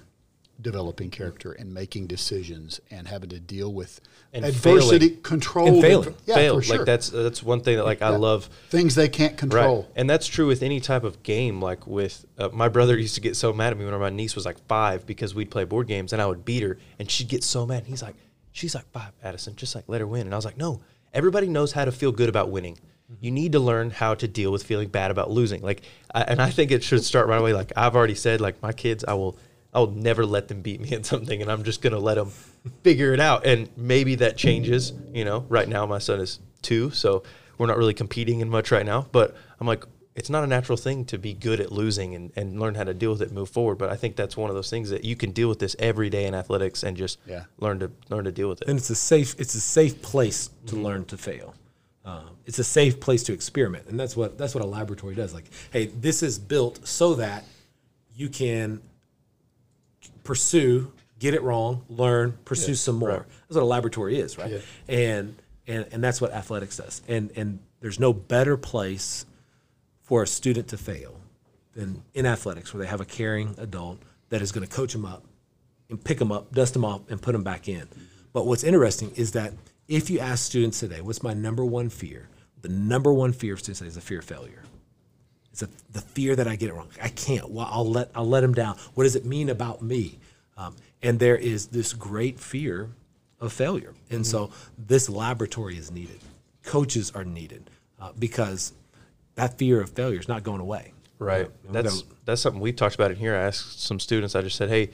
developing 0.62 1.10
character 1.10 1.52
and 1.54 1.74
making 1.74 2.06
decisions 2.06 2.80
and 2.92 3.08
having 3.08 3.30
to 3.30 3.40
deal 3.40 3.74
with 3.74 4.00
And 4.32 4.46
adversity, 4.46 5.08
failing. 5.08 5.22
control, 5.24 5.68
And 5.68 5.82
failing. 5.82 6.16
Yeah, 6.28 6.36
fail. 6.36 6.56
for 6.58 6.62
sure. 6.62 6.78
Like 6.78 6.86
that's 6.86 7.10
that's 7.10 7.42
one 7.42 7.62
thing 7.62 7.78
that 7.78 7.84
like 7.86 8.02
I 8.04 8.10
love. 8.10 8.48
things 8.70 8.94
they 8.94 9.10
can't 9.10 9.36
control. 9.38 9.78
Right. 9.84 9.92
And 9.96 10.08
that's 10.10 10.28
true 10.28 10.46
with 10.48 10.62
any 10.62 10.80
type 10.80 11.04
of 11.04 11.24
game. 11.24 11.62
Like 11.62 11.88
with 11.88 12.26
uh, 12.38 12.50
my 12.54 12.68
brother 12.70 12.96
used 12.98 13.16
to 13.16 13.22
get 13.22 13.36
so 13.36 13.52
mad 13.52 13.72
at 13.72 13.80
me 13.80 13.86
when 13.86 14.00
my 14.00 14.10
niece 14.12 14.36
was 14.36 14.46
like 14.46 14.60
five 14.68 15.08
because 15.08 15.34
we'd 15.34 15.50
play 15.50 15.64
board 15.64 15.88
games 15.88 16.14
and 16.14 16.22
I 16.22 16.28
would 16.28 16.46
beat 16.46 16.62
her 16.62 16.78
and 17.00 17.10
she'd 17.10 17.28
get 17.30 17.44
so 17.44 17.66
mad. 17.66 17.80
And 17.80 17.88
he's 17.88 18.04
like, 18.04 18.16
she's 18.52 18.76
like 18.76 18.90
five, 18.92 19.14
Addison, 19.24 19.56
just 19.56 19.74
like 19.74 19.86
let 19.88 20.00
her 20.00 20.08
win. 20.08 20.28
And 20.28 20.34
I 20.34 20.38
was 20.38 20.46
like, 20.46 20.58
no, 20.58 20.82
everybody 21.14 21.48
knows 21.48 21.72
how 21.72 21.86
to 21.86 21.92
feel 21.92 22.12
good 22.12 22.30
about 22.30 22.50
winning. 22.50 22.76
Mm-hmm. 22.76 23.16
You 23.26 23.32
need 23.32 23.52
to 23.54 23.60
learn 23.60 23.92
how 23.92 24.16
to 24.16 24.28
deal 24.28 24.52
with 24.52 24.64
feeling 24.64 24.90
bad 24.90 25.12
about 25.12 25.30
losing. 25.32 25.62
Like, 25.62 25.84
I, 26.14 26.22
and 26.22 26.42
I 26.42 26.50
think 26.50 26.72
it 26.72 26.84
should 26.84 27.04
start 27.04 27.28
right 27.28 27.40
away. 27.40 27.54
Like 27.54 27.72
I've 27.76 27.96
already 27.96 28.16
said, 28.16 28.42
like 28.42 28.62
my 28.62 28.74
kids, 28.74 29.04
I 29.08 29.14
will, 29.14 29.38
I 29.74 29.80
will 29.80 29.92
never 29.92 30.26
let 30.26 30.48
them 30.48 30.62
beat 30.62 30.82
me 30.82 30.92
at 30.92 31.06
something, 31.12 31.42
and 31.42 31.52
I'm 31.52 31.64
just 31.64 31.82
gonna 31.82 32.00
let 32.00 32.16
them 32.16 32.32
figure 32.84 33.14
it 33.14 33.20
out. 33.20 33.46
And 33.46 33.70
maybe 33.76 34.16
that 34.16 34.38
changes. 34.38 34.94
You 35.14 35.26
know, 35.26 35.46
right 35.50 35.68
now 35.68 35.86
my 35.86 36.00
son 36.00 36.20
is 36.20 36.40
two, 36.62 36.92
so 36.92 37.24
we're 37.58 37.68
not 37.68 37.78
really 37.78 37.94
competing 37.94 38.40
in 38.40 38.50
much 38.50 38.72
right 38.72 38.86
now. 38.86 39.08
But 39.12 39.36
I'm 39.60 39.68
like, 39.68 39.86
it's 40.16 40.30
not 40.30 40.44
a 40.44 40.48
natural 40.48 40.78
thing 40.78 41.06
to 41.06 41.18
be 41.18 41.34
good 41.34 41.60
at 41.62 41.72
losing 41.72 42.16
and, 42.16 42.32
and 42.36 42.60
learn 42.60 42.76
how 42.76 42.84
to 42.84 42.94
deal 42.94 43.12
with 43.12 43.22
it 43.22 43.30
and 43.30 43.34
move 43.36 43.50
forward. 43.50 43.78
But 43.78 43.90
I 43.90 43.96
think 43.96 44.16
that's 44.18 44.36
one 44.36 44.50
of 44.50 44.56
those 44.56 44.70
things 44.70 44.90
that 44.90 45.06
you 45.06 45.16
can 45.16 45.32
deal 45.32 45.48
with 45.48 45.60
this 45.60 45.76
every 45.80 46.10
day 46.10 46.26
in 46.26 46.36
athletics 46.36 46.84
and 46.84 46.98
just 46.98 47.18
Yeah. 47.26 47.46
learn 47.60 47.80
to 47.80 47.92
learn 48.10 48.26
to 48.26 48.32
deal 48.32 48.50
with 48.50 48.62
it. 48.62 48.68
and 48.68 48.78
it's 48.78 48.90
a 48.90 48.96
safe 48.96 49.36
it's 49.40 49.56
a 49.56 49.62
safe 49.62 50.02
place 50.02 50.50
to 50.68 50.76
learn 50.76 51.06
to 51.06 51.18
fail. 51.18 51.54
Um, 52.04 52.32
it's 52.48 52.58
a 52.60 52.64
safe 52.64 53.00
place 53.00 53.22
to 53.24 53.34
experiment, 53.34 53.86
and 53.88 54.00
that's 54.00 54.18
what 54.18 54.38
that's 54.38 54.54
what 54.56 54.64
a 54.64 54.68
laboratory 54.68 55.14
does. 55.16 55.34
Like, 55.34 55.46
hey, 55.72 55.86
this 55.86 56.24
is 56.24 56.40
built 56.40 56.86
so 56.88 57.14
that 57.16 57.46
you 58.16 58.28
can 58.28 58.82
pursue, 60.24 60.92
get 61.20 61.34
it 61.34 61.42
wrong, 61.42 61.84
learn, 61.90 62.38
pursue 62.46 62.76
some 62.76 62.96
more. 62.96 63.26
That's 63.48 63.56
what 63.56 63.64
a 63.64 63.66
laboratory 63.66 64.20
is, 64.20 64.38
right? 64.38 64.52
Yeah. 64.52 64.60
And 64.88 65.36
and 65.68 65.86
and 65.92 66.04
that's 66.04 66.20
what 66.20 66.32
athletics 66.34 66.78
does. 66.78 67.02
And 67.08 67.32
and 67.36 67.60
there's 67.82 68.00
no 68.00 68.14
better 68.14 68.58
place 68.58 69.26
for 70.12 70.24
a 70.24 70.28
student 70.28 70.68
to 70.68 70.78
fail 70.78 71.16
than 71.74 72.04
in 72.14 72.26
athletics, 72.26 72.74
where 72.74 72.84
they 72.84 72.90
have 72.90 73.00
a 73.00 73.06
caring 73.06 73.56
adult 73.58 73.98
that 74.28 74.42
is 74.42 74.52
going 74.52 74.68
to 74.68 74.76
coach 74.76 74.92
them 74.92 75.06
up 75.06 75.24
and 75.90 76.04
pick 76.04 76.20
them 76.20 76.34
up, 76.34 76.54
dust 76.54 76.74
them 76.74 76.84
off, 76.84 77.00
and 77.10 77.22
put 77.22 77.32
them 77.32 77.46
back 77.46 77.70
in. 77.70 77.88
But 78.34 78.46
what's 78.46 78.66
interesting 78.66 79.12
is 79.16 79.32
that 79.32 79.54
if 79.88 80.10
you 80.10 80.20
ask 80.20 80.44
students 80.44 80.82
today, 80.82 81.00
what's 81.00 81.24
my 81.24 81.34
number 81.34 81.64
one 81.64 81.88
fear? 81.88 82.28
The 82.62 82.68
number 82.68 83.14
one 83.14 83.32
fear 83.32 83.54
of 83.54 83.62
students 83.62 83.80
today 83.80 83.88
is 83.88 83.96
the 83.96 84.02
fear 84.02 84.20
of 84.20 84.26
failure. 84.26 84.64
It's 85.54 85.62
a, 85.62 85.70
the 85.94 86.02
fear 86.02 86.36
that 86.36 86.46
I 86.46 86.58
get 86.58 86.68
it 86.68 86.74
wrong. 86.74 86.90
I 87.02 87.08
can't. 87.08 87.50
Well, 87.50 87.70
I'll 87.72 87.90
let 87.90 88.12
I'll 88.14 88.28
let 88.28 88.42
them 88.42 88.54
down. 88.54 88.76
What 88.96 89.06
does 89.06 89.16
it 89.16 89.24
mean 89.24 89.48
about 89.48 89.82
me? 89.82 90.20
Um, 90.58 90.76
and 91.02 91.20
there 91.20 91.38
is 91.38 91.68
this 91.68 91.94
great 91.94 92.38
fear 92.38 92.90
of 93.40 93.54
failure, 93.54 93.94
and 94.10 94.28
so 94.28 94.52
this 94.78 95.08
laboratory 95.08 95.78
is 95.78 95.90
needed. 95.90 96.20
Coaches 96.66 97.14
are 97.16 97.24
needed 97.24 97.70
uh, 97.98 98.12
because 98.20 98.74
that 99.36 99.58
fear 99.58 99.82
of 99.82 99.92
failure 99.92 100.20
is 100.20 100.28
not 100.28 100.44
going 100.44 100.62
away. 100.62 100.94
Right. 101.20 101.50
You 101.64 101.72
know, 101.72 101.82
That's 101.82 102.04
that's 102.26 102.42
something 102.42 102.62
we've 102.62 102.76
talked 102.76 102.96
about 102.96 103.12
in 103.12 103.18
here. 103.18 103.36
I 103.36 103.42
asked 103.42 103.82
some 103.82 104.00
students. 104.00 104.36
I 104.36 104.42
just 104.42 104.56
said, 104.56 104.70
"Hey," 104.70 104.90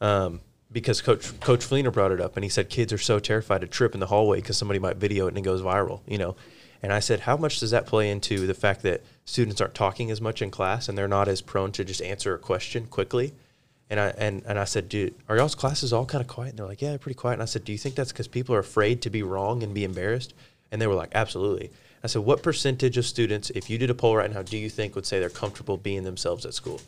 um, 0.00 0.40
because 0.72 1.02
Coach 1.02 1.38
Coach 1.40 1.60
Fleener 1.60 1.92
brought 1.92 2.12
it 2.12 2.20
up, 2.20 2.36
and 2.36 2.44
he 2.44 2.50
said 2.50 2.70
kids 2.70 2.92
are 2.92 2.98
so 2.98 3.18
terrified 3.18 3.60
to 3.60 3.66
trip 3.66 3.94
in 3.94 4.00
the 4.00 4.06
hallway 4.06 4.38
because 4.38 4.56
somebody 4.56 4.78
might 4.78 4.96
video 4.96 5.26
it 5.26 5.28
and 5.28 5.38
it 5.38 5.42
goes 5.42 5.60
viral. 5.60 6.00
You 6.06 6.18
know, 6.18 6.36
and 6.82 6.92
I 6.92 7.00
said, 7.00 7.20
"How 7.20 7.36
much 7.36 7.60
does 7.60 7.70
that 7.70 7.86
play 7.86 8.10
into 8.10 8.46
the 8.46 8.54
fact 8.54 8.82
that 8.82 9.02
students 9.24 9.60
aren't 9.60 9.74
talking 9.74 10.10
as 10.10 10.20
much 10.20 10.40
in 10.40 10.50
class 10.50 10.88
and 10.88 10.96
they're 10.96 11.08
not 11.08 11.28
as 11.28 11.42
prone 11.42 11.72
to 11.72 11.84
just 11.84 12.00
answer 12.00 12.34
a 12.34 12.38
question 12.38 12.86
quickly?" 12.86 13.34
And 13.90 14.00
I 14.00 14.08
and, 14.16 14.42
and 14.46 14.58
I 14.58 14.64
said, 14.64 14.88
"Dude, 14.88 15.14
are 15.28 15.36
y'all's 15.36 15.54
classes 15.54 15.92
all 15.92 16.06
kind 16.06 16.22
of 16.22 16.28
quiet?" 16.28 16.50
And 16.50 16.58
they're 16.58 16.66
like, 16.66 16.82
"Yeah, 16.82 16.96
pretty 16.96 17.16
quiet." 17.16 17.34
And 17.34 17.42
I 17.42 17.46
said, 17.46 17.64
"Do 17.64 17.72
you 17.72 17.78
think 17.78 17.94
that's 17.94 18.12
because 18.12 18.28
people 18.28 18.54
are 18.54 18.60
afraid 18.60 19.02
to 19.02 19.10
be 19.10 19.22
wrong 19.22 19.62
and 19.62 19.74
be 19.74 19.84
embarrassed?" 19.84 20.34
And 20.70 20.80
they 20.80 20.86
were 20.86 20.94
like, 20.94 21.10
"Absolutely." 21.14 21.70
I 22.02 22.06
said, 22.06 22.22
"What 22.22 22.42
percentage 22.42 22.96
of 22.96 23.04
students, 23.06 23.50
if 23.50 23.68
you 23.70 23.78
did 23.78 23.90
a 23.90 23.94
poll 23.94 24.16
right 24.16 24.32
now, 24.32 24.42
do 24.42 24.56
you 24.56 24.70
think 24.70 24.94
would 24.94 25.06
say 25.06 25.18
they're 25.18 25.30
comfortable 25.30 25.76
being 25.76 26.04
themselves 26.04 26.44
at 26.46 26.54
school?" 26.54 26.80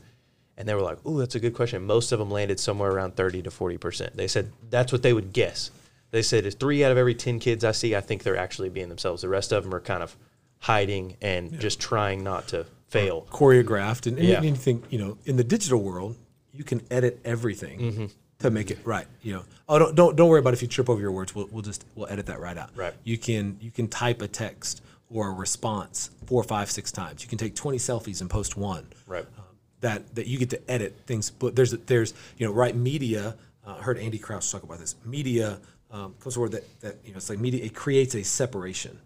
And 0.57 0.68
they 0.68 0.75
were 0.75 0.83
like, 0.83 1.05
"Ooh, 1.07 1.18
that's 1.18 1.35
a 1.35 1.40
good 1.40 1.55
question." 1.55 1.83
Most 1.85 2.12
of 2.12 2.18
them 2.18 2.31
landed 2.31 2.61
somewhere 2.61 2.90
around 2.90 3.16
thirty 3.16 3.42
to 3.42 3.51
forty 3.51 3.79
percent. 3.79 4.16
They 4.16 4.29
said 4.29 4.53
that's 4.70 4.92
what 4.92 5.03
they 5.03 5.12
would 5.12 5.33
guess. 5.33 5.70
They 6.11 6.23
said, 6.23 6.44
"If 6.46 6.55
three 6.55 6.85
out 6.85 6.92
of 6.92 6.99
every 6.99 7.14
ten 7.14 7.38
kids 7.38 7.64
I 7.64 7.73
see, 7.73 7.94
I 7.96 8.01
think 8.01 8.23
they're 8.23 8.37
actually 8.37 8.68
being 8.68 8.88
themselves. 8.88 9.23
The 9.23 9.29
rest 9.29 9.53
of 9.53 9.64
them 9.64 9.75
are 9.75 9.81
kind 9.81 10.03
of 10.03 10.16
hiding 10.59 11.16
and 11.23 11.59
just 11.61 11.81
trying 11.81 12.23
not 12.23 12.49
to 12.49 12.66
fail." 12.88 13.27
choreographed 13.31 14.07
and, 14.07 14.18
and 14.18 14.29
Yeah. 14.29 14.38
anything 14.38 14.83
you 14.90 14.99
know 14.99 15.16
in 15.25 15.37
the 15.37 15.44
digital 15.44 15.81
world 15.83 16.16
you 16.53 16.64
can 16.64 16.83
edit 16.90 17.20
everything 17.25 17.79
Mm-hmm. 17.79 18.07
to 18.40 18.51
make 18.51 18.70
it 18.73 18.79
right 18.85 19.07
you 19.23 19.33
know 19.35 19.42
oh 19.68 19.79
don't, 19.79 19.94
don't 19.94 20.16
don't 20.16 20.29
worry 20.29 20.40
about 20.40 20.53
if 20.55 20.61
you 20.62 20.66
trip 20.68 20.90
over 20.90 21.01
your 21.01 21.12
words 21.12 21.33
we'll, 21.35 21.49
we'll 21.53 21.62
just 21.62 21.85
we'll 21.94 22.09
edit 22.09 22.27
that 22.27 22.40
right 22.40 22.59
out 22.59 22.70
Right. 22.75 22.92
you 23.05 23.16
can 23.16 23.57
you 23.61 23.70
can 23.70 23.87
type 23.87 24.20
a 24.23 24.29
text 24.29 24.83
or 25.11 25.29
a 25.29 25.33
response 25.33 26.11
four 26.27 26.42
five 26.42 26.70
six 26.70 26.92
times. 26.92 27.23
You 27.23 27.29
can 27.29 27.38
take 27.38 27.55
20 27.55 27.79
selfies 27.79 28.20
and 28.20 28.31
post 28.31 28.57
one. 28.57 28.87
Right. 29.07 29.27
um, 29.38 29.44
that 29.81 30.14
that 30.14 30.27
you 30.27 30.38
get 30.38 30.51
to 30.51 30.70
edit 30.70 30.94
things 31.07 31.31
but 31.31 31.57
there's 31.57 31.73
there's 31.73 32.12
you 32.37 32.46
know 32.46 32.53
right 32.53 32.77
media 32.77 33.37
uh, 33.66 33.77
I 33.79 33.83
heard 33.83 33.99
Andy 33.99 34.18
Crouch 34.18 34.51
talk 34.51 34.62
about 34.62 34.79
this. 34.79 34.94
Media 35.05 35.59
um, 35.90 36.14
comes 36.20 36.37
a 36.37 36.40
word 36.40 36.53
that, 36.53 36.81
that 36.81 36.96
you 37.05 37.12
know 37.12 37.16
it's 37.16 37.29
like 37.29 37.38
media 37.38 37.64
it 37.64 37.75
creates 37.75 38.14
a 38.14 38.23
separation 38.23 38.99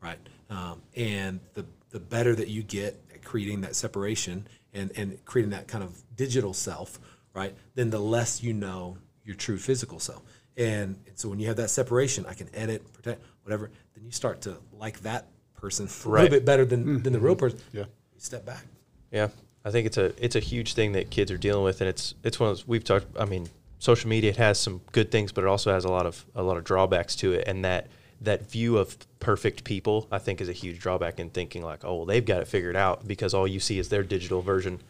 right? 0.00 0.18
Um, 0.50 0.82
and 0.96 1.40
the 1.54 1.64
the 1.90 2.00
better 2.00 2.34
that 2.34 2.48
you 2.48 2.62
get 2.62 3.00
at 3.12 3.24
creating 3.24 3.62
that 3.62 3.76
separation 3.76 4.46
and 4.72 4.92
and 4.96 5.24
creating 5.24 5.50
that 5.50 5.68
kind 5.68 5.82
of 5.84 6.02
digital 6.16 6.52
self 6.52 6.98
right 7.34 7.54
then 7.74 7.90
the 7.90 7.98
less 7.98 8.42
you 8.42 8.52
know 8.52 8.98
your 9.24 9.36
true 9.36 9.58
physical 9.58 9.98
self. 9.98 10.22
And, 10.56 10.96
and 11.06 11.16
so 11.16 11.28
when 11.28 11.38
you 11.38 11.46
have 11.48 11.56
that 11.56 11.70
separation 11.70 12.26
I 12.26 12.34
can 12.34 12.48
edit 12.54 12.92
protect 12.92 13.22
whatever 13.42 13.70
then 13.94 14.04
you 14.04 14.10
start 14.10 14.40
to 14.42 14.56
like 14.72 15.00
that 15.00 15.28
person 15.60 15.86
a 16.04 16.08
Right. 16.08 16.22
little 16.22 16.38
bit 16.38 16.44
better 16.44 16.64
than 16.64 16.84
mm. 16.84 17.04
than 17.04 17.12
the 17.12 17.20
real 17.20 17.36
person 17.36 17.58
Yeah. 17.72 17.82
you 18.14 18.20
step 18.20 18.44
back 18.46 18.64
Yeah, 19.12 19.28
I 19.64 19.70
think 19.70 19.86
it's 19.86 19.96
a 19.98 20.12
it's 20.24 20.36
a 20.36 20.40
huge 20.40 20.74
thing 20.74 20.92
that 20.92 21.10
kids 21.10 21.30
are 21.30 21.38
dealing 21.38 21.64
with, 21.64 21.80
and 21.80 21.88
it's 21.88 22.14
it's 22.24 22.38
one 22.40 22.50
of 22.50 22.56
those 22.56 22.66
we've 22.68 22.84
talked. 22.84 23.06
I 23.18 23.24
mean, 23.24 23.48
social 23.78 24.08
media 24.08 24.30
it 24.30 24.36
has 24.36 24.58
some 24.58 24.80
good 24.92 25.10
things, 25.10 25.32
but 25.32 25.44
it 25.44 25.46
also 25.48 25.72
has 25.72 25.84
a 25.84 25.88
lot 25.90 26.06
of 26.06 26.24
a 26.34 26.42
lot 26.42 26.56
of 26.56 26.64
drawbacks 26.64 27.14
to 27.16 27.32
it, 27.32 27.46
and 27.48 27.64
that 27.64 27.88
that 28.20 28.50
view 28.50 28.78
of 28.78 28.96
perfect 29.20 29.62
people, 29.64 30.08
I 30.10 30.18
think, 30.18 30.40
is 30.40 30.48
a 30.48 30.52
huge 30.52 30.80
drawback 30.80 31.20
in 31.20 31.30
thinking 31.30 31.62
like, 31.62 31.84
oh, 31.84 31.96
well, 31.98 32.04
they've 32.06 32.24
got 32.24 32.40
it 32.42 32.48
figured 32.48 32.74
out 32.74 33.06
because 33.06 33.32
all 33.32 33.46
you 33.46 33.60
see 33.60 33.78
is 33.78 33.88
their 33.90 34.02
digital 34.02 34.42
version, 34.42 34.80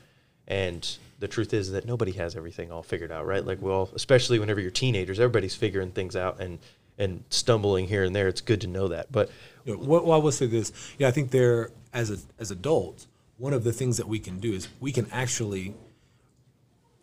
and 0.47 0.97
the 1.19 1.29
truth 1.29 1.53
is 1.53 1.73
that 1.73 1.85
nobody 1.85 2.13
has 2.13 2.37
everything 2.37 2.73
all 2.73 2.83
figured 2.83 3.13
out, 3.13 3.27
right? 3.27 3.45
Like, 3.45 3.61
well, 3.61 3.91
especially 3.95 4.39
whenever 4.39 4.61
you're 4.61 4.71
teenagers, 4.71 5.21
everybody's 5.21 5.55
figuring 5.55 5.91
things 5.91 6.17
out 6.17 6.41
and 6.41 6.59
and 6.99 7.25
stumbling 7.31 7.87
here 7.87 8.05
and 8.05 8.15
there. 8.15 8.29
It's 8.29 8.41
good 8.41 8.61
to 8.63 8.67
know 8.67 8.89
that, 8.89 9.11
but 9.11 9.31
You 9.65 9.75
know, 9.75 9.81
what, 9.81 10.05
well, 10.05 10.19
I 10.19 10.23
will 10.23 10.33
say 10.33 10.47
this. 10.47 10.73
Yeah, 10.99 11.09
I 11.09 11.11
think 11.11 11.31
there, 11.31 11.71
as 11.93 12.11
a, 12.11 12.19
as 12.39 12.51
adults, 12.51 13.07
one 13.37 13.53
of 13.53 13.65
the 13.65 13.73
things 13.73 13.97
that 13.99 14.09
we 14.09 14.19
can 14.19 14.41
do 14.41 14.53
is 14.53 14.69
we 14.81 14.93
can 14.93 15.07
actually 15.13 15.75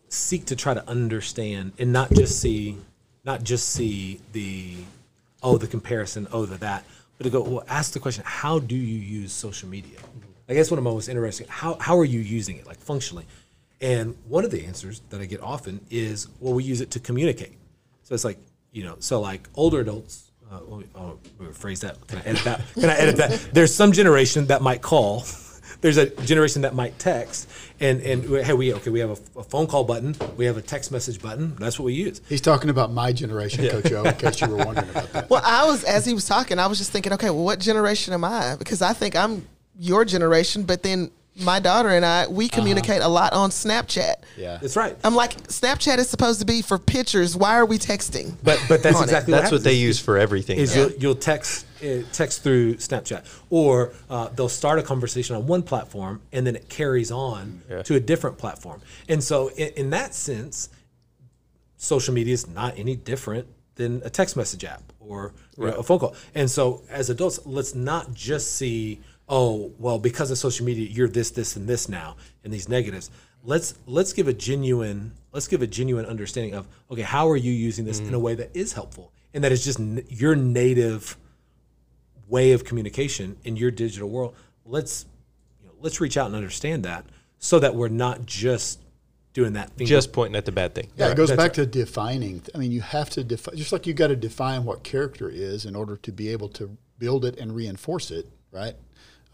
seek 0.09 0.45
to 0.45 0.55
try 0.55 0.73
to 0.73 0.87
understand 0.89 1.73
and 1.79 1.93
not 1.93 2.11
just 2.11 2.39
see, 2.39 2.77
not 3.23 3.43
just 3.43 3.69
see 3.69 4.19
the 4.33 4.75
oh, 5.45 5.57
the 5.57 5.67
comparison, 5.67 6.27
oh, 6.31 6.45
the 6.45 6.57
that, 6.57 6.83
but 7.17 7.23
to 7.23 7.29
go, 7.29 7.41
well, 7.41 7.63
ask 7.69 7.93
the 7.93 7.99
question, 7.99 8.23
how 8.25 8.57
do 8.59 8.75
you 8.75 8.99
use 8.99 9.31
social 9.31 9.69
media? 9.69 9.97
Mm-hmm. 9.97 10.19
I 10.49 10.53
guess 10.55 10.71
one 10.71 10.77
of 10.79 10.83
my 10.83 10.91
most 10.91 11.07
interesting, 11.07 11.47
how, 11.47 11.77
how 11.79 11.97
are 11.97 12.05
you 12.05 12.19
using 12.19 12.57
it, 12.57 12.65
like 12.65 12.79
functionally? 12.79 13.25
And 13.79 14.17
one 14.27 14.43
of 14.43 14.51
the 14.51 14.65
answers 14.65 15.01
that 15.09 15.21
I 15.21 15.25
get 15.25 15.41
often 15.41 15.81
is, 15.89 16.27
well, 16.39 16.53
we 16.53 16.63
use 16.63 16.81
it 16.81 16.91
to 16.91 16.99
communicate. 16.99 17.57
So 18.03 18.15
it's 18.15 18.25
like, 18.25 18.39
you 18.75 18.83
know, 18.83 18.97
so 18.99 19.21
like 19.21 19.47
older 19.55 19.79
adults, 19.79 20.31
uh, 20.51 20.59
let 20.67 20.79
me- 20.81 20.87
oh, 20.95 21.17
rephrase 21.39 21.79
that. 21.79 22.05
Can 22.07 22.19
I 22.19 22.21
edit 22.23 22.43
that? 22.43 22.61
Can 22.73 22.89
I 22.89 22.95
edit 22.97 23.15
that? 23.17 23.49
There's 23.53 23.73
some 23.73 23.93
generation 23.93 24.47
that 24.47 24.61
might 24.61 24.81
call. 24.81 25.23
There's 25.81 25.97
a 25.97 26.07
generation 26.25 26.63
that 26.63 26.73
might 26.75 26.97
text, 26.99 27.47
and 27.79 28.01
and 28.01 28.23
hey, 28.45 28.53
we 28.53 28.73
okay, 28.73 28.89
we 28.89 28.99
have 28.99 29.11
a, 29.11 29.39
a 29.39 29.43
phone 29.43 29.67
call 29.67 29.83
button, 29.83 30.15
we 30.35 30.45
have 30.45 30.57
a 30.57 30.61
text 30.61 30.91
message 30.91 31.21
button. 31.21 31.55
That's 31.57 31.77
what 31.77 31.85
we 31.85 31.93
use. 31.93 32.21
He's 32.27 32.41
talking 32.41 32.69
about 32.69 32.91
my 32.91 33.11
generation, 33.13 33.67
Coach 33.69 33.91
O, 33.91 34.03
in 34.03 34.15
case 34.15 34.41
you 34.41 34.47
were 34.47 34.57
wondering 34.57 34.89
about 34.89 35.11
that. 35.13 35.29
Well, 35.29 35.41
I 35.45 35.65
was 35.65 35.83
as 35.83 36.05
he 36.05 36.13
was 36.13 36.25
talking, 36.25 36.59
I 36.59 36.67
was 36.67 36.77
just 36.77 36.91
thinking, 36.91 37.13
okay, 37.13 37.29
well, 37.29 37.43
what 37.43 37.59
generation 37.59 38.13
am 38.13 38.23
I? 38.23 38.55
Because 38.57 38.81
I 38.81 38.93
think 38.93 39.15
I'm 39.15 39.47
your 39.77 40.05
generation, 40.05 40.63
but 40.63 40.81
then 40.81 41.11
my 41.37 41.59
daughter 41.59 41.89
and 41.89 42.05
I, 42.05 42.27
we 42.27 42.47
communicate 42.47 43.01
a 43.01 43.07
lot 43.07 43.33
on 43.33 43.49
Snapchat. 43.49 44.15
Yeah. 44.37 44.57
That's 44.61 44.75
right. 44.75 44.95
I'm 45.03 45.15
like, 45.15 45.35
Snapchat 45.47 45.97
is 45.97 46.09
supposed 46.09 46.39
to 46.39 46.45
be 46.45 46.61
for 46.61 46.77
pictures. 46.77 47.35
Why 47.35 47.55
are 47.55 47.65
we 47.65 47.77
texting? 47.77 48.35
But 48.43 48.63
but 48.69 48.81
that's 48.81 48.95
on 48.97 49.03
it. 49.03 49.05
exactly 49.05 49.31
That's 49.31 49.43
what 49.45 49.61
happens. 49.61 49.63
they 49.63 49.73
use 49.73 49.99
for 49.99 50.17
everything. 50.17 50.57
is 50.57 50.75
now. 50.75 50.83
you'll, 50.83 50.91
you'll 50.93 51.15
text 51.15 51.65
uh, 51.83 52.03
text 52.13 52.41
through 52.43 52.75
Snapchat, 52.75 53.25
or 53.49 53.93
uh, 54.09 54.29
they'll 54.29 54.47
start 54.49 54.79
a 54.79 54.83
conversation 54.83 55.35
on 55.35 55.45
one 55.45 55.61
platform 55.61 56.21
and 56.31 56.47
then 56.47 56.55
it 56.55 56.69
carries 56.69 57.11
on 57.11 57.61
to 57.83 57.95
a 57.95 57.99
different 57.99 58.37
platform. 58.37 58.81
And 59.09 59.23
so, 59.23 59.49
in, 59.49 59.69
in 59.75 59.89
that 59.89 60.13
sense, 60.13 60.69
social 61.77 62.13
media 62.13 62.33
is 62.33 62.47
not 62.47 62.77
any 62.79 62.95
different 62.95 63.47
than 63.75 64.01
a 64.05 64.09
text 64.09 64.37
message 64.37 64.63
app 64.63 64.81
or 65.01 65.33
you 65.57 65.65
know, 65.65 65.73
a 65.73 65.83
phone 65.83 65.99
call. 65.99 66.15
And 66.33 66.49
so, 66.49 66.83
as 66.89 67.09
adults, 67.09 67.39
let's 67.45 67.75
not 67.75 68.13
just 68.13 68.53
see, 68.55 69.01
oh, 69.27 69.73
well, 69.77 69.99
because 69.99 70.31
of 70.31 70.37
social 70.37 70.65
media, 70.65 70.87
you're 70.87 71.07
this, 71.07 71.31
this, 71.31 71.55
and 71.55 71.67
this 71.67 71.89
now, 71.89 72.15
and 72.43 72.53
these 72.53 72.69
negatives. 72.69 73.09
Let's 73.43 73.75
let's 73.85 74.11
give 74.11 74.27
a 74.27 74.33
genuine 74.33 75.13
let's 75.31 75.47
give 75.47 75.61
a 75.61 75.67
genuine 75.67 76.07
understanding 76.07 76.55
of 76.55 76.67
okay, 76.89 77.03
how 77.03 77.29
are 77.29 77.37
you 77.37 77.51
using 77.51 77.85
this 77.85 77.99
in 77.99 78.05
a 78.05 78.09
mm-hmm. 78.09 78.21
way 78.21 78.35
that 78.35 78.55
is 78.55 78.73
helpful 78.73 79.13
and 79.35 79.43
that 79.43 79.51
is 79.51 79.63
just 79.63 79.79
n- 79.79 80.03
your 80.09 80.35
native 80.35 81.15
way 82.27 82.53
of 82.53 82.63
communication 82.63 83.37
in 83.43 83.55
your 83.55 83.69
digital 83.69 84.09
world. 84.09 84.33
Let's 84.65 85.05
you 85.61 85.67
know, 85.67 85.73
let's 85.79 86.01
reach 86.01 86.17
out 86.17 86.25
and 86.25 86.35
understand 86.35 86.85
that 86.85 87.05
so 87.37 87.59
that 87.59 87.75
we're 87.75 87.89
not 87.89 88.25
just 88.25 88.81
doing 89.33 89.53
that 89.53 89.69
thing. 89.71 89.85
just 89.85 90.13
pointing 90.13 90.35
at 90.35 90.45
the 90.45 90.51
bad 90.51 90.73
thing. 90.73 90.89
Yeah, 90.95 91.11
it 91.11 91.17
goes 91.17 91.29
That's 91.29 91.37
back 91.37 91.53
to 91.53 91.65
defining. 91.65 92.41
I 92.55 92.57
mean, 92.57 92.71
you 92.71 92.81
have 92.81 93.09
to 93.11 93.23
define, 93.23 93.57
just 93.57 93.71
like 93.71 93.85
you 93.85 93.93
got 93.93 94.07
to 94.07 94.15
define 94.15 94.63
what 94.63 94.83
character 94.83 95.29
is 95.29 95.65
in 95.65 95.75
order 95.75 95.97
to 95.97 96.11
be 96.11 96.29
able 96.29 96.49
to 96.49 96.75
build 96.97 97.25
it 97.25 97.37
and 97.37 97.53
reinforce 97.53 98.09
it, 98.09 98.27
right? 98.51 98.75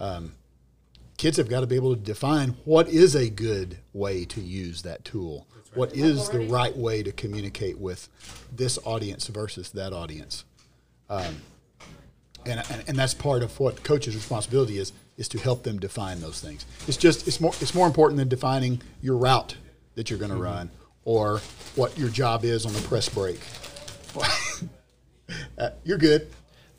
Um, 0.01 0.31
kids 1.17 1.37
have 1.37 1.47
got 1.47 1.61
to 1.61 1.67
be 1.67 1.75
able 1.75 1.95
to 1.95 2.01
define 2.01 2.55
what 2.65 2.89
is 2.89 3.15
a 3.15 3.29
good 3.29 3.77
way 3.93 4.25
to 4.25 4.41
use 4.41 4.81
that 4.81 5.05
tool. 5.05 5.45
What 5.75 5.95
is 5.95 6.27
the 6.29 6.47
right 6.47 6.75
way 6.75 7.03
to 7.03 7.11
communicate 7.11 7.77
with 7.77 8.09
this 8.51 8.79
audience 8.83 9.27
versus 9.27 9.69
that 9.69 9.93
audience? 9.93 10.43
Um, 11.07 11.35
and, 12.45 12.63
and, 12.71 12.83
and 12.87 12.97
that's 12.97 13.13
part 13.13 13.43
of 13.43 13.57
what 13.59 13.83
coach's 13.83 14.15
responsibility 14.15 14.79
is 14.79 14.91
is 15.17 15.27
to 15.29 15.37
help 15.37 15.61
them 15.61 15.77
define 15.77 16.19
those 16.19 16.41
things. 16.41 16.65
It's 16.87 16.97
just 16.97 17.27
it's 17.27 17.39
more 17.39 17.53
it's 17.61 17.75
more 17.75 17.85
important 17.85 18.17
than 18.17 18.27
defining 18.27 18.81
your 19.01 19.17
route 19.17 19.55
that 19.93 20.09
you're 20.09 20.17
going 20.17 20.31
to 20.31 20.37
run 20.37 20.71
or 21.05 21.41
what 21.75 21.95
your 21.97 22.09
job 22.09 22.43
is 22.43 22.65
on 22.65 22.73
the 22.73 22.81
press 22.81 23.07
break. 23.07 23.39
uh, 25.59 25.69
you're 25.83 25.99
good. 25.99 26.27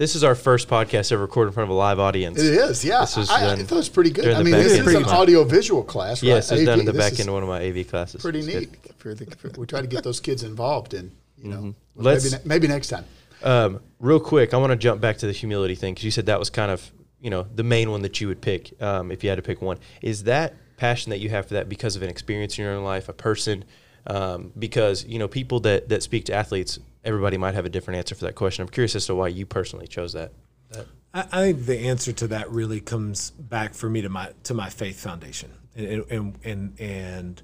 This 0.03 0.17
is 0.17 0.25
our 0.25 0.35
first 0.35 0.67
podcast 0.67 1.13
ever 1.13 1.23
recorded 1.23 1.51
in 1.51 1.55
front 1.55 1.71
of 1.71 1.77
a 1.77 1.79
live 1.79 2.01
audience. 2.01 2.37
It 2.37 2.55
is, 2.55 2.85
yeah. 2.85 3.03
This 3.03 3.17
was 3.17 3.31
I, 3.31 3.53
I 3.53 3.57
thought 3.59 3.71
it 3.71 3.71
was 3.71 3.89
pretty 3.89 4.11
good. 4.11 4.35
I 4.35 4.43
mean, 4.43 4.53
this 4.53 4.73
is 4.73 4.95
an 4.95 5.05
audio 5.05 5.45
visual 5.45 5.85
class, 5.85 6.25
right? 6.25 6.29
Yes, 6.31 6.51
it 6.51 6.57
was 6.57 6.65
done 6.65 6.81
in 6.81 6.87
the 6.87 6.91
This 6.91 7.11
back 7.11 7.21
end 7.21 7.29
of 7.29 7.35
one 7.35 7.45
of 7.45 7.49
my 7.49 7.65
AV 7.65 7.87
classes. 7.87 8.21
Pretty 8.21 8.41
It's 8.41 8.49
neat. 8.49 8.95
For 8.97 9.15
the, 9.15 9.27
for- 9.27 9.53
we 9.61 9.65
try 9.65 9.81
to 9.81 9.87
get 9.87 10.03
those 10.03 10.19
kids 10.19 10.43
involved, 10.43 10.93
and 10.93 11.13
you 11.39 11.51
know, 11.51 11.57
Mm-hmm. 11.97 12.03
Maybe, 12.03 12.31
ne- 12.31 12.41
maybe 12.45 12.67
next 12.67 12.89
time. 12.89 13.05
Um, 13.45 13.81
real 14.01 14.19
quick, 14.19 14.53
I 14.53 14.57
want 14.57 14.73
to 14.73 14.77
jump 14.77 15.01
back 15.01 15.19
to 15.19 15.27
the 15.29 15.33
humility 15.33 15.77
thing 15.77 15.95
because 15.95 16.05
you 16.05 16.11
said 16.11 16.27
that 16.27 16.41
was 16.41 16.51
kind 16.51 16.73
of 16.73 16.91
you 17.21 17.31
know 17.31 17.47
the 17.55 17.63
main 17.63 17.89
one 17.93 18.03
that 18.03 18.21
you 18.21 18.27
would 18.27 18.41
pick 18.41 18.75
um, 18.83 19.13
if 19.13 19.23
you 19.23 19.31
had 19.31 19.37
to 19.37 19.43
pick 19.43 19.63
one. 19.63 19.79
Is 20.01 20.25
that 20.25 20.55
passion 20.79 21.11
that 21.11 21.21
you 21.21 21.29
have 21.31 21.47
for 21.47 21.55
that 21.55 21.69
because 21.69 21.95
of 21.95 22.03
an 22.03 22.11
experience 22.11 22.59
in 22.59 22.65
your 22.65 22.75
own 22.75 22.83
life, 22.83 23.09
a 23.09 23.13
person? 23.13 23.65
Um, 24.05 24.53
because 24.59 25.05
you 25.05 25.21
know 25.21 25.29
people 25.29 25.61
that 25.61 25.91
that 25.91 26.03
speak 26.03 26.25
to 26.25 26.35
athletes, 26.35 26.81
everybody 27.05 27.37
might 27.37 27.55
have 27.55 27.67
a 27.67 27.71
different 27.71 27.99
answer 27.99 28.15
for 28.15 28.25
that 28.25 28.35
question. 28.35 28.63
I'm 28.63 28.69
curious 28.69 28.95
as 28.95 29.07
to 29.07 29.15
why 29.15 29.29
you 29.29 29.47
personally 29.47 29.87
chose 29.87 30.13
that. 30.13 30.33
that. 30.71 30.87
I, 31.15 31.21
I 31.21 31.43
think 31.53 31.67
the 31.67 31.79
answer 31.89 32.13
to 32.13 32.27
that 32.29 32.51
really 32.51 32.81
comes 32.81 33.31
back 33.31 33.75
for 33.75 33.89
me 33.89 34.03
to 34.03 34.09
my 34.09 34.33
to 34.45 34.55
my 34.55 34.71
faith 34.71 35.01
foundation 35.01 35.51
and 35.77 36.05
and 36.11 36.39
and, 36.45 36.81
and 36.81 37.43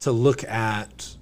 to 0.00 0.12
look 0.12 0.44
at 0.44 1.16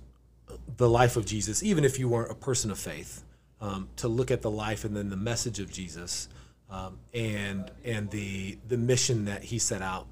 the 0.76 0.88
life 0.88 1.16
of 1.16 1.26
Jesus, 1.26 1.62
even 1.62 1.84
if 1.84 1.98
you 1.98 2.08
weren't 2.08 2.30
a 2.30 2.34
person 2.34 2.70
of 2.70 2.78
faith, 2.78 3.24
um, 3.60 3.88
to 3.96 4.08
look 4.08 4.30
at 4.30 4.42
the 4.42 4.50
life 4.50 4.84
and 4.84 4.96
then 4.96 5.10
the 5.10 5.16
message 5.16 5.60
of 5.60 5.70
Jesus, 5.70 6.28
um, 6.70 6.98
and 7.14 7.70
and 7.84 8.10
the 8.10 8.58
the 8.68 8.76
mission 8.76 9.26
that 9.26 9.44
he 9.44 9.58
set 9.58 9.82
out 9.82 10.06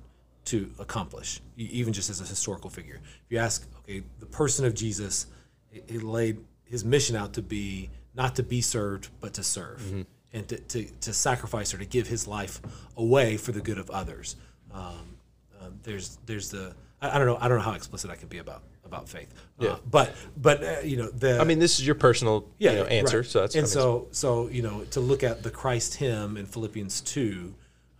to 0.47 0.71
accomplish, 0.79 1.41
even 1.57 1.93
just 1.93 2.11
as 2.11 2.21
a 2.21 2.25
historical 2.25 2.71
figure. 2.71 3.01
If 3.27 3.31
you 3.31 3.39
ask, 3.39 3.69
okay, 3.81 4.03
the 4.19 4.27
person 4.27 4.65
of 4.65 4.75
Jesus, 4.75 5.27
he 5.71 5.99
laid 5.99 6.39
his 6.71 6.85
mission 6.85 7.17
out 7.17 7.33
to 7.35 7.43
be 7.43 7.91
not 8.15 8.37
to 8.37 8.43
be 8.43 8.61
served, 8.61 9.09
but 9.21 9.35
to 9.35 9.43
serve, 9.43 10.07
and 10.33 10.49
to, 10.49 10.57
to, 10.59 10.85
to 11.01 11.13
sacrifice 11.13 11.75
or 11.75 11.79
to 11.79 11.85
give 11.85 12.07
his 12.07 12.27
life 12.27 12.61
away 12.97 13.37
for 13.37 13.53
the 13.53 13.61
good 13.61 13.79
of 13.79 13.91
others. 13.91 14.37
Um, 14.73 15.17
um, 15.61 15.79
there's 15.83 16.19
there's 16.27 16.51
the 16.51 16.75
I, 17.03 17.11
I 17.11 17.19
don't 17.19 17.27
know 17.27 17.39
I 17.41 17.49
don't 17.49 17.59
know 17.59 17.65
how 17.65 17.73
explicit 17.73 18.11
I 18.11 18.15
can 18.17 18.29
be 18.29 18.39
about 18.39 18.63
about 18.85 19.09
faith. 19.09 19.33
Uh, 19.61 19.77
but 19.91 20.15
but 20.37 20.63
uh, 20.65 20.77
you 20.85 20.97
know 20.97 21.11
the 21.11 21.41
I 21.41 21.45
mean, 21.45 21.59
this 21.59 21.79
is 21.79 21.87
your 21.87 21.97
personal 21.97 22.49
you 22.59 22.71
know, 22.73 22.85
answer, 22.85 23.19
right. 23.19 23.27
so 23.27 23.41
that's 23.41 23.55
and 23.57 23.69
so 23.69 24.09
so 24.13 24.49
you 24.49 24.63
know 24.63 24.85
to 24.93 25.01
look 25.01 25.23
at 25.23 25.43
the 25.43 25.51
Christ 25.51 25.95
hymn 25.95 26.37
in 26.37 26.47
Philippians 26.47 27.01
two, 27.01 27.55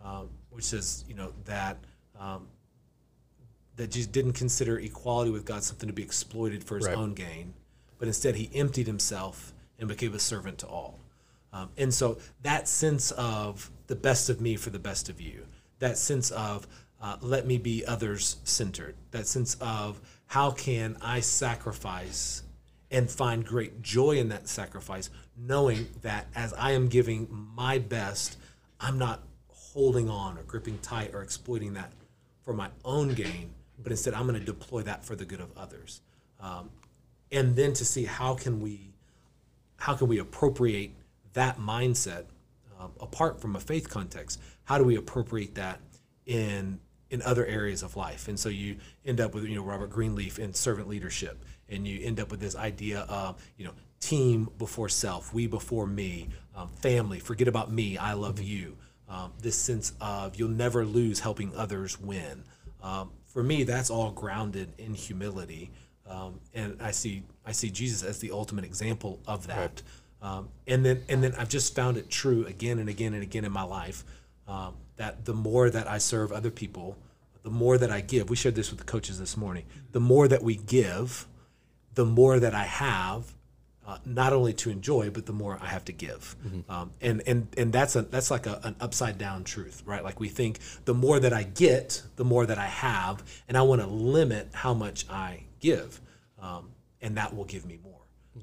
um, 0.05 0.29
which 0.51 0.65
says 0.65 1.05
you 1.09 1.15
know 1.15 1.33
that 1.45 1.77
um, 2.19 2.47
that 3.77 3.91
Jesus 3.91 4.11
didn't 4.11 4.35
consider 4.35 4.79
equality 4.79 5.31
with 5.31 5.45
God 5.45 5.63
something 5.63 5.89
to 5.89 5.93
be 5.93 6.03
exploited 6.03 6.63
for 6.65 6.77
his 6.77 6.87
Right. 6.87 6.97
own 6.97 7.15
gain, 7.15 7.55
but 8.01 8.09
instead 8.09 8.35
he 8.35 8.51
emptied 8.53 8.89
himself 8.89 9.53
and 9.79 9.89
became 9.89 10.15
a 10.15 10.19
servant 10.19 10.59
to 10.59 10.67
all. 10.67 10.99
Um, 11.53 11.69
and 11.77 11.95
so 11.95 12.19
that 12.43 12.67
sense 12.67 13.13
of 13.13 13.71
the 13.87 13.95
best 13.95 14.31
of 14.31 14.41
me 14.41 14.57
for 14.57 14.71
the 14.71 14.79
best 14.79 15.09
of 15.09 15.21
you, 15.21 15.47
that 15.79 15.99
sense 15.99 16.31
of 16.31 16.67
uh, 17.01 17.17
let 17.21 17.47
me 17.47 17.59
be 17.59 17.85
others 17.87 18.37
centered, 18.45 18.95
that 19.11 19.27
sense 19.27 19.57
of 19.61 20.01
how 20.27 20.51
can 20.51 20.97
I 21.01 21.21
sacrifice 21.21 22.43
and 22.91 23.11
find 23.11 23.45
great 23.45 23.83
joy 23.83 24.13
in 24.13 24.31
that 24.31 24.49
sacrifice, 24.49 25.11
knowing 25.37 25.89
that 26.03 26.27
as 26.35 26.53
I 26.55 26.73
am 26.73 26.89
giving 26.89 27.29
my 27.55 27.79
best, 27.79 28.39
I'm 28.81 28.99
not 28.99 29.23
holding 29.49 30.09
on 30.09 30.39
or 30.39 30.43
gripping 30.43 30.79
tight 30.79 31.15
or 31.15 31.23
exploiting 31.23 31.75
that 31.75 31.93
for 32.43 32.55
my 32.55 32.69
own 32.85 33.15
gain, 33.15 33.51
but 33.79 33.93
instead 33.93 34.15
I'm 34.15 34.27
going 34.27 34.39
to 34.39 34.45
deploy 34.45 34.83
that 34.83 35.05
for 35.05 35.15
the 35.15 35.25
good 35.25 35.41
of 35.41 35.57
others. 35.57 36.01
Um, 36.41 36.71
and 37.33 37.57
then 37.57 37.73
to 37.75 37.85
see 37.85 38.05
how 38.05 38.35
can 38.35 38.61
we 38.61 38.95
how 39.77 39.95
can 39.95 40.09
we 40.09 40.19
appropriate 40.19 40.95
that 41.33 41.59
mindset 41.59 42.25
um, 42.79 42.93
apart 43.01 43.41
from 43.41 43.57
a 43.57 43.61
faith 43.61 43.89
context? 43.89 44.41
How 44.65 44.79
do 44.79 44.85
we 44.85 44.97
appropriate 44.97 45.55
that 45.55 45.81
in 46.27 46.81
in 47.11 47.23
other 47.23 47.45
areas 47.47 47.83
of 47.83 47.97
life? 47.97 48.29
And 48.29 48.39
so 48.39 48.49
you 48.49 48.77
end 49.05 49.21
up 49.21 49.35
with 49.35 49.45
you 49.45 49.55
know 49.55 49.65
Robert 49.65 49.91
Greenleaf 49.91 50.39
in 50.39 50.55
servant 50.55 50.89
leadership, 50.89 51.45
and 51.69 51.87
you 51.87 52.05
end 52.05 52.21
up 52.21 52.31
with 52.31 52.41
this 52.41 52.57
idea 52.57 53.01
of 53.09 53.43
you 53.57 53.65
know 53.65 53.73
team 54.01 54.49
before 54.59 54.89
self, 54.89 55.33
we 55.33 55.47
before 55.47 55.87
me, 55.87 56.29
um, 56.57 56.69
family. 56.69 57.19
Forget 57.19 57.49
about 57.49 57.71
me, 57.71 57.99
I 57.99 58.15
love 58.15 58.41
you. 58.41 58.77
Um, 59.09 59.33
this 59.41 59.57
sense 59.57 59.93
of 60.01 60.37
you'll 60.37 60.49
never 60.49 60.85
lose 60.85 61.21
helping 61.21 61.55
others 61.57 62.01
win. 62.01 62.45
Um, 62.83 63.11
for 63.27 63.43
me, 63.43 63.65
that's 63.65 63.91
all 63.91 64.11
grounded 64.11 64.73
in 64.79 64.95
humility, 64.95 65.71
um, 66.11 66.41
and 66.55 66.77
I 66.83 66.91
see 66.91 67.23
I 67.47 67.53
see 67.53 67.71
Jesus 67.71 68.03
as 68.03 68.19
the 68.19 68.33
ultimate 68.33 68.65
example 68.65 69.21
of 69.27 69.47
that. 69.47 69.83
Um, 70.21 70.49
and 70.67 70.85
then 70.85 71.03
and 71.09 71.23
then 71.23 71.35
I've 71.39 71.49
just 71.49 71.75
found 71.75 71.97
it 71.97 72.11
true 72.11 72.45
again 72.47 72.79
and 72.79 72.89
again 72.89 73.15
and 73.15 73.23
again 73.23 73.45
in 73.45 73.53
my 73.53 73.63
life 73.63 74.05
um, 74.47 74.75
that 74.97 75.25
the 75.25 75.33
more 75.35 75.71
that 75.71 75.89
I 75.89 75.99
serve 75.99 76.33
other 76.33 76.51
people, 76.51 76.99
the 77.43 77.51
more 77.51 77.79
that 77.79 77.91
I 77.91 78.01
give. 78.01 78.29
We 78.29 78.37
shared 78.37 78.55
this 78.55 78.71
with 78.71 78.81
the 78.81 78.85
coaches 78.85 79.19
this 79.19 79.37
morning. 79.37 79.65
The 79.93 80.01
more 80.01 80.29
that 80.29 80.43
we 80.43 80.57
give, 80.57 81.27
the 81.95 82.05
more 82.05 82.39
that 82.39 82.55
I 82.55 82.65
have, 82.65 83.33
uh, 83.87 83.99
not 84.05 84.33
only 84.33 84.53
to 84.55 84.71
enjoy, 84.71 85.11
but 85.11 85.27
the 85.27 85.33
more 85.33 85.59
I 85.61 85.67
have 85.67 85.85
to 85.87 85.93
give. 85.93 86.37
Um, 86.69 86.93
and 87.01 87.23
and 87.27 87.49
and 87.57 87.73
that's 87.73 87.97
a 87.97 88.03
that's 88.03 88.31
like 88.31 88.47
a, 88.47 88.61
an 88.65 88.77
upside 88.81 89.17
down 89.17 89.45
truth, 89.45 89.83
right? 89.87 90.05
Like 90.05 90.21
we 90.21 90.29
think 90.29 90.59
the 90.85 90.95
more 90.95 91.19
that 91.21 91.33
I 91.33 91.45
get, 91.45 92.03
the 92.17 92.25
more 92.25 92.45
that 92.47 92.59
I 92.59 92.67
have, 92.67 93.25
and 93.49 93.57
I 93.57 93.63
want 93.63 93.81
to 93.81 93.87
limit 93.87 94.51
how 94.53 94.75
much 94.75 95.09
I 95.09 95.45
give, 95.61 96.01
um, 96.41 96.71
and 97.01 97.17
that 97.17 97.35
will 97.35 97.45
give 97.45 97.65
me 97.65 97.79
more. 97.83 98.01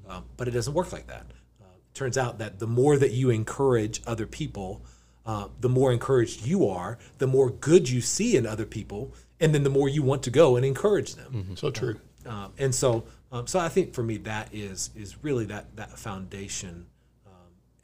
Um, 0.08 0.24
but 0.36 0.48
it 0.48 0.52
doesn't 0.52 0.74
work 0.74 0.92
like 0.92 1.06
that. 1.08 1.26
Uh, 1.60 1.64
turns 1.94 2.16
out 2.16 2.38
that 2.38 2.58
the 2.58 2.66
more 2.66 2.96
that 2.96 3.10
you 3.12 3.30
encourage 3.30 4.00
other 4.06 4.26
people, 4.26 4.82
uh, 5.26 5.48
the 5.60 5.68
more 5.68 5.92
encouraged 5.92 6.46
you 6.46 6.68
are, 6.68 6.98
the 7.18 7.26
more 7.26 7.50
good 7.50 7.88
you 7.88 8.00
see 8.00 8.36
in 8.36 8.46
other 8.46 8.64
people, 8.64 9.12
and 9.40 9.54
then 9.54 9.62
the 9.62 9.70
more 9.70 9.88
you 9.88 10.02
want 10.02 10.22
to 10.22 10.30
go 10.30 10.56
and 10.56 10.64
encourage 10.64 11.14
them. 11.14 11.56
So 11.56 11.70
true. 11.70 12.00
Um, 12.26 12.52
and 12.58 12.74
so, 12.74 13.04
um, 13.32 13.46
so 13.46 13.58
I 13.58 13.68
think 13.68 13.94
for 13.94 14.02
me 14.02 14.18
that 14.18 14.48
is 14.52 14.90
is 14.94 15.22
really 15.22 15.46
that 15.46 15.76
that 15.76 15.98
foundation, 15.98 16.86
um, 17.26 17.32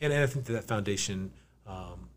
and, 0.00 0.12
and 0.12 0.22
I 0.22 0.26
think 0.26 0.46
that, 0.46 0.52
that 0.52 0.64
foundation, 0.64 1.32
um, 1.66 2.08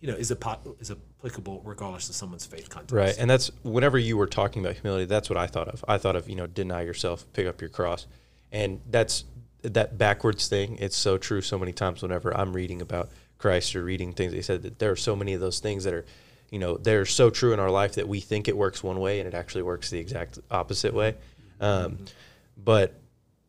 you 0.00 0.08
know, 0.08 0.14
is 0.14 0.30
a 0.30 0.36
pot, 0.36 0.66
is 0.80 0.90
applicable 1.18 1.62
regardless 1.64 2.08
of 2.08 2.14
someone's 2.14 2.46
faith 2.46 2.68
context. 2.68 2.94
Right. 2.94 3.16
And 3.18 3.28
that's 3.28 3.50
whenever 3.62 3.98
you 3.98 4.16
were 4.16 4.26
talking 4.26 4.64
about 4.64 4.76
humility, 4.76 5.06
that's 5.06 5.30
what 5.30 5.36
I 5.36 5.46
thought 5.46 5.68
of. 5.68 5.84
I 5.88 5.98
thought 5.98 6.16
of, 6.16 6.28
you 6.28 6.36
know, 6.36 6.46
deny 6.46 6.82
yourself, 6.82 7.24
pick 7.32 7.46
up 7.46 7.60
your 7.60 7.70
cross. 7.70 8.06
And 8.52 8.80
that's 8.90 9.24
that 9.62 9.98
backwards 9.98 10.48
thing. 10.48 10.76
It's 10.78 10.96
so 10.96 11.18
true 11.18 11.40
so 11.40 11.58
many 11.58 11.72
times 11.72 12.02
whenever 12.02 12.36
I'm 12.36 12.52
reading 12.52 12.80
about 12.80 13.10
Christ 13.38 13.74
or 13.74 13.82
reading 13.82 14.12
things. 14.12 14.32
They 14.32 14.42
said 14.42 14.62
that 14.62 14.78
there 14.78 14.90
are 14.90 14.96
so 14.96 15.16
many 15.16 15.34
of 15.34 15.40
those 15.40 15.58
things 15.60 15.84
that 15.84 15.94
are, 15.94 16.04
you 16.50 16.58
know, 16.58 16.76
they're 16.76 17.06
so 17.06 17.30
true 17.30 17.52
in 17.52 17.60
our 17.60 17.70
life 17.70 17.94
that 17.94 18.06
we 18.06 18.20
think 18.20 18.48
it 18.48 18.56
works 18.56 18.82
one 18.82 19.00
way 19.00 19.18
and 19.20 19.28
it 19.28 19.34
actually 19.34 19.62
works 19.62 19.90
the 19.90 19.98
exact 19.98 20.38
opposite 20.50 20.94
way. 20.94 21.16
Um, 21.60 21.98
but 22.56 22.94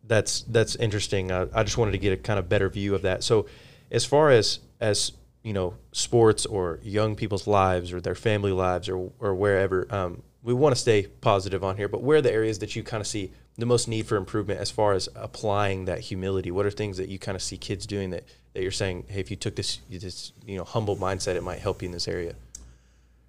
that's 0.06 0.42
that's 0.44 0.76
interesting. 0.76 1.32
I, 1.32 1.48
I 1.54 1.64
just 1.64 1.78
wanted 1.78 1.92
to 1.92 1.98
get 1.98 2.14
a 2.14 2.18
kind 2.18 2.40
of 2.40 2.50
better 2.50 2.70
view 2.70 2.96
of 2.96 3.04
that. 3.04 3.24
So, 3.24 3.48
as 3.92 4.06
far 4.06 4.32
as 4.32 4.60
as 4.80 5.12
you 5.48 5.54
know, 5.54 5.76
sports 5.94 6.46
or 6.46 6.78
young 6.84 7.16
people's 7.16 7.48
lives 7.48 7.94
or 7.94 8.02
their 8.02 8.16
family 8.16 8.52
lives 8.52 8.90
or 8.90 9.14
or 9.18 9.34
wherever, 9.34 9.88
um, 9.90 10.22
we 10.44 10.54
want 10.54 10.76
to 10.76 10.82
stay 10.82 11.08
positive 11.22 11.64
on 11.64 11.78
here. 11.78 11.88
But 11.88 12.04
where 12.04 12.18
are 12.18 12.22
the 12.22 12.34
areas 12.34 12.60
that 12.60 12.76
you 12.76 12.84
kind 12.84 13.00
of 13.00 13.08
see 13.08 13.32
the 13.58 13.66
most 13.66 13.88
need 13.88 14.08
for 14.08 14.18
improvement 14.18 14.60
as 14.60 14.70
far 14.70 14.92
as 14.92 15.08
applying 15.16 15.86
that 15.86 16.02
humility? 16.02 16.52
What 16.52 16.66
are 16.66 16.70
things 16.70 16.98
that 16.98 17.08
you 17.08 17.18
kind 17.18 17.38
of 17.38 17.42
see 17.42 17.58
kids 17.58 17.88
doing 17.88 18.10
that 18.10 18.26
that 18.54 18.62
you're 18.62 18.72
saying, 18.72 19.06
hey, 19.08 19.22
if 19.22 19.32
you 19.32 19.38
took 19.38 19.56
this 19.56 19.80
this 19.90 20.34
you 20.46 20.58
know 20.58 20.66
humble 20.66 20.98
mindset, 20.98 21.36
it 21.36 21.44
might 21.44 21.60
help 21.60 21.82
you 21.82 21.86
in 21.86 21.94
this 21.94 22.10
area? 22.10 22.36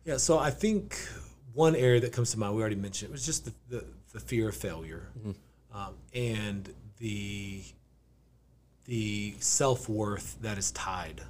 Yeah, 0.05 0.17
so 0.17 0.41
I 0.41 0.51
think 0.51 0.99
one 1.55 1.77
area 1.77 2.01
that 2.01 2.13
comes 2.13 2.33
to 2.33 2.39
mind, 2.41 2.57
we 2.57 2.63
already 2.63 2.75
mentioned, 2.75 3.11
it 3.11 3.13
was 3.13 3.27
just 3.27 3.45
the, 3.45 3.53
the, 3.69 3.85
the 4.13 4.21
fear 4.21 4.49
of 4.49 4.57
failure 4.57 5.07
um, 5.73 5.95
and 6.13 6.75
the 6.99 7.63
the 8.87 9.35
self 9.39 9.89
worth 9.89 10.37
that 10.41 10.59
is 10.59 10.73
tied 10.73 11.21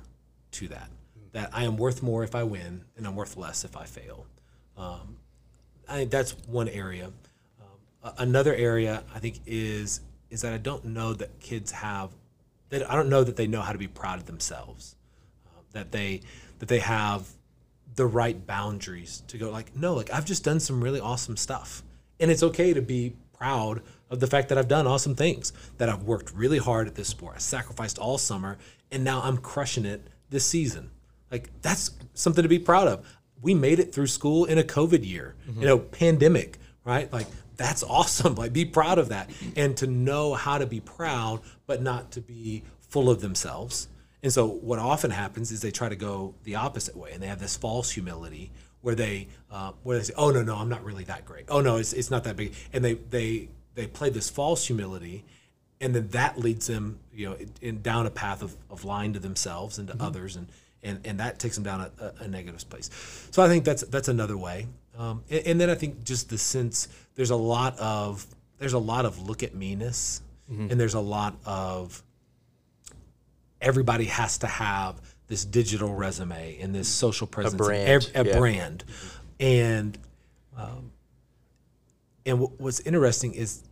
to 0.59 0.69
that. 0.69 0.91
That 1.33 1.51
I 1.53 1.65
am 1.65 1.77
worth 1.77 2.03
more 2.03 2.25
if 2.25 2.35
I 2.35 2.43
win, 2.43 2.85
and 2.97 3.07
I'm 3.07 3.15
worth 3.15 3.37
less 3.37 3.65
if 3.65 3.77
I 3.77 3.85
fail. 3.85 4.27
Um, 4.77 5.17
I 5.89 5.97
think 5.97 6.11
that's 6.11 6.33
one 6.47 6.69
area. 6.69 7.11
Um, 8.03 8.13
another 8.19 8.55
area 8.55 9.03
I 9.15 9.19
think 9.19 9.41
is 9.47 10.01
is 10.31 10.43
that 10.43 10.53
I 10.53 10.59
don't 10.59 10.85
know 10.85 11.15
that 11.15 11.41
kids 11.41 11.73
have 11.73 12.11
that 12.71 12.91
I 12.91 12.95
don't 12.95 13.09
know 13.09 13.25
that 13.25 13.37
they 13.37 13.47
know 13.47 13.61
how 13.61 13.73
to 13.73 13.79
be 13.79 13.89
proud 13.89 14.19
of 14.19 14.27
themselves. 14.27 14.97
Um, 15.47 15.65
that 15.73 15.93
they 15.93 16.23
that 16.59 16.69
they 16.69 16.81
have 16.81 17.29
the 17.95 18.07
right 18.07 18.47
boundaries 18.47 19.23
to 19.29 19.39
go 19.39 19.51
like 19.51 19.75
no 19.77 19.95
like 19.95 20.13
I've 20.13 20.25
just 20.25 20.45
done 20.45 20.61
some 20.61 20.83
really 20.83 21.01
awesome 21.01 21.37
stuff 21.37 21.83
and 22.21 22.31
it's 22.31 22.43
okay 22.43 22.73
to 22.73 22.83
be 22.83 23.15
proud 23.37 23.83
of 24.11 24.21
the 24.21 24.27
fact 24.27 24.49
that 24.49 24.59
I've 24.59 24.69
done 24.69 24.87
awesome 24.87 25.15
things 25.15 25.53
that 25.79 25.89
I've 25.89 26.03
worked 26.03 26.33
really 26.33 26.59
hard 26.59 26.87
at 26.87 26.95
this 26.95 27.09
sport 27.09 27.35
I 27.37 27.39
sacrificed 27.39 27.99
all 27.99 28.19
summer 28.19 28.57
and 28.93 29.03
now 29.03 29.23
I'm 29.23 29.39
crushing 29.39 29.85
it 29.85 30.07
this 30.31 30.47
season. 30.47 30.91
Like 31.31 31.51
that's 31.63 31.91
something 32.15 32.43
to 32.43 32.49
be 32.49 32.59
proud 32.59 32.89
of. 32.89 33.07
We 33.41 33.55
made 33.55 33.79
it 33.79 33.95
through 33.95 34.09
school 34.09 34.47
in 34.47 34.59
a 34.59 34.65
covid 34.65 35.07
year 35.07 35.37
you 35.47 35.67
know 35.67 35.79
pandemic 35.79 36.59
right? 36.89 37.13
Like 37.13 37.27
that's 37.57 37.83
awesome. 37.83 38.35
Like 38.39 38.53
be 38.53 38.65
proud 38.65 38.99
of 38.99 39.11
that. 39.11 39.31
And 39.57 39.77
to 39.77 39.87
know 39.87 40.35
how 40.35 40.59
to 40.59 40.67
be 40.67 40.81
proud 40.81 41.41
but 41.67 41.83
not 41.83 42.13
to 42.13 42.21
be 42.21 42.65
full 42.81 43.11
of 43.11 43.21
themselves. 43.21 43.89
And 44.23 44.33
so 44.33 44.49
what 44.49 44.79
often 44.79 45.11
happens 45.11 45.53
is 45.53 45.61
they 45.61 45.71
try 45.71 45.89
to 45.89 45.97
go 45.97 46.35
the 46.45 46.57
opposite 46.57 46.97
way, 46.97 47.13
and 47.13 47.23
they 47.23 47.29
have 47.29 47.39
this 47.39 47.57
false 47.57 47.91
humility 47.91 48.51
where 48.81 48.97
they 48.97 49.29
uh, 49.51 49.73
where 49.85 49.99
they 49.99 50.05
say, 50.05 50.15
"Oh 50.17 50.31
no, 50.31 50.43
no, 50.43 50.57
I'm 50.57 50.69
not 50.69 50.83
really 50.83 51.05
that 51.05 51.25
great. 51.25 51.45
Oh 51.49 51.61
no, 51.61 51.77
it's, 51.77 51.93
it's 51.93 52.11
not 52.11 52.25
that 52.25 52.37
big," 52.37 52.53
and 52.73 52.85
they 52.85 52.95
they 52.95 53.49
they 53.77 53.87
play 53.87 54.11
this 54.11 54.29
false 54.29 54.67
humility, 54.67 55.25
and 55.81 55.95
then 55.95 56.09
that 56.09 56.39
leads 56.39 56.67
them, 56.67 56.99
you 57.13 57.29
know, 57.29 57.35
in, 57.35 57.51
in 57.61 57.83
down 57.83 58.07
a 58.07 58.11
path 58.11 58.43
of, 58.43 58.57
of 58.71 58.85
lying 58.85 59.13
to 59.13 59.19
themselves 59.19 59.79
and 59.79 59.89
to 59.89 59.97
others, 60.01 60.37
and, 60.37 60.49
and 60.83 61.01
and 61.07 61.21
that 61.21 61.39
takes 61.39 61.55
them 61.55 61.65
down 61.65 61.81
a, 61.81 62.05
a, 62.05 62.25
a 62.25 62.29
negative 62.29 62.69
place. 62.69 62.91
So 63.31 63.43
I 63.43 63.49
think 63.49 63.65
that's 63.65 63.83
that's 63.83 64.09
another 64.09 64.37
way, 64.37 64.67
um, 64.97 65.23
and, 65.31 65.47
and 65.47 65.61
then 65.61 65.71
I 65.71 65.75
think 65.75 66.05
just 66.05 66.31
the 66.31 66.39
sense 66.39 66.89
there's 67.15 67.31
a 67.31 67.37
lot 67.37 67.79
of 67.79 68.27
there's 68.59 68.73
a 68.73 68.79
lot 68.79 69.05
of 69.05 69.21
look 69.21 69.43
at 69.43 69.55
meanness, 69.55 70.23
and 70.71 70.81
there's 70.81 70.95
a 70.95 71.01
lot 71.01 71.37
of 71.45 72.03
everybody 73.61 74.07
has 74.07 74.39
to 74.39 74.47
have 74.47 75.01
this 75.27 75.45
digital 75.45 75.95
resume 75.95 76.59
and 76.61 76.75
this 76.75 76.89
social 76.89 77.27
presence, 77.27 77.53
and 77.53 77.59
brand, 77.59 77.89
ev- 77.89 78.27
a 78.27 78.29
yeah. 78.29 78.39
brand, 78.39 78.85
and 79.39 79.99
um, 80.57 80.91
and 82.27 82.41
what, 82.41 82.61
what's 82.61 82.81
interesting 82.81 83.35
is 83.35 83.63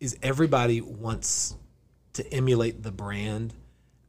is 0.00 0.16
everybody 0.22 0.80
wants 0.80 1.54
to 2.14 2.32
emulate 2.32 2.82
the 2.82 2.92
brand 2.92 3.54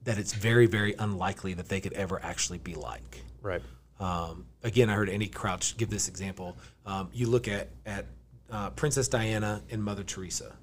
that 0.04 0.18
it's 0.18 0.34
very 0.34 0.66
very 0.66 0.94
unlikely 0.98 1.54
that 1.54 1.70
they 1.70 1.82
could 1.82 1.94
ever 1.94 2.20
actually 2.24 2.58
be 2.58 2.76
like. 2.76 3.22
Right. 3.42 3.62
Um, 4.00 4.46
again, 4.64 4.90
I 4.90 4.94
heard 4.94 5.10
Andy 5.10 5.28
Crouch 5.28 5.76
give 5.78 5.90
this 5.90 6.08
example. 6.08 6.58
Um, 6.86 7.10
you 7.14 7.28
look 7.28 7.48
at 7.48 7.70
at 7.86 8.06
uh, 8.52 8.70
Princess 8.72 9.08
Diana 9.08 9.62
and 9.70 9.84
Mother 9.84 10.04
Teresa, 10.04 10.56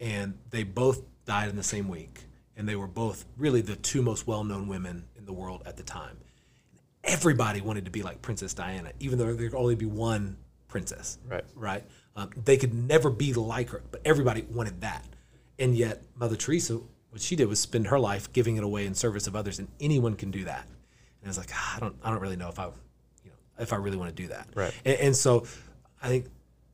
and 0.00 0.38
they 0.50 0.64
both 0.64 1.02
died 1.24 1.48
in 1.48 1.56
the 1.56 1.62
same 1.62 1.88
week, 1.88 2.20
and 2.56 2.68
they 2.68 2.76
were 2.76 2.88
both 2.88 3.24
really 3.36 3.60
the 3.60 3.76
two 3.76 4.02
most 4.02 4.26
well-known 4.26 4.66
women 4.66 5.04
in 5.16 5.24
the 5.24 5.32
world 5.32 5.62
at 5.64 5.76
the 5.76 5.82
time. 5.82 6.18
Everybody 7.04 7.60
wanted 7.60 7.84
to 7.84 7.90
be 7.90 8.02
like 8.02 8.20
Princess 8.22 8.54
Diana, 8.54 8.92
even 9.00 9.18
though 9.18 9.32
there 9.32 9.48
could 9.48 9.56
only 9.56 9.74
be 9.74 9.86
one 9.86 10.36
princess. 10.68 11.18
Right. 11.28 11.44
Right. 11.54 11.84
Um, 12.14 12.30
they 12.36 12.56
could 12.56 12.74
never 12.74 13.10
be 13.10 13.32
like 13.32 13.70
her, 13.70 13.82
but 13.90 14.02
everybody 14.04 14.42
wanted 14.42 14.82
that, 14.82 15.04
and 15.58 15.74
yet 15.74 16.02
Mother 16.14 16.36
Teresa, 16.36 16.80
what 17.10 17.22
she 17.22 17.36
did 17.36 17.48
was 17.48 17.60
spend 17.60 17.86
her 17.86 17.98
life 17.98 18.32
giving 18.32 18.56
it 18.56 18.64
away 18.64 18.86
in 18.86 18.94
service 18.94 19.26
of 19.26 19.34
others, 19.34 19.58
and 19.58 19.68
anyone 19.80 20.14
can 20.14 20.30
do 20.30 20.44
that. 20.44 20.66
And 20.66 21.26
I 21.26 21.28
was 21.28 21.38
like, 21.38 21.50
ah, 21.52 21.76
I 21.76 21.80
don't, 21.80 21.96
I 22.02 22.10
don't 22.10 22.20
really 22.20 22.36
know 22.36 22.48
if 22.48 22.58
I, 22.58 22.66
you 22.66 23.30
know, 23.30 23.62
if 23.62 23.72
I 23.72 23.76
really 23.76 23.96
want 23.96 24.14
to 24.14 24.22
do 24.22 24.28
that. 24.28 24.48
Right. 24.54 24.74
And, 24.84 24.98
and 24.98 25.16
so, 25.16 25.46
I 26.02 26.08
think 26.08 26.26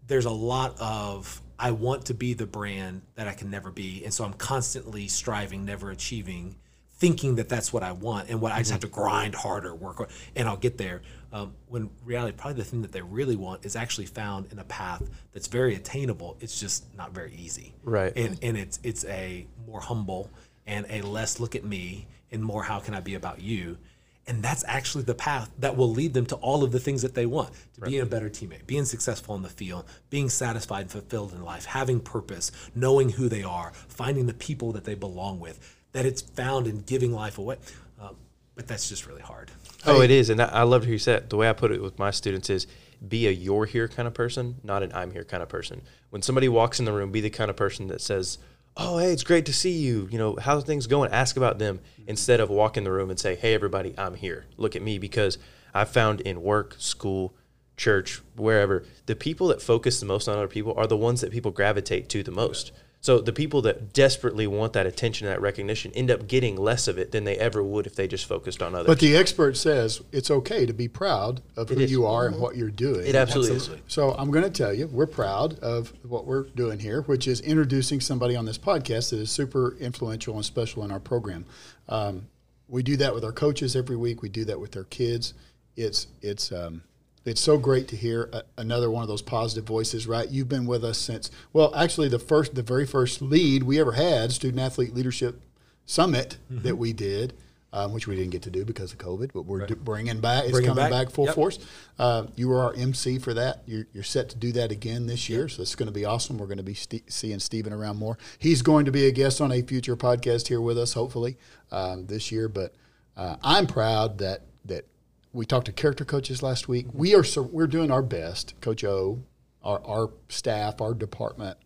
there's 0.07 0.24
a 0.24 0.30
lot 0.30 0.74
of 0.80 1.41
I 1.59 1.70
want 1.72 2.07
to 2.07 2.14
be 2.14 2.34
the 2.34 2.47
brand 2.47 3.03
that 3.14 3.28
I 3.28 3.34
can 3.34 3.51
never 3.51 3.70
be, 3.70 4.05
and 4.05 4.12
so 4.12 4.24
I'm 4.24 4.32
constantly 4.32 5.07
striving, 5.07 5.64
never 5.64 5.91
achieving, 5.91 6.57
thinking 6.99 7.37
that 7.37 7.49
that's 7.49 7.73
what 7.73 7.83
I 7.83 7.93
want, 7.93 8.29
and 8.29 8.41
what 8.41 8.53
I 8.53 8.59
just 8.59 8.73
have 8.73 8.81
to 8.81 8.89
grind 8.89 9.35
harder, 9.35 9.75
work, 9.75 9.99
hard, 9.99 10.11
and 10.35 10.49
I'll 10.49 10.57
get 10.57 10.79
there. 10.79 11.03
Um, 11.33 11.55
when 11.69 11.91
reality, 12.05 12.37
probably 12.37 12.63
the 12.63 12.69
thing 12.69 12.83
that 12.83 12.93
they 12.93 13.03
really 13.03 13.37
want 13.37 13.65
is 13.65 13.77
actually 13.77 14.07
found 14.07 14.51
in 14.51 14.59
a 14.59 14.65
path 14.65 15.03
that's 15.33 15.47
very 15.47 15.75
attainable. 15.75 16.37
It's 16.41 16.59
just 16.59 16.85
not 16.97 17.13
very 17.13 17.35
easy. 17.35 17.75
Right. 17.85 18.13
And 18.17 18.39
and 18.43 18.57
it's 18.57 18.81
it's 18.83 19.05
a 19.05 19.47
more 19.67 19.81
humble 19.81 20.31
and 20.67 20.87
a 20.91 21.03
less 21.03 21.41
look 21.41 21.55
at 21.55 21.65
me 21.65 22.07
and 22.31 22.43
more 22.43 22.63
how 22.63 22.79
can 22.79 22.95
I 22.95 23.01
be 23.01 23.15
about 23.15 23.41
you. 23.41 23.79
And 24.27 24.43
that's 24.43 24.63
actually 24.69 25.05
the 25.05 25.15
path 25.15 25.51
that 25.59 25.75
will 25.75 25.91
lead 25.91 26.13
them 26.13 26.27
to 26.27 26.37
all 26.37 26.63
of 26.63 26.71
the 26.71 26.79
things 26.79 27.01
that 27.01 27.15
they 27.15 27.25
want 27.25 27.51
to 27.75 27.81
being 27.81 28.03
a 28.03 28.07
better 28.07 28.29
teammate, 28.29 28.67
being 28.67 28.85
successful 28.85 29.35
in 29.35 29.41
the 29.41 29.49
field, 29.49 29.87
being 30.11 30.29
satisfied 30.29 30.83
and 30.83 30.91
fulfilled 30.91 31.33
in 31.33 31.43
life, 31.43 31.65
having 31.65 31.99
purpose, 31.99 32.53
knowing 32.75 33.09
who 33.09 33.31
they 33.31 33.43
are, 33.43 33.73
finding 33.89 34.27
the 34.27 34.35
people 34.35 34.73
that 34.73 34.85
they 34.85 34.95
belong 34.95 35.41
with, 35.41 35.78
that 35.93 36.07
it's 36.07 36.22
found 36.22 36.66
in 36.66 36.80
giving 36.82 37.12
life 37.12 37.39
away. 37.39 37.57
Um, 38.01 38.16
but 38.55 38.66
that's 38.66 38.89
just 38.89 39.07
really 39.07 39.22
hard. 39.22 39.51
Oh, 39.86 40.01
it 40.01 40.11
is, 40.11 40.28
and 40.28 40.43
I 40.43 40.62
how 40.62 40.78
you 40.91 40.99
said 40.99 41.22
it. 41.22 41.30
the 41.30 41.36
way 41.36 41.49
I 41.49 41.53
put 41.53 41.70
it 41.70 41.80
with 41.80 41.99
my 41.99 42.11
students 42.11 42.51
is 42.51 42.66
be 43.07 43.28
a 43.28 43.30
you're 43.30 43.66
here 43.66 43.86
kind 43.86 44.09
of 44.09 44.14
person, 44.14 44.57
not 44.64 44.82
an 44.82 44.91
I'm 44.93 45.12
here 45.12 45.24
kind 45.24 45.43
of 45.43 45.49
person. 45.49 45.82
When 46.11 46.22
somebody 46.22 46.49
walks 46.49 46.78
in 46.78 46.84
the 46.84 46.93
room, 46.93 47.12
be 47.12 47.20
the 47.20 47.30
kind 47.30 47.51
of 47.51 47.57
person 47.57 47.86
that 47.89 48.01
says, 48.01 48.39
"Oh, 48.76 48.99
hey, 48.99 49.12
it's 49.12 49.22
great 49.22 49.47
to 49.47 49.53
see 49.53 49.70
you. 49.70 50.09
You 50.11 50.18
know, 50.18 50.36
how's 50.41 50.64
things 50.64 50.89
going?" 50.89 51.12
Ask 51.12 51.36
about 51.36 51.59
them 51.59 51.80
instead 52.07 52.41
of 52.41 52.51
walk 52.51 52.76
in 52.76 52.84
the 52.84 52.91
room 52.91 53.11
and 53.11 53.18
say, 53.18 53.36
"Hey, 53.36 53.55
everybody, 53.55 53.95
I'm 53.97 54.14
here. 54.14 54.47
Look 54.57 54.74
at 54.74 54.82
me." 54.82 54.99
Because 54.99 55.39
I 55.72 55.84
found 55.84 56.20
in 56.22 56.43
work, 56.43 56.74
school, 56.78 57.34
church, 57.76 58.20
wherever, 58.36 58.84
the 59.07 59.14
people 59.14 59.49
that 59.49 59.62
focus 59.62 60.01
the 60.01 60.07
most 60.07 60.28
on 60.28 60.36
other 60.36 60.49
people 60.49 60.74
are 60.76 60.86
the 60.86 60.97
ones 60.97 61.20
that 61.20 61.30
people 61.30 61.53
gravitate 61.53 62.09
to 62.11 62.22
the 62.22 62.32
most. 62.32 62.72
So 63.01 63.21
the 63.21 63.33
people 63.33 63.63
that 63.63 63.93
desperately 63.93 64.47
want 64.49 64.73
that 64.73 64.85
attention 64.85 65.27
and 65.27 65.35
that 65.35 65.41
recognition 65.41 65.93
end 65.93 66.11
up 66.11 66.27
getting 66.27 66.57
less 66.57 66.89
of 66.89 66.99
it 66.99 67.13
than 67.13 67.25
they 67.25 67.37
ever 67.37 67.63
would 67.63 67.87
if 67.87 67.95
they 67.95 68.09
just 68.09 68.27
focused 68.27 68.61
on 68.61 68.75
others. 68.75 68.89
But 68.89 68.99
the 68.99 69.17
expert 69.17 69.57
says 69.57 70.03
it's 70.11 70.31
okay 70.31 70.67
to 70.67 70.73
be 70.73 70.89
proud 70.89 71.41
of 71.57 71.69
who 71.69 71.79
is. 71.79 71.93
you 71.93 72.07
are 72.07 72.27
and 72.27 72.41
what 72.41 72.57
you're 72.57 72.71
doing. 72.71 73.07
it 73.07 73.15
absolutely, 73.15 73.57
is. 73.57 73.71
So 73.87 74.15
I'm 74.19 74.33
going 74.33 74.45
to 74.45 74.51
tell 74.51 74.75
you, 74.75 74.89
we're 74.89 75.07
proud 75.07 75.59
of 75.61 75.93
what 76.03 76.27
we're 76.27 76.45
doing 76.45 76.81
here, 76.81 77.03
which 77.03 77.29
is 77.29 77.41
introducing 77.41 78.01
somebody 78.01 78.35
on 78.35 78.47
this 78.47 78.59
podcast 78.59 79.11
that 79.11 79.21
is 79.21 79.31
super 79.31 79.77
influential 79.79 80.35
and 80.35 80.45
special 80.45 80.83
in 80.83 80.91
our 80.91 81.01
program. 81.01 81.47
Um, 81.89 82.27
we 82.67 82.83
do 82.83 82.97
that 82.97 83.15
with 83.15 83.25
our 83.25 83.33
coaches 83.33 83.77
every 83.77 83.97
week. 83.97 84.23
We 84.23 84.29
do 84.29 84.45
that 84.47 84.59
with 84.59 84.77
our 84.77 84.85
kids. 84.85 85.35
It's 85.77 86.09
it's 86.21 86.51
um, 86.51 86.83
it's 87.29 87.41
so 87.41 87.59
great 87.59 87.89
to 87.89 87.97
hear 87.97 88.29
a, 88.33 88.43
another 88.57 88.91
one 88.91 89.03
of 89.03 89.09
those 89.09 89.22
positive 89.22 89.64
voices. 89.66 90.07
Right, 90.07 90.29
you've 90.29 90.49
been 90.49 90.66
with 90.66 90.85
us 90.85 90.99
since 90.99 91.31
well, 91.53 91.74
actually 91.74 92.09
the 92.09 92.18
first, 92.18 92.55
the 92.55 92.62
very 92.62 92.87
first 92.87 93.20
lead 93.22 93.62
we 93.64 93.79
ever 93.81 93.93
had, 93.93 94.33
student 94.33 94.61
athlete 94.61 94.95
leadership 94.95 95.41
summit 95.87 96.37
Mm-hmm. 96.53 96.62
that 96.62 96.76
we 96.76 96.93
did, 96.93 97.35
um, 97.72 97.93
which 97.93 98.07
we 98.07 98.16
didn't 98.16 98.31
get 98.31 98.43
to 98.43 98.51
do 98.51 98.64
because 98.64 98.93
of 98.93 98.99
COVID, 98.99 99.31
but 99.35 99.43
we're 99.43 99.66
do, 99.66 99.74
bringing 99.76 100.20
back. 100.20 100.45
It's 100.45 100.53
Bringing 100.53 100.68
coming 100.70 100.85
back. 100.91 101.07
back, 101.07 101.11
full 101.14 101.26
Yep. 101.26 101.35
force. 101.35 101.59
Uh, 101.99 102.26
you 102.37 102.49
were 102.49 102.61
our 102.61 102.72
MC 102.74 103.18
for 103.18 103.35
that. 103.35 103.62
You're, 103.66 103.87
you're 103.93 104.03
set 104.05 104.29
to 104.31 104.37
do 104.37 104.53
that 104.53 104.70
again 104.72 105.07
this 105.07 105.29
year, 105.29 105.49
so 105.49 105.61
it's 105.62 105.74
going 105.74 105.87
to 105.89 105.93
be 105.93 106.05
awesome. 106.07 106.39
We're 106.39 106.47
going 106.47 106.57
to 106.59 106.62
be 106.64 106.74
st- 106.74 107.11
seeing 107.12 107.39
Stephen 107.41 107.72
around 107.72 107.97
more. 107.99 108.16
He's 108.39 108.62
going 108.62 108.85
to 108.87 108.91
be 108.93 109.07
a 109.07 109.11
guest 109.12 109.41
on 109.41 109.53
a 109.53 109.61
future 109.62 109.97
podcast 109.97 110.49
here 110.49 110.61
with 110.62 110.79
us, 110.79 110.95
hopefully 110.95 111.37
um, 111.70 112.07
this 112.07 112.33
year. 112.33 112.49
But 112.49 112.74
uh, 113.16 113.37
I'm 113.43 113.66
proud 113.66 114.18
that 114.18 114.43
that 114.64 114.87
we 115.33 115.45
talked 115.47 115.66
to 115.66 115.72
character 115.72 116.05
coaches 116.05 116.43
last 116.43 116.68
week. 116.68 116.87
We 116.93 117.14
are 117.14 117.24
sur- 117.24 117.43
we're 117.43 117.66
doing 117.66 117.91
our 117.91 118.03
best, 118.03 118.55
Coach 118.61 118.85
O, 118.85 119.20
our 119.62 119.81
our 119.85 120.11
staff, 120.29 120.81
our 120.81 120.95
department, 120.95 121.59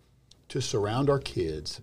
to 0.48 0.60
surround 0.60 1.08
our 1.08 1.18
kids 1.18 1.80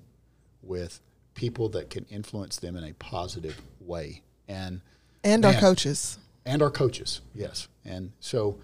with 0.62 1.02
people 1.36 1.70
that 1.70 1.90
can 1.90 2.06
influence 2.10 2.58
them 2.58 2.76
in 2.76 2.84
a 2.84 2.94
positive 2.94 3.62
way, 3.80 4.22
and 4.48 4.82
And 5.24 5.46
our 5.46 5.54
coaches. 5.54 6.18
and 6.46 6.62
our 6.62 6.72
coaches, 6.72 7.22
yes. 7.34 7.68
And 7.86 8.12
so, 8.20 8.60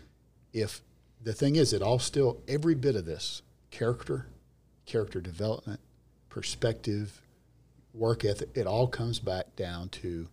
if 0.53 0.81
the 1.23 1.33
thing 1.33 1.55
is, 1.55 1.71
it 1.73 1.81
all 1.81 1.99
still 1.99 2.41
every 2.47 2.75
bit 2.75 2.95
of 2.95 3.05
this 3.05 3.41
character, 3.71 4.27
character 4.85 5.21
development, 5.21 5.79
perspective, 6.29 7.21
work 7.93 8.25
ethic, 8.25 8.49
it 8.55 8.67
all 8.67 8.87
comes 8.87 9.19
back 9.19 9.55
down 9.55 9.87
to 9.89 10.27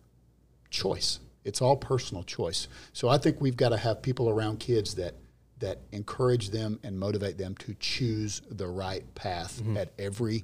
choice. 0.69 1.19
It's 1.45 1.61
all 1.61 1.75
personal 1.75 2.23
choice. 2.23 2.67
So 2.93 3.09
I 3.09 3.17
think 3.17 3.41
we've 3.41 3.57
got 3.57 3.69
to 3.69 3.77
have 3.77 4.01
people 4.01 4.29
around 4.29 4.59
kids 4.59 4.95
that 4.95 5.15
that 5.59 5.79
encourage 5.91 6.49
them 6.49 6.77
and 6.83 6.99
motivate 6.99 7.37
them 7.37 7.55
to 7.55 7.73
choose 7.79 8.41
the 8.49 8.67
right 8.67 9.03
path 9.15 9.61
mm-hmm. 9.61 9.77
at 9.77 9.93
every 9.97 10.43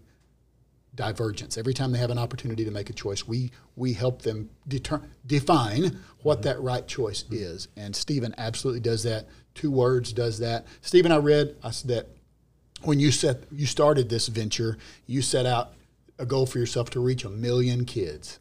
divergence. 0.95 1.57
Every 1.57 1.73
time 1.73 1.91
they 1.91 1.97
have 1.97 2.09
an 2.09 2.17
opportunity 2.17 2.63
to 2.63 2.71
make 2.71 2.89
a 2.89 2.93
choice, 2.93 3.27
we 3.27 3.51
we 3.75 3.93
help 3.93 4.21
them 4.21 4.49
deter- 4.67 5.01
define 5.25 5.99
what 6.21 6.35
mm-hmm. 6.35 6.43
that 6.43 6.61
right 6.61 6.87
choice 6.87 7.23
mm-hmm. 7.23 7.35
is. 7.35 7.67
And 7.75 7.95
Stephen 7.95 8.33
absolutely 8.37 8.81
does 8.81 9.03
that. 9.03 9.27
Two 9.55 9.71
words 9.71 10.13
does 10.13 10.39
that. 10.39 10.67
Stephen, 10.81 11.11
I 11.11 11.17
read 11.17 11.55
I 11.63 11.71
said 11.71 11.89
that 11.89 12.07
when 12.83 12.99
you 12.99 13.11
set 13.11 13.43
you 13.51 13.65
started 13.65 14.09
this 14.09 14.27
venture, 14.27 14.77
you 15.05 15.21
set 15.21 15.45
out 15.45 15.73
a 16.17 16.25
goal 16.25 16.45
for 16.45 16.59
yourself 16.59 16.89
to 16.91 16.99
reach 16.99 17.23
a 17.23 17.29
million 17.29 17.85
kids. 17.85 18.39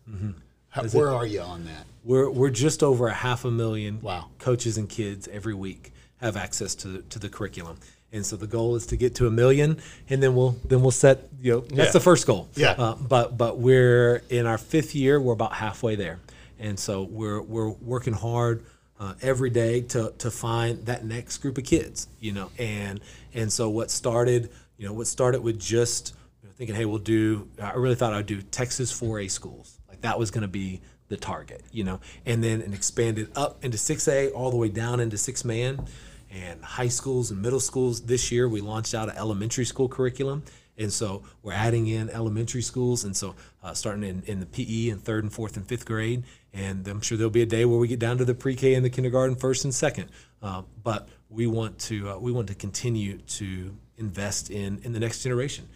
How, 0.70 0.84
where 0.88 1.10
are 1.10 1.26
you 1.26 1.40
on 1.40 1.64
that? 1.64 1.86
We're 2.04 2.30
we're 2.30 2.50
just 2.50 2.82
over 2.82 3.08
a 3.08 3.14
half 3.14 3.44
a 3.44 3.50
million 3.50 4.00
Wow. 4.00 4.26
coaches 4.38 4.78
and 4.78 4.88
kids 4.88 5.28
every 5.28 5.54
week 5.54 5.92
have 6.20 6.36
access 6.36 6.74
to 6.76 6.88
the, 6.88 7.02
to 7.02 7.18
the 7.18 7.28
curriculum. 7.28 7.78
And 8.12 8.24
so 8.24 8.36
the 8.36 8.46
goal 8.46 8.74
is 8.76 8.86
to 8.86 8.96
get 8.96 9.14
to 9.16 9.26
a 9.26 9.30
million, 9.30 9.78
and 10.08 10.22
then 10.22 10.34
we'll 10.34 10.56
then 10.64 10.80
we'll 10.80 10.90
set 10.90 11.28
you 11.42 11.52
know 11.52 11.60
that's 11.60 11.88
Yeah. 11.88 11.92
the 11.92 12.00
first 12.00 12.26
goal. 12.26 12.48
Yeah. 12.54 12.72
Uh, 12.72 12.94
but 12.94 13.36
but 13.36 13.58
we're 13.58 14.22
in 14.30 14.46
our 14.46 14.56
fifth 14.58 14.94
year. 14.94 15.20
We're 15.20 15.34
about 15.34 15.52
halfway 15.52 15.94
there, 15.96 16.18
and 16.58 16.78
so 16.78 17.02
we're 17.02 17.42
we're 17.42 17.68
working 17.68 18.14
hard 18.14 18.64
uh, 18.98 19.14
every 19.20 19.50
day 19.50 19.82
to 19.82 20.14
to 20.18 20.30
find 20.30 20.86
that 20.86 21.04
next 21.04 21.38
group 21.38 21.58
of 21.58 21.64
kids. 21.64 22.08
You 22.20 22.32
know, 22.32 22.50
and 22.58 23.00
and 23.34 23.52
so 23.52 23.68
what 23.68 23.90
started 23.90 24.50
you 24.78 24.86
know 24.86 24.94
what 24.94 25.06
started 25.06 25.42
with 25.42 25.60
just 25.60 26.14
you 26.42 26.48
know, 26.48 26.54
thinking, 26.56 26.76
hey, 26.76 26.86
we'll 26.86 26.98
do. 26.98 27.46
I 27.62 27.74
really 27.74 27.94
thought 27.94 28.14
I'd 28.14 28.24
do 28.26 28.40
Texas 28.40 28.90
4A 28.98 29.30
schools. 29.30 29.77
That 30.00 30.18
was 30.18 30.30
going 30.30 30.42
to 30.42 30.48
be 30.48 30.80
the 31.08 31.16
target, 31.16 31.62
you 31.72 31.84
know, 31.84 32.00
and 32.26 32.44
then 32.44 32.60
and 32.60 32.74
expanded 32.74 33.30
up 33.34 33.64
into 33.64 33.78
6A 33.78 34.32
all 34.34 34.50
the 34.50 34.56
way 34.56 34.68
down 34.68 35.00
into 35.00 35.16
six 35.16 35.44
man 35.44 35.86
and 36.30 36.62
high 36.62 36.88
schools 36.88 37.30
and 37.30 37.40
middle 37.40 37.60
schools. 37.60 38.02
This 38.02 38.30
year 38.30 38.48
we 38.48 38.60
launched 38.60 38.94
out 38.94 39.08
an 39.08 39.16
elementary 39.16 39.64
school 39.64 39.88
curriculum. 39.88 40.42
And 40.76 40.92
so 40.92 41.24
we're 41.42 41.54
adding 41.54 41.88
in 41.88 42.08
elementary 42.10 42.62
schools. 42.62 43.04
And 43.04 43.16
so 43.16 43.34
uh, 43.62 43.74
starting 43.74 44.04
in, 44.04 44.22
in 44.26 44.40
the 44.40 44.46
PE 44.46 44.90
in 44.90 44.98
third 44.98 45.24
and 45.24 45.32
fourth 45.32 45.56
and 45.56 45.66
fifth 45.66 45.84
grade. 45.84 46.22
And 46.52 46.86
I'm 46.86 47.00
sure 47.00 47.18
there'll 47.18 47.30
be 47.30 47.42
a 47.42 47.46
day 47.46 47.64
where 47.64 47.78
we 47.78 47.88
get 47.88 47.98
down 47.98 48.18
to 48.18 48.24
the 48.24 48.34
pre-K 48.34 48.74
and 48.74 48.84
the 48.84 48.90
kindergarten 48.90 49.34
first 49.34 49.64
and 49.64 49.74
second. 49.74 50.10
Uh, 50.40 50.62
but 50.84 51.08
we 51.30 51.46
want 51.46 51.78
to 51.80 52.10
uh, 52.10 52.18
we 52.18 52.30
want 52.30 52.46
to 52.48 52.54
continue 52.54 53.18
to 53.18 53.76
invest 53.96 54.50
in 54.50 54.80
in 54.84 54.92
the 54.92 55.00
next 55.00 55.22
generation. 55.22 55.68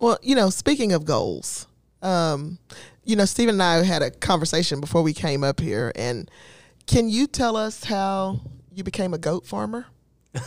Well, 0.00 0.18
you 0.22 0.34
know, 0.34 0.48
speaking 0.48 0.92
of 0.92 1.04
goals, 1.04 1.66
um, 2.02 2.58
you 3.04 3.16
know, 3.16 3.24
Stephen 3.24 3.56
and 3.56 3.62
I 3.62 3.82
had 3.84 4.02
a 4.02 4.10
conversation 4.10 4.80
before 4.80 5.02
we 5.02 5.12
came 5.12 5.44
up 5.44 5.60
here, 5.60 5.92
and 5.94 6.30
can 6.86 7.08
you 7.08 7.26
tell 7.26 7.56
us 7.56 7.84
how 7.84 8.40
you 8.74 8.84
became 8.84 9.14
a 9.14 9.18
goat 9.18 9.46
farmer? 9.46 9.86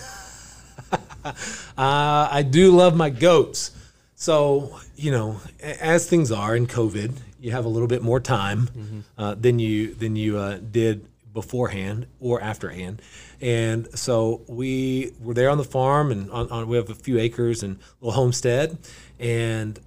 Uh, 1.26 2.28
I 2.30 2.44
do 2.44 2.72
love 2.72 2.96
my 2.96 3.10
goats. 3.10 3.72
So, 4.16 4.78
you 4.96 5.12
know, 5.12 5.40
as 5.62 6.08
things 6.08 6.32
are 6.32 6.56
in 6.56 6.68
COVID, 6.68 7.14
you 7.40 7.52
have 7.52 7.66
a 7.66 7.70
little 7.70 7.88
bit 7.88 8.02
more 8.02 8.20
time 8.20 9.04
uh, 9.18 9.36
than 9.36 9.60
you 9.60 9.96
than 9.96 10.16
you 10.16 10.38
uh, 10.38 10.58
did 10.60 11.08
beforehand 11.34 12.08
or 12.20 12.40
afterhand. 12.42 13.02
And 13.42 13.88
so 13.98 14.42
we 14.48 15.14
were 15.20 15.34
there 15.34 15.50
on 15.50 15.58
the 15.58 15.64
farm, 15.64 16.12
and 16.12 16.30
on, 16.32 16.50
on, 16.52 16.68
we 16.68 16.78
have 16.78 16.90
a 16.90 16.96
few 16.96 17.18
acres 17.20 17.64
and 17.64 17.78
a 17.78 18.06
little 18.06 18.22
homestead. 18.22 18.78
And 19.20 19.80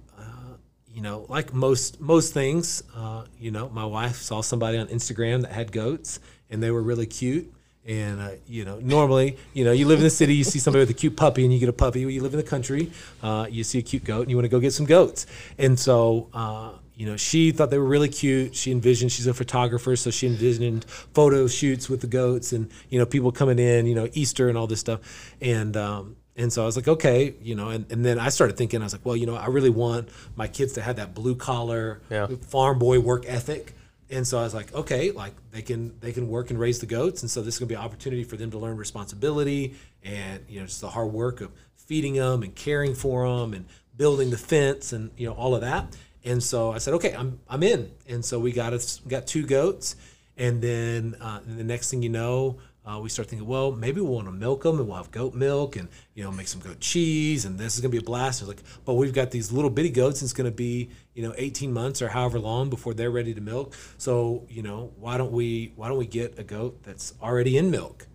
you 0.97 1.03
know, 1.03 1.27
like 1.29 1.53
most 1.53 2.01
most 2.01 2.33
things, 2.33 2.81
uh, 2.95 3.23
you 3.39 3.51
know, 3.51 3.69
my 3.69 3.85
wife 3.85 4.15
saw 4.15 4.41
somebody 4.41 4.79
on 4.79 4.87
Instagram 4.87 5.43
that 5.43 5.51
had 5.51 5.71
goats, 5.71 6.19
and 6.49 6.61
they 6.61 6.71
were 6.71 6.81
really 6.81 7.05
cute. 7.05 7.53
And 7.87 8.19
uh, 8.19 8.29
you 8.47 8.65
know, 8.65 8.79
normally, 8.79 9.37
you 9.53 9.63
know, 9.63 9.73
you 9.73 9.85
live 9.85 9.99
in 9.99 10.03
the 10.05 10.09
city, 10.09 10.33
you 10.33 10.43
see 10.43 10.57
somebody 10.57 10.81
with 10.81 10.89
a 10.89 10.95
cute 10.95 11.15
puppy, 11.15 11.43
and 11.43 11.53
you 11.53 11.59
get 11.59 11.69
a 11.69 11.73
puppy. 11.73 12.03
When 12.03 12.15
you 12.15 12.23
live 12.23 12.33
in 12.33 12.37
the 12.37 12.49
country, 12.49 12.91
uh, 13.21 13.45
you 13.47 13.63
see 13.63 13.77
a 13.77 13.83
cute 13.83 14.05
goat, 14.05 14.21
and 14.21 14.31
you 14.31 14.37
want 14.37 14.45
to 14.45 14.49
go 14.49 14.59
get 14.59 14.73
some 14.73 14.87
goats. 14.87 15.27
And 15.59 15.77
so, 15.77 16.29
uh, 16.33 16.71
you 16.95 17.05
know, 17.05 17.15
she 17.15 17.51
thought 17.51 17.69
they 17.69 17.77
were 17.77 17.85
really 17.85 18.09
cute. 18.09 18.55
She 18.55 18.71
envisioned 18.71 19.11
she's 19.11 19.27
a 19.27 19.35
photographer, 19.35 19.95
so 19.95 20.09
she 20.09 20.25
envisioned 20.25 20.83
photo 20.89 21.45
shoots 21.45 21.89
with 21.89 22.01
the 22.01 22.07
goats, 22.07 22.53
and 22.53 22.71
you 22.89 22.97
know, 22.97 23.05
people 23.05 23.31
coming 23.31 23.59
in, 23.59 23.85
you 23.85 23.93
know, 23.93 24.09
Easter 24.13 24.49
and 24.49 24.57
all 24.57 24.65
this 24.65 24.79
stuff. 24.79 25.35
And 25.41 25.77
um, 25.77 26.15
and 26.37 26.53
so 26.53 26.61
I 26.61 26.65
was 26.65 26.75
like, 26.75 26.87
okay, 26.87 27.33
you 27.41 27.55
know, 27.55 27.69
and, 27.69 27.91
and 27.91 28.05
then 28.05 28.19
I 28.19 28.29
started 28.29 28.55
thinking, 28.57 28.81
I 28.81 28.85
was 28.85 28.93
like, 28.93 29.05
well, 29.05 29.15
you 29.15 29.25
know, 29.25 29.35
I 29.35 29.47
really 29.47 29.69
want 29.71 30.09
my 30.35 30.47
kids 30.47 30.73
to 30.73 30.81
have 30.81 30.97
that 30.97 31.13
blue 31.15 31.35
collar 31.35 32.01
Yeah. 32.09 32.27
farm 32.47 32.77
boy 32.79 32.99
work 32.99 33.25
ethic. 33.27 33.73
And 34.09 34.25
so 34.25 34.39
I 34.39 34.43
was 34.43 34.53
like, 34.53 34.73
okay, 34.73 35.11
like 35.11 35.33
they 35.51 35.61
can 35.61 35.99
they 35.99 36.13
can 36.13 36.29
work 36.29 36.49
and 36.49 36.57
raise 36.59 36.79
the 36.79 36.85
goats, 36.85 37.23
and 37.23 37.29
so 37.29 37.41
this 37.41 37.55
is 37.55 37.59
gonna 37.59 37.67
be 37.67 37.75
an 37.75 37.81
opportunity 37.81 38.23
for 38.23 38.37
them 38.37 38.51
to 38.51 38.57
learn 38.57 38.77
responsibility 38.77 39.75
and 40.03 40.45
you 40.47 40.59
know 40.61 40.65
just 40.65 40.79
the 40.79 40.89
hard 40.89 41.11
work 41.11 41.41
of 41.41 41.51
feeding 41.75 42.13
them 42.13 42.41
and 42.43 42.55
caring 42.55 42.93
for 42.95 43.27
them 43.27 43.53
and 43.53 43.65
building 43.97 44.29
the 44.29 44.37
fence 44.37 44.93
and 44.93 45.11
you 45.17 45.27
know 45.27 45.33
all 45.33 45.55
of 45.55 45.61
that. 45.61 45.93
And 46.23 46.41
so 46.43 46.71
I 46.71 46.77
said, 46.77 46.93
okay, 46.95 47.13
I'm 47.13 47.39
I'm 47.49 47.63
in. 47.63 47.91
And 48.07 48.23
so 48.23 48.39
we 48.39 48.51
got 48.53 48.71
us 48.71 48.99
got 49.07 49.27
two 49.27 49.45
goats, 49.45 49.97
and 50.37 50.61
then 50.61 51.15
uh, 51.19 51.39
the 51.45 51.63
next 51.65 51.89
thing 51.91 52.01
you 52.01 52.09
know, 52.09 52.59
uh, 52.87 52.99
we 52.99 53.09
start 53.09 53.27
thinking, 53.27 53.47
well, 53.47 53.71
maybe 53.73 53.99
we'll 53.99 54.13
want 54.13 54.27
to 54.27 54.31
milk 54.31 54.63
them 54.63 54.79
and 54.79 54.87
we'll 54.87 54.95
have 54.95 55.11
goat 55.11 55.33
milk 55.33 55.75
and 55.75 55.89
you 56.13 56.23
know 56.23 56.31
make 56.31 56.47
some 56.47 56.61
goat 56.61 56.79
cheese 56.79 57.43
and 57.43 57.59
this 57.59 57.75
is 57.75 57.81
gonna 57.81 57.91
be 57.91 57.97
a 57.97 58.01
blast. 58.01 58.41
It's 58.41 58.47
like, 58.47 58.63
but 58.85 58.93
we've 58.93 59.13
got 59.13 59.31
these 59.31 59.51
little 59.51 59.69
bitty 59.69 59.89
goats. 59.89 60.21
And 60.21 60.27
it's 60.27 60.33
gonna 60.33 60.51
be 60.51 60.89
you 61.13 61.23
know 61.23 61.33
18 61.37 61.73
months 61.73 62.01
or 62.01 62.07
however 62.07 62.39
long 62.39 62.69
before 62.69 62.93
they're 62.93 63.11
ready 63.11 63.33
to 63.33 63.41
milk. 63.41 63.75
So 63.97 64.45
you 64.49 64.63
know 64.63 64.93
why 64.97 65.17
don't 65.17 65.33
we 65.33 65.73
why 65.75 65.89
don't 65.89 65.97
we 65.97 66.07
get 66.07 66.39
a 66.39 66.43
goat 66.43 66.81
that's 66.83 67.13
already 67.21 67.57
in 67.57 67.69
milk? 67.71 68.07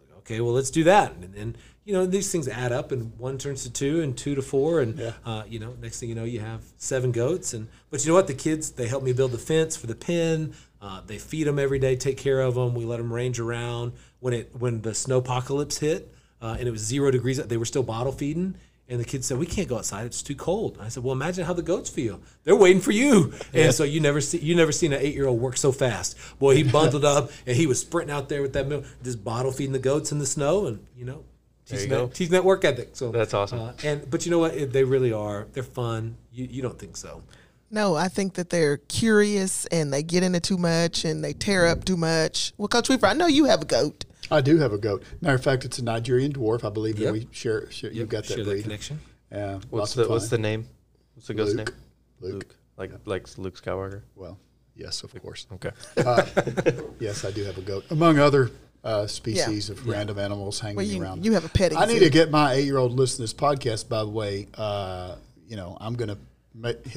Like, 0.00 0.18
okay, 0.20 0.40
well 0.40 0.54
let's 0.54 0.70
do 0.70 0.84
that. 0.84 1.12
And 1.12 1.34
then 1.34 1.56
you 1.88 1.94
know 1.94 2.04
these 2.04 2.30
things 2.30 2.48
add 2.48 2.70
up, 2.70 2.92
and 2.92 3.18
one 3.18 3.38
turns 3.38 3.62
to 3.62 3.72
two, 3.72 4.02
and 4.02 4.14
two 4.14 4.34
to 4.34 4.42
four, 4.42 4.80
and 4.80 5.14
uh, 5.24 5.44
you 5.48 5.58
know 5.58 5.74
next 5.80 6.00
thing 6.00 6.10
you 6.10 6.14
know 6.14 6.24
you 6.24 6.40
have 6.40 6.62
seven 6.76 7.12
goats. 7.12 7.54
And 7.54 7.66
but 7.88 8.04
you 8.04 8.10
know 8.10 8.14
what? 8.14 8.26
The 8.26 8.34
kids 8.34 8.72
they 8.72 8.88
helped 8.88 9.06
me 9.06 9.14
build 9.14 9.32
the 9.32 9.38
fence 9.38 9.74
for 9.74 9.86
the 9.86 9.94
pen. 9.94 10.52
Uh, 10.80 11.00
they 11.06 11.18
feed 11.18 11.44
them 11.44 11.58
every 11.58 11.78
day, 11.78 11.96
take 11.96 12.16
care 12.18 12.40
of 12.40 12.54
them. 12.54 12.74
We 12.74 12.84
let 12.84 12.98
them 12.98 13.12
range 13.12 13.40
around. 13.40 13.92
When 14.20 14.32
it 14.34 14.50
when 14.58 14.82
the 14.82 14.90
snowpocalypse 14.90 15.78
hit 15.80 16.12
uh, 16.40 16.56
and 16.58 16.68
it 16.68 16.70
was 16.70 16.80
zero 16.82 17.10
degrees, 17.10 17.38
they 17.38 17.56
were 17.56 17.64
still 17.64 17.82
bottle 17.82 18.12
feeding. 18.12 18.54
And 18.90 18.98
the 18.98 19.04
kids 19.04 19.26
said, 19.26 19.36
"We 19.38 19.44
can't 19.44 19.68
go 19.68 19.76
outside; 19.76 20.06
it's 20.06 20.22
too 20.22 20.34
cold." 20.34 20.78
I 20.80 20.88
said, 20.88 21.04
"Well, 21.04 21.12
imagine 21.12 21.44
how 21.44 21.52
the 21.52 21.62
goats 21.62 21.90
feel. 21.90 22.20
They're 22.44 22.56
waiting 22.56 22.80
for 22.80 22.90
you." 22.92 23.34
And 23.52 23.74
so 23.74 23.84
you 23.84 24.00
never 24.00 24.20
see 24.22 24.38
you 24.38 24.54
never 24.54 24.72
seen 24.72 24.92
an 24.94 25.00
eight 25.02 25.14
year 25.14 25.26
old 25.28 25.40
work 25.40 25.58
so 25.58 25.72
fast. 25.72 26.16
Boy, 26.38 26.54
he 26.56 26.62
bundled 26.62 27.04
up 27.04 27.30
and 27.46 27.54
he 27.54 27.66
was 27.66 27.80
sprinting 27.80 28.14
out 28.16 28.30
there 28.30 28.40
with 28.40 28.54
that 28.54 28.66
milk, 28.66 28.84
just 29.04 29.22
bottle 29.22 29.52
feeding 29.52 29.74
the 29.74 29.78
goats 29.78 30.10
in 30.10 30.18
the 30.20 30.26
snow, 30.26 30.66
and 30.66 30.86
you 30.96 31.04
know, 31.04 31.22
teaching 31.66 31.90
that, 31.90 32.14
teaching 32.14 32.32
that 32.32 32.44
work 32.44 32.64
ethic. 32.64 32.90
So 32.94 33.10
That's 33.12 33.34
awesome. 33.34 33.58
Uh, 33.60 33.72
and 33.84 34.10
but 34.10 34.24
you 34.24 34.30
know 34.30 34.38
what? 34.38 34.54
It- 34.54 34.72
They 34.72 34.84
really 34.84 35.12
are. 35.12 35.46
They're 35.52 35.62
fun. 35.64 36.16
You 36.32 36.46
you 36.50 36.62
don't 36.62 36.78
think 36.78 36.96
so? 36.96 37.22
No, 37.70 37.94
I 37.96 38.08
think 38.08 38.34
that 38.34 38.48
they're 38.50 38.78
curious 38.78 39.66
and 39.66 39.92
they 39.92 40.02
get 40.02 40.22
into 40.22 40.40
too 40.40 40.56
much 40.58 41.04
and 41.04 41.22
they 41.22 41.32
tear 41.34 41.66
up 41.66 41.84
too 41.84 41.96
much. 41.96 42.52
Well, 42.56 42.68
Coach 42.68 42.88
Weaver, 42.88 43.06
I 43.06 43.12
know 43.12 43.26
you 43.26 43.44
have 43.44 43.60
a 43.62 43.66
goat. 43.66 44.04
I 44.30 44.40
do 44.40 44.58
have 44.58 44.72
a 44.72 44.78
goat. 44.78 45.02
Matter 45.20 45.34
of 45.36 45.42
fact, 45.44 45.64
it's 45.64 45.78
a 45.78 45.84
Nigerian 45.84 46.32
dwarf. 46.32 46.64
I 46.64 46.70
believe 46.70 46.98
Yep. 46.98 47.06
that 47.06 47.12
we 47.12 47.28
share. 47.30 47.70
share 47.70 47.90
you've 47.92 48.08
got 48.08 48.24
that 48.24 48.34
Share 48.36 48.44
breed. 48.44 48.58
that 48.58 48.62
connection. 48.62 49.00
Yeah. 49.32 49.58
What's 49.70 49.94
the 49.94 50.08
What's 50.08 50.28
the 50.28 50.38
name? 50.38 50.66
What's 51.14 51.28
the 51.28 51.34
ghost 51.34 51.56
Luke. 51.56 51.68
name? 51.68 51.76
Luke. 52.20 52.32
Luke. 52.34 52.56
Like 52.76 52.90
like 53.06 53.38
Luke 53.38 53.60
Skywalker. 53.62 54.02
Well, 54.14 54.38
yes, 54.74 55.02
of 55.02 55.14
course. 55.22 55.46
Okay. 55.52 55.70
Yes, 57.00 57.24
I 57.24 57.30
do 57.30 57.44
have 57.44 57.58
a 57.58 57.62
goat, 57.62 57.84
among 57.90 58.18
other 58.18 58.50
uh, 58.84 59.06
species 59.06 59.70
of 59.70 59.86
random 59.86 60.18
animals 60.18 60.60
hanging 60.60 60.76
Well, 60.76 60.86
you, 60.86 61.02
around. 61.02 61.24
you 61.24 61.32
have 61.32 61.44
a 61.44 61.48
petting 61.48 61.76
I 61.78 61.84
need 61.86 61.98
zoo. 61.98 62.04
to 62.04 62.10
get 62.10 62.30
my 62.30 62.52
eight-year-old 62.54 62.92
listen 62.92 63.16
to 63.18 63.22
this 63.22 63.34
podcast. 63.34 63.88
By 63.88 64.00
the 64.04 64.08
way, 64.10 64.48
uh, 64.54 65.16
you 65.48 65.56
know, 65.56 65.76
I'm 65.80 65.94
gonna 65.94 66.16
ma- 66.16 66.20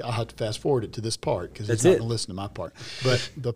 I'll 0.04 0.12
have 0.12 0.30
to 0.30 0.36
fast 0.36 0.60
forward 0.60 0.84
it 0.84 0.94
to 0.94 1.02
this 1.02 1.18
part 1.18 1.54
because 1.54 1.68
he's 1.68 1.84
not 1.84 1.92
going 1.92 2.02
to 2.02 2.08
listen 2.08 2.30
to 2.30 2.34
my 2.34 2.48
part. 2.48 2.74
But 3.04 3.30
the 3.38 3.54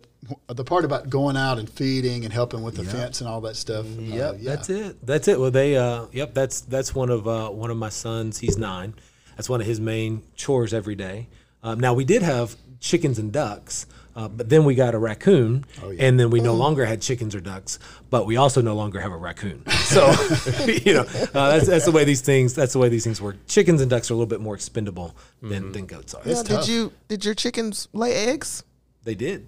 the 0.48 0.64
part 0.64 0.84
about 0.84 1.10
going 1.10 1.36
out 1.36 1.58
and 1.58 1.68
feeding 1.68 2.24
and 2.24 2.32
helping 2.32 2.62
with 2.62 2.76
the 2.76 2.84
fence 2.84 3.20
and 3.20 3.28
all 3.28 3.40
that 3.42 3.56
stuff. 3.56 3.86
uh, 3.86 4.00
yeah, 4.00 4.32
That's 4.40 4.70
it. 4.70 5.04
That's 5.04 5.26
it. 5.28 5.40
Well, 5.40 5.50
they. 5.50 5.76
Uh, 5.76 6.06
yep. 6.12 6.34
That's 6.34 6.60
that's 6.60 6.94
one 6.94 7.10
of 7.10 7.26
uh, 7.26 7.48
one 7.50 7.70
of 7.70 7.76
my 7.76 7.88
sons. 7.88 8.38
He's 8.38 8.56
nine. 8.56 8.94
That's 9.36 9.48
one 9.48 9.60
of 9.60 9.66
his 9.66 9.80
main 9.80 10.22
chores 10.36 10.72
every 10.72 10.94
day. 10.94 11.28
Um, 11.62 11.80
now 11.80 11.92
we 11.94 12.04
did 12.04 12.22
have 12.22 12.56
chickens 12.80 13.18
and 13.18 13.32
ducks, 13.32 13.86
uh, 14.16 14.26
but 14.28 14.48
then 14.48 14.64
we 14.64 14.74
got 14.74 14.94
a 14.94 14.98
raccoon, 14.98 15.64
and 15.98 16.18
then 16.18 16.30
we 16.30 16.40
no 16.40 16.54
longer 16.54 16.84
had 16.86 17.00
chickens 17.02 17.34
or 17.34 17.40
ducks, 17.40 17.78
but 18.10 18.26
we 18.26 18.36
also 18.36 18.60
no 18.62 18.74
longer 18.74 18.98
have 19.00 19.12
a 19.12 19.16
raccoon. 19.16 19.62
So 19.86 20.10
you 20.66 20.94
know 20.94 21.02
uh, 21.32 21.50
that's 21.50 21.66
that's 21.68 21.84
the 21.84 21.92
way 21.92 22.02
these 22.02 22.20
things. 22.20 22.54
That's 22.54 22.72
the 22.72 22.80
way 22.80 22.88
these 22.88 23.04
things 23.04 23.22
work. 23.22 23.36
Chickens 23.46 23.80
and 23.80 23.88
ducks 23.88 24.10
are 24.10 24.14
a 24.14 24.16
little 24.16 24.26
bit 24.26 24.40
more 24.40 24.56
expendable 24.56 25.16
than, 25.40 25.70
than 25.70 25.86
goats 25.86 26.12
are. 26.12 26.22
Now, 26.26 26.42
did 26.42 26.66
you 26.66 26.92
did 27.06 27.24
your 27.24 27.34
chickens 27.34 27.86
lay 27.92 28.12
eggs? 28.14 28.64
They 29.04 29.14
did. 29.14 29.46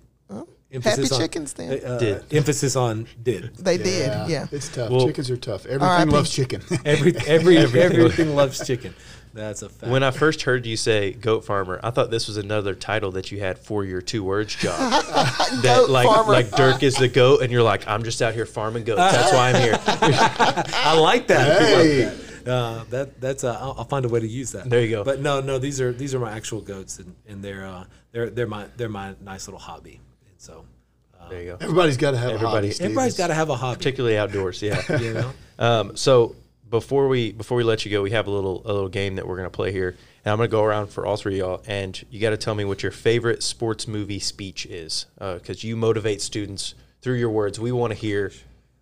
Happy 0.83 1.03
on- 1.11 1.19
chickens 1.19 1.55
then. 1.55 1.83
uh, 1.83 1.99
Did. 1.99 2.25
Emphasis 2.33 2.77
on 2.77 3.07
did. 3.23 3.57
They 3.57 3.79
did. 3.79 4.13
Yeah. 4.29 4.47
It's 4.53 4.69
tough. 4.69 4.91
Well- 4.91 5.07
Chickens 5.07 5.31
are 5.31 5.37
tough. 5.39 5.65
Everything 5.65 5.89
R.I.P. 5.89 6.11
loves 6.11 6.31
chicken. 6.31 6.63
Every 6.85 7.17
every 7.27 7.57
everything 7.57 8.37
loves 8.37 8.65
chicken. 8.67 8.95
That's 9.39 9.63
a 9.63 9.69
fact. 9.69 9.93
When 9.93 10.03
I 10.03 10.11
first 10.11 10.43
heard 10.43 10.67
you 10.67 10.77
say 10.77 11.13
goat 11.13 11.45
farmer, 11.45 11.79
I 11.83 11.91
thought 11.91 12.11
this 12.11 12.27
was 12.27 12.37
another 12.39 12.75
title 12.75 13.13
that 13.13 13.31
you 13.31 13.39
had 13.41 13.59
for 13.59 13.85
your 13.85 14.01
two 14.03 14.25
words 14.25 14.55
job. 14.57 14.79
that 15.03 15.61
Goat 15.63 15.91
like 15.91 16.07
farmer. 16.09 16.33
like 16.33 16.51
Dirk 16.51 16.83
is 16.83 16.97
the 16.97 17.09
goat, 17.09 17.43
and 17.43 17.53
you're 17.53 17.63
like, 17.63 17.87
I'm 17.87 18.03
just 18.03 18.21
out 18.21 18.35
here 18.35 18.47
farming 18.47 18.85
goats. 18.85 18.99
That's 18.99 19.33
why 19.33 19.51
I'm 19.51 19.63
here. 19.63 19.79
I 20.75 20.99
like 20.99 21.29
that. 21.29 21.63
Hey. 21.63 22.19
Uh, 22.47 22.83
that 22.91 23.21
that's 23.21 23.45
uh, 23.45 23.59
I'll, 23.61 23.75
I'll 23.79 23.85
find 23.85 24.05
a 24.05 24.09
way 24.09 24.21
to 24.21 24.27
use 24.29 24.53
that. 24.53 24.69
There 24.71 24.81
you 24.81 24.91
go. 24.91 25.05
But 25.05 25.21
no, 25.21 25.41
no, 25.41 25.59
these 25.59 25.81
are 25.81 25.93
these 25.93 26.15
are 26.15 26.19
my 26.19 26.33
actual 26.33 26.61
goats, 26.63 26.99
and, 26.99 27.15
and 27.29 27.43
they're 27.45 27.67
uh, 27.67 27.85
they're 28.11 28.31
they're 28.31 28.47
my 28.47 28.67
they're 28.77 28.89
my 28.89 29.15
nice 29.23 29.47
little 29.47 29.61
hobby. 29.61 30.01
And 30.27 30.35
so 30.39 30.65
There 31.29 31.43
you 31.43 31.51
go. 31.51 31.59
Everybody's 31.61 31.99
got 31.99 32.13
to 32.13 32.17
have 32.17 32.31
Everybody, 32.33 32.69
a 32.69 32.73
hobby. 32.73 32.85
Everybody's 32.85 33.17
got 33.19 33.27
to 33.27 33.35
have 33.35 33.51
a 33.51 33.57
hobby. 33.57 33.77
Particularly 33.77 34.17
outdoors, 34.17 34.63
yeah. 34.63 34.81
You 34.99 35.13
know, 35.15 35.33
Um, 35.59 35.97
so 35.97 36.35
before 36.71 37.09
we 37.09 37.33
before 37.33 37.57
we 37.57 37.65
let 37.65 37.85
you 37.85 37.91
go, 37.91 38.03
we 38.03 38.11
have 38.11 38.27
a 38.27 38.31
little 38.31 38.63
a 38.65 38.73
little 38.73 38.89
game 38.89 39.17
that 39.17 39.27
we're 39.27 39.37
gonna 39.37 39.51
play 39.51 39.73
here, 39.73 39.97
and 40.25 40.33
I'm 40.33 40.39
gonna 40.39 40.49
go 40.49 40.63
around 40.65 40.89
for 40.89 41.07
all 41.07 41.17
three 41.17 41.41
of 41.41 41.47
y'all, 41.47 41.63
and 41.67 42.05
you 42.11 42.21
got 42.21 42.31
to 42.31 42.37
tell 42.37 42.55
me 42.55 42.65
what 42.65 42.83
your 42.83 42.93
favorite 42.93 43.43
sports 43.43 43.87
movie 43.89 44.19
speech 44.19 44.67
is, 44.67 45.07
because 45.19 45.65
you 45.65 45.77
motivate 45.77 46.21
students 46.23 46.75
through 47.03 47.17
your 47.17 47.31
words. 47.31 47.59
We 47.61 47.73
want 47.73 47.93
to 47.93 47.99
hear 47.99 48.33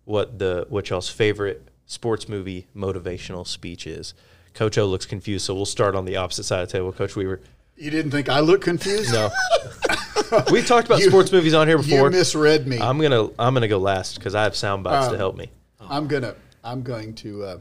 what 0.05 0.39
the 0.39 0.65
what 0.69 0.89
y'all's 0.89 1.09
favorite 1.09 1.67
sports 1.85 2.27
movie 2.27 2.67
motivational 2.75 3.45
speech 3.47 3.87
is. 3.87 4.13
Coach 4.53 4.77
O 4.77 4.85
looks 4.85 5.05
confused, 5.05 5.45
so 5.45 5.53
we'll 5.53 5.65
start 5.65 5.95
on 5.95 6.05
the 6.05 6.15
opposite 6.17 6.43
side 6.43 6.61
of 6.63 6.67
the 6.69 6.73
table. 6.73 6.91
Coach 6.91 7.15
Weaver, 7.15 7.41
You 7.75 7.91
didn't 7.91 8.11
think 8.11 8.27
I 8.27 8.39
look 8.39 8.61
confused? 8.61 9.13
no. 9.13 9.29
We've 10.51 10.65
talked 10.65 10.87
about 10.87 10.99
You- 10.99 11.09
sports 11.09 11.31
movies 11.31 11.53
on 11.53 11.67
here 11.67 11.77
before. 11.77 12.05
You 12.05 12.09
misread 12.09 12.67
me. 12.67 12.79
I'm 12.79 12.99
gonna 12.99 13.29
I'm 13.39 13.53
gonna 13.53 13.67
go 13.67 13.77
last 13.77 14.15
because 14.15 14.35
I 14.35 14.43
have 14.43 14.55
sound 14.55 14.83
bites 14.83 15.07
to 15.07 15.13
Um, 15.13 15.17
help 15.19 15.37
me. 15.37 15.49
I'm 15.79 16.07
gonna 16.07 16.35
I'm 16.63 16.81
going 16.81 17.13
to 17.15 17.43
uh, 17.43 17.57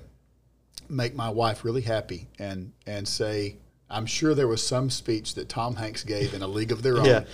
make 0.89 1.15
my 1.15 1.29
wife 1.31 1.65
really 1.65 1.83
happy 1.83 2.27
and 2.39 2.73
and 2.87 3.07
say 3.07 3.57
I'm 3.89 4.07
sure 4.07 4.35
there 4.35 4.49
was 4.49 4.67
some 4.67 4.91
speech 4.91 5.35
that 5.35 5.49
Tom 5.49 5.77
Hanks 5.77 6.03
gave 6.05 6.35
in 6.35 6.43
a 6.43 6.49
league 6.49 6.73
of 6.73 6.83
their 6.83 6.99
own. 6.99 7.05
Yeah. 7.05 7.25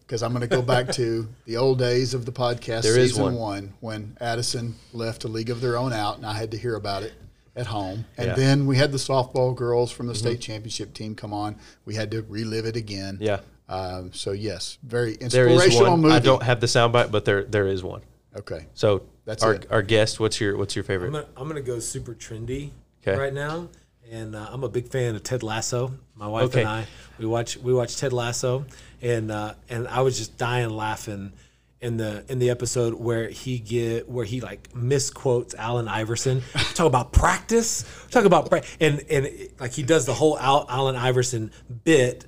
Because 0.00 0.22
I'm 0.22 0.30
going 0.32 0.40
to 0.40 0.46
go 0.46 0.62
back 0.62 0.90
to 0.92 1.28
the 1.44 1.56
old 1.58 1.78
days 1.78 2.14
of 2.14 2.24
the 2.24 2.32
podcast, 2.32 2.82
There 2.82 2.98
is 2.98 3.10
season 3.10 3.34
one. 3.34 3.74
when 3.80 4.16
Addison 4.22 4.74
left 4.94 5.24
a 5.24 5.28
league 5.28 5.50
of 5.50 5.60
their 5.60 5.76
own 5.76 5.92
out, 5.92 6.16
and 6.16 6.24
I 6.24 6.32
had 6.32 6.52
to 6.52 6.56
hear 6.56 6.76
about 6.76 7.02
it 7.02 7.12
at 7.54 7.66
home. 7.66 8.06
And 8.16 8.28
Yeah. 8.28 8.32
Mm-hmm. 8.32 8.40
then 8.40 8.66
we 8.66 8.76
had 8.78 8.90
the 8.90 8.96
softball 8.96 9.54
girls 9.54 9.90
from 9.92 10.06
the 10.06 10.14
state 10.14 10.40
championship 10.40 10.94
team 10.94 11.14
come 11.14 11.34
on. 11.34 11.56
We 11.84 11.94
had 11.94 12.10
to 12.12 12.22
relive 12.22 12.64
it 12.64 12.74
again. 12.76 13.18
Yeah. 13.20 13.40
Um, 13.68 14.12
so 14.14 14.30
yes, 14.32 14.78
very 14.82 15.16
There 15.16 15.46
inspirational 15.46 15.84
is 15.86 15.90
one. 15.90 16.00
movie. 16.00 16.14
I 16.14 16.20
don't 16.20 16.42
have 16.42 16.60
the 16.60 16.68
soundbite, 16.68 17.10
but 17.10 17.26
there 17.26 17.42
there 17.44 17.66
is 17.66 17.82
one. 17.82 18.00
Okay. 18.34 18.64
So 18.72 19.02
That's 19.26 19.42
our 19.42 19.54
it. 19.54 19.66
our 19.70 19.82
guest. 19.82 20.20
What's 20.20 20.40
your 20.40 20.56
what's 20.56 20.74
your 20.74 20.84
I'm 20.84 20.86
favorite? 20.86 21.10
gonna, 21.12 21.26
I'm 21.36 21.48
gonna 21.48 21.60
go 21.60 21.78
super 21.80 22.14
trendy 22.14 22.70
'Kay. 23.14 23.18
right 23.20 23.32
now, 23.34 23.68
and 24.10 24.34
uh, 24.36 24.46
I'm 24.50 24.64
a 24.64 24.68
big 24.68 24.88
fan 24.88 25.14
of 25.14 25.22
Ted 25.22 25.42
Lasso. 25.42 25.92
My 26.14 26.26
wife 26.26 26.44
Okay. 26.46 26.60
and 26.60 26.68
I 26.68 26.86
we 27.18 27.26
watch 27.26 27.56
we 27.56 27.72
watch 27.72 27.96
Ted 27.96 28.12
Lasso, 28.12 28.64
and 29.02 29.30
uh, 29.30 29.54
and 29.68 29.86
I 29.88 30.00
was 30.02 30.18
just 30.18 30.36
dying 30.38 30.70
laughing 30.70 31.32
in 31.80 31.96
the 31.96 32.24
in 32.28 32.38
the 32.40 32.50
episode 32.50 32.94
where 32.94 33.28
he 33.28 33.58
get 33.60 34.08
where 34.08 34.24
he 34.24 34.40
like 34.40 34.74
misquotes 34.74 35.54
Allen 35.54 35.86
Iverson. 35.88 36.42
Talk 36.74 36.86
about 36.86 37.12
practice. 37.12 37.84
Talk 38.10 38.24
about 38.24 38.50
pra- 38.50 38.62
and 38.80 39.04
and 39.10 39.28
like 39.60 39.72
he 39.72 39.82
does 39.84 40.06
the 40.06 40.14
whole 40.14 40.38
Al, 40.38 40.66
Allen 40.68 40.96
Iverson 40.96 41.52
bit 41.84 42.26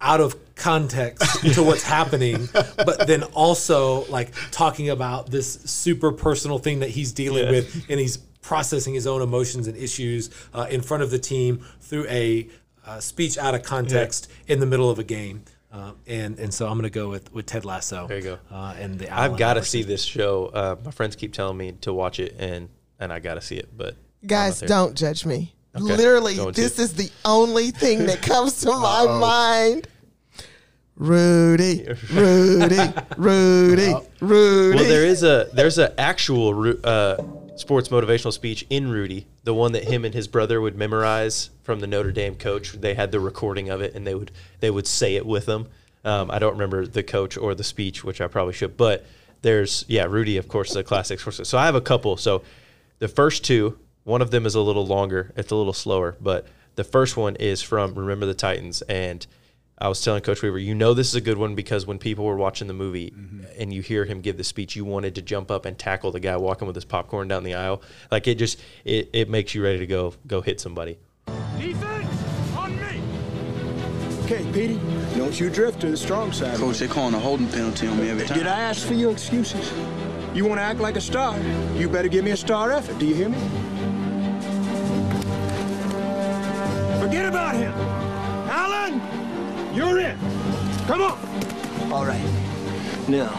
out 0.00 0.20
of 0.20 0.34
context 0.56 1.40
to 1.54 1.62
what's 1.62 1.82
happening, 1.84 2.48
but 2.52 3.06
then 3.06 3.22
also 3.22 4.04
like 4.06 4.32
talking 4.50 4.88
about 4.90 5.30
this 5.30 5.52
super 5.64 6.10
personal 6.10 6.58
thing 6.58 6.80
that 6.80 6.88
he's 6.90 7.12
dealing 7.12 7.48
with, 7.50 7.86
and 7.88 8.00
he's 8.00 8.18
processing 8.42 8.92
his 8.94 9.06
own 9.06 9.22
emotions 9.22 9.66
and 9.66 9.76
issues 9.76 10.30
uh, 10.52 10.66
in 10.70 10.82
front 10.82 11.02
of 11.02 11.10
the 11.10 11.18
team 11.18 11.64
through 11.80 12.06
a 12.08 12.48
uh, 12.86 13.00
speech 13.00 13.38
out 13.38 13.54
of 13.54 13.62
context 13.62 14.30
in 14.48 14.60
the 14.60 14.66
middle 14.66 14.90
of 14.90 14.98
a 14.98 15.04
game. 15.04 15.42
Uh, 15.72 15.92
and 16.06 16.38
and 16.38 16.52
so 16.52 16.66
I'm 16.66 16.74
going 16.74 16.82
to 16.82 16.90
go 16.90 17.08
with, 17.08 17.32
with 17.32 17.46
Ted 17.46 17.64
Lasso. 17.64 18.06
There 18.06 18.18
you 18.18 18.22
go. 18.22 18.38
Uh, 18.50 18.74
and 18.78 18.98
the 18.98 19.08
I've 19.10 19.38
got 19.38 19.54
to 19.54 19.64
see 19.64 19.82
this 19.82 20.02
show. 20.04 20.46
Uh, 20.52 20.76
my 20.84 20.90
friends 20.90 21.16
keep 21.16 21.32
telling 21.32 21.56
me 21.56 21.72
to 21.80 21.94
watch 21.94 22.20
it, 22.20 22.36
and 22.38 22.68
and 23.00 23.10
I 23.10 23.20
got 23.20 23.34
to 23.34 23.40
see 23.40 23.56
it. 23.56 23.70
But 23.74 23.96
Guys, 24.26 24.60
don't 24.60 24.94
judge 24.94 25.24
me. 25.24 25.54
Okay. 25.74 25.84
Literally, 25.84 26.36
Going 26.36 26.52
to. 26.52 26.60
this 26.60 26.78
is 26.78 26.92
the 26.94 27.10
only 27.24 27.70
thing 27.70 28.04
that 28.04 28.20
comes 28.32 28.60
to 28.60 28.68
my 28.70 29.06
mind. 29.06 29.88
Rudy, 30.96 31.88
Rudy, 32.12 32.76
Rudy, 33.16 33.94
Rudy. 34.20 34.76
well, 34.76 34.84
there 34.84 35.06
is 35.06 35.22
a 35.22 35.48
there's 35.54 35.78
an 35.78 35.92
actual 35.96 36.74
uh, 36.84 37.16
sports 37.56 37.88
motivational 37.88 38.32
speech 38.32 38.66
in 38.70 38.90
Rudy, 38.90 39.26
the 39.44 39.54
one 39.54 39.72
that 39.72 39.84
him 39.84 40.04
and 40.04 40.14
his 40.14 40.28
brother 40.28 40.60
would 40.60 40.76
memorize 40.76 41.50
from 41.62 41.80
the 41.80 41.86
Notre 41.86 42.12
Dame 42.12 42.34
coach. 42.34 42.72
They 42.72 42.94
had 42.94 43.12
the 43.12 43.20
recording 43.20 43.68
of 43.68 43.80
it, 43.80 43.94
and 43.94 44.06
they 44.06 44.14
would 44.14 44.30
they 44.60 44.70
would 44.70 44.86
say 44.86 45.16
it 45.16 45.26
with 45.26 45.46
them. 45.46 45.68
Um, 46.04 46.30
I 46.30 46.38
don't 46.38 46.52
remember 46.52 46.86
the 46.86 47.02
coach 47.02 47.36
or 47.36 47.54
the 47.54 47.64
speech, 47.64 48.02
which 48.02 48.20
I 48.20 48.26
probably 48.26 48.54
should, 48.54 48.76
but 48.76 49.06
there's 49.42 49.84
yeah, 49.88 50.04
Rudy, 50.04 50.36
of 50.36 50.48
course, 50.48 50.70
is 50.70 50.76
a 50.76 50.82
classic 50.82 51.20
sports. 51.20 51.48
So 51.48 51.58
I 51.58 51.66
have 51.66 51.74
a 51.74 51.80
couple. 51.80 52.16
So 52.16 52.42
the 52.98 53.08
first 53.08 53.44
two, 53.44 53.78
one 54.04 54.22
of 54.22 54.30
them 54.30 54.46
is 54.46 54.54
a 54.54 54.60
little 54.60 54.86
longer, 54.86 55.32
it's 55.36 55.52
a 55.52 55.56
little 55.56 55.72
slower, 55.72 56.16
but 56.20 56.46
the 56.74 56.84
first 56.84 57.16
one 57.16 57.36
is 57.36 57.62
from 57.62 57.94
Remember 57.94 58.26
the 58.26 58.34
Titans, 58.34 58.82
and 58.82 59.26
I 59.82 59.88
was 59.88 60.00
telling 60.00 60.22
Coach 60.22 60.42
Weaver, 60.42 60.60
you 60.60 60.76
know 60.76 60.94
this 60.94 61.08
is 61.08 61.16
a 61.16 61.20
good 61.20 61.36
one 61.36 61.56
because 61.56 61.86
when 61.86 61.98
people 61.98 62.24
were 62.24 62.36
watching 62.36 62.68
the 62.68 62.72
movie 62.72 63.10
mm-hmm. 63.10 63.40
and 63.58 63.74
you 63.74 63.82
hear 63.82 64.04
him 64.04 64.20
give 64.20 64.36
the 64.36 64.44
speech, 64.44 64.76
you 64.76 64.84
wanted 64.84 65.16
to 65.16 65.22
jump 65.22 65.50
up 65.50 65.66
and 65.66 65.76
tackle 65.76 66.12
the 66.12 66.20
guy 66.20 66.36
walking 66.36 66.68
with 66.68 66.76
his 66.76 66.84
popcorn 66.84 67.26
down 67.26 67.42
the 67.42 67.54
aisle. 67.54 67.82
Like 68.08 68.28
it 68.28 68.36
just 68.36 68.60
it, 68.84 69.10
it 69.12 69.28
makes 69.28 69.56
you 69.56 69.64
ready 69.64 69.80
to 69.80 69.86
go 69.88 70.14
go 70.28 70.40
hit 70.40 70.60
somebody. 70.60 70.98
Defense 71.58 72.54
on 72.54 72.76
me. 72.76 73.02
Okay, 74.22 74.44
Petey, 74.52 74.80
don't 75.16 75.40
you 75.40 75.50
drift 75.50 75.80
to 75.80 75.90
the 75.90 75.96
strong 75.96 76.30
side. 76.30 76.56
Coach, 76.58 76.78
they're 76.78 76.86
calling 76.86 77.14
a 77.14 77.18
holding 77.18 77.48
penalty 77.48 77.88
on 77.88 77.98
me 77.98 78.08
every 78.08 78.24
time. 78.24 78.38
Did 78.38 78.46
I 78.46 78.60
ask 78.60 78.86
for 78.86 78.94
your 78.94 79.10
excuses? 79.10 79.72
You 80.32 80.46
want 80.46 80.60
to 80.60 80.62
act 80.62 80.78
like 80.78 80.94
a 80.94 81.00
star? 81.00 81.36
You 81.74 81.88
better 81.88 82.06
give 82.06 82.24
me 82.24 82.30
a 82.30 82.36
star 82.36 82.70
effort. 82.70 83.00
Do 83.00 83.06
you 83.06 83.16
hear 83.16 83.30
me? 83.30 83.38
Forget 87.00 87.26
about 87.26 87.56
him. 87.56 87.72
Allen, 88.48 89.21
you're 89.74 89.98
in. 90.00 90.18
Come 90.86 91.02
on. 91.02 91.92
All 91.92 92.04
right. 92.04 92.22
Now, 93.08 93.32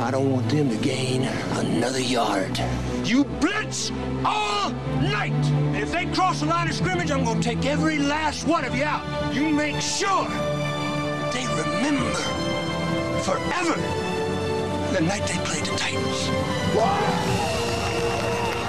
I 0.00 0.10
don't 0.10 0.30
want 0.30 0.48
them 0.48 0.70
to 0.70 0.76
gain 0.76 1.24
another 1.58 2.00
yard. 2.00 2.58
You 3.04 3.24
blitz 3.24 3.90
all 4.24 4.70
night. 5.00 5.32
And 5.32 5.76
if 5.76 5.92
they 5.92 6.06
cross 6.06 6.40
the 6.40 6.46
line 6.46 6.68
of 6.68 6.74
scrimmage, 6.74 7.10
I'm 7.10 7.24
gonna 7.24 7.42
take 7.42 7.66
every 7.66 7.98
last 7.98 8.46
one 8.46 8.64
of 8.64 8.74
you 8.74 8.84
out. 8.84 9.34
You 9.34 9.50
make 9.50 9.80
sure 9.80 10.26
They 11.32 11.46
remember 11.46 12.10
forever 13.22 13.76
the 14.92 15.00
night 15.00 15.26
they 15.26 15.38
played 15.44 15.64
the 15.64 15.76
Titans. 15.76 17.59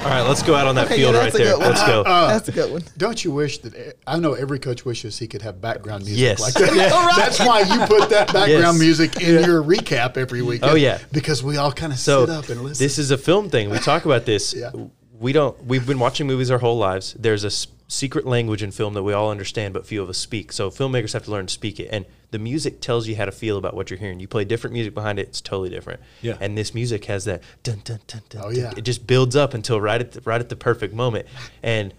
All 0.01 0.07
right, 0.07 0.21
let's 0.27 0.41
go 0.41 0.55
out 0.55 0.65
on 0.65 0.73
that 0.75 0.87
Okay, 0.87 0.97
field 0.97 1.13
yeah, 1.13 1.21
right 1.21 1.31
there. 1.33 1.57
one. 1.57 1.67
Let's 1.69 1.85
go. 1.85 2.01
Uh, 2.01 2.05
uh, 2.05 2.27
that's 2.33 2.47
a 2.49 2.51
good 2.51 2.71
one. 2.71 2.81
Don't 2.97 3.23
you 3.23 3.31
wish 3.31 3.59
that 3.59 3.95
I 4.07 4.17
know 4.17 4.33
every 4.33 4.57
coach 4.57 4.83
wishes 4.83 5.19
he 5.19 5.27
could 5.27 5.43
have 5.43 5.61
background 5.61 6.05
music 6.05 6.19
Yes. 6.19 6.39
like 6.41 6.55
that. 6.55 6.73
That's 7.15 7.39
why 7.39 7.59
you 7.59 7.85
put 7.85 8.09
that 8.09 8.27
background 8.33 8.49
Yes. 8.49 8.79
music 8.79 9.21
in 9.21 9.43
your 9.45 9.61
recap 9.63 10.17
every 10.17 10.41
week. 10.41 10.61
Oh, 10.63 10.73
yeah. 10.73 10.97
because 11.11 11.43
we 11.43 11.57
all 11.57 11.71
kind 11.71 11.93
of 11.93 11.99
so 11.99 12.25
sit 12.25 12.33
up 12.35 12.49
and 12.49 12.61
listen. 12.63 12.83
this 12.83 12.97
is 12.97 13.11
a 13.11 13.17
film 13.17 13.49
thing. 13.51 13.69
We 13.69 13.77
talk 13.77 14.05
about 14.05 14.25
this. 14.25 14.53
Yeah. 14.61 14.71
We 15.19 15.33
don't. 15.33 15.63
We've 15.65 15.85
been 15.85 15.99
watching 15.99 16.25
movies 16.25 16.49
our 16.49 16.57
whole 16.57 16.77
lives. 16.79 17.13
There's 17.13 17.43
a 17.43 17.47
s- 17.47 17.67
secret 17.87 18.25
language 18.25 18.63
in 18.63 18.71
film 18.71 18.95
that 18.95 19.03
we 19.03 19.13
all 19.13 19.29
understand, 19.29 19.71
but 19.75 19.85
few 19.85 20.01
of 20.01 20.09
us 20.09 20.17
speak. 20.17 20.51
So 20.51 20.71
filmmakers 20.71 21.13
have 21.13 21.25
to 21.25 21.31
learn 21.31 21.45
to 21.45 21.53
speak 21.53 21.79
it, 21.79 21.89
and 21.91 22.05
the 22.31 22.39
music 22.39 22.81
tells 22.81 23.07
you 23.07 23.15
how 23.15 23.25
to 23.25 23.31
feel 23.31 23.57
about 23.57 23.75
what 23.75 23.89
you're 23.89 23.99
hearing. 23.99 24.19
You 24.19 24.27
play 24.27 24.45
different 24.45 24.73
music 24.73 24.93
behind 24.93 25.19
it; 25.19 25.27
it's 25.27 25.41
totally 25.41 25.69
different. 25.69 25.99
Yeah. 26.21 26.37
And 26.41 26.57
this 26.57 26.73
music 26.73 27.05
has 27.05 27.25
that 27.25 27.43
dun 27.63 27.81
dun 27.83 27.99
dun 28.07 28.21
dun. 28.29 28.41
Oh, 28.43 28.51
dun. 28.51 28.55
yeah. 28.55 28.73
It 28.75 28.81
just 28.81 29.05
builds 29.05 29.35
up 29.35 29.53
until 29.53 29.79
right 29.79 30.01
at 30.01 30.13
the, 30.13 30.21
right 30.21 30.39
at 30.41 30.49
the 30.49 30.55
perfect 30.55 30.93
moment, 30.93 31.27
and 31.61 31.93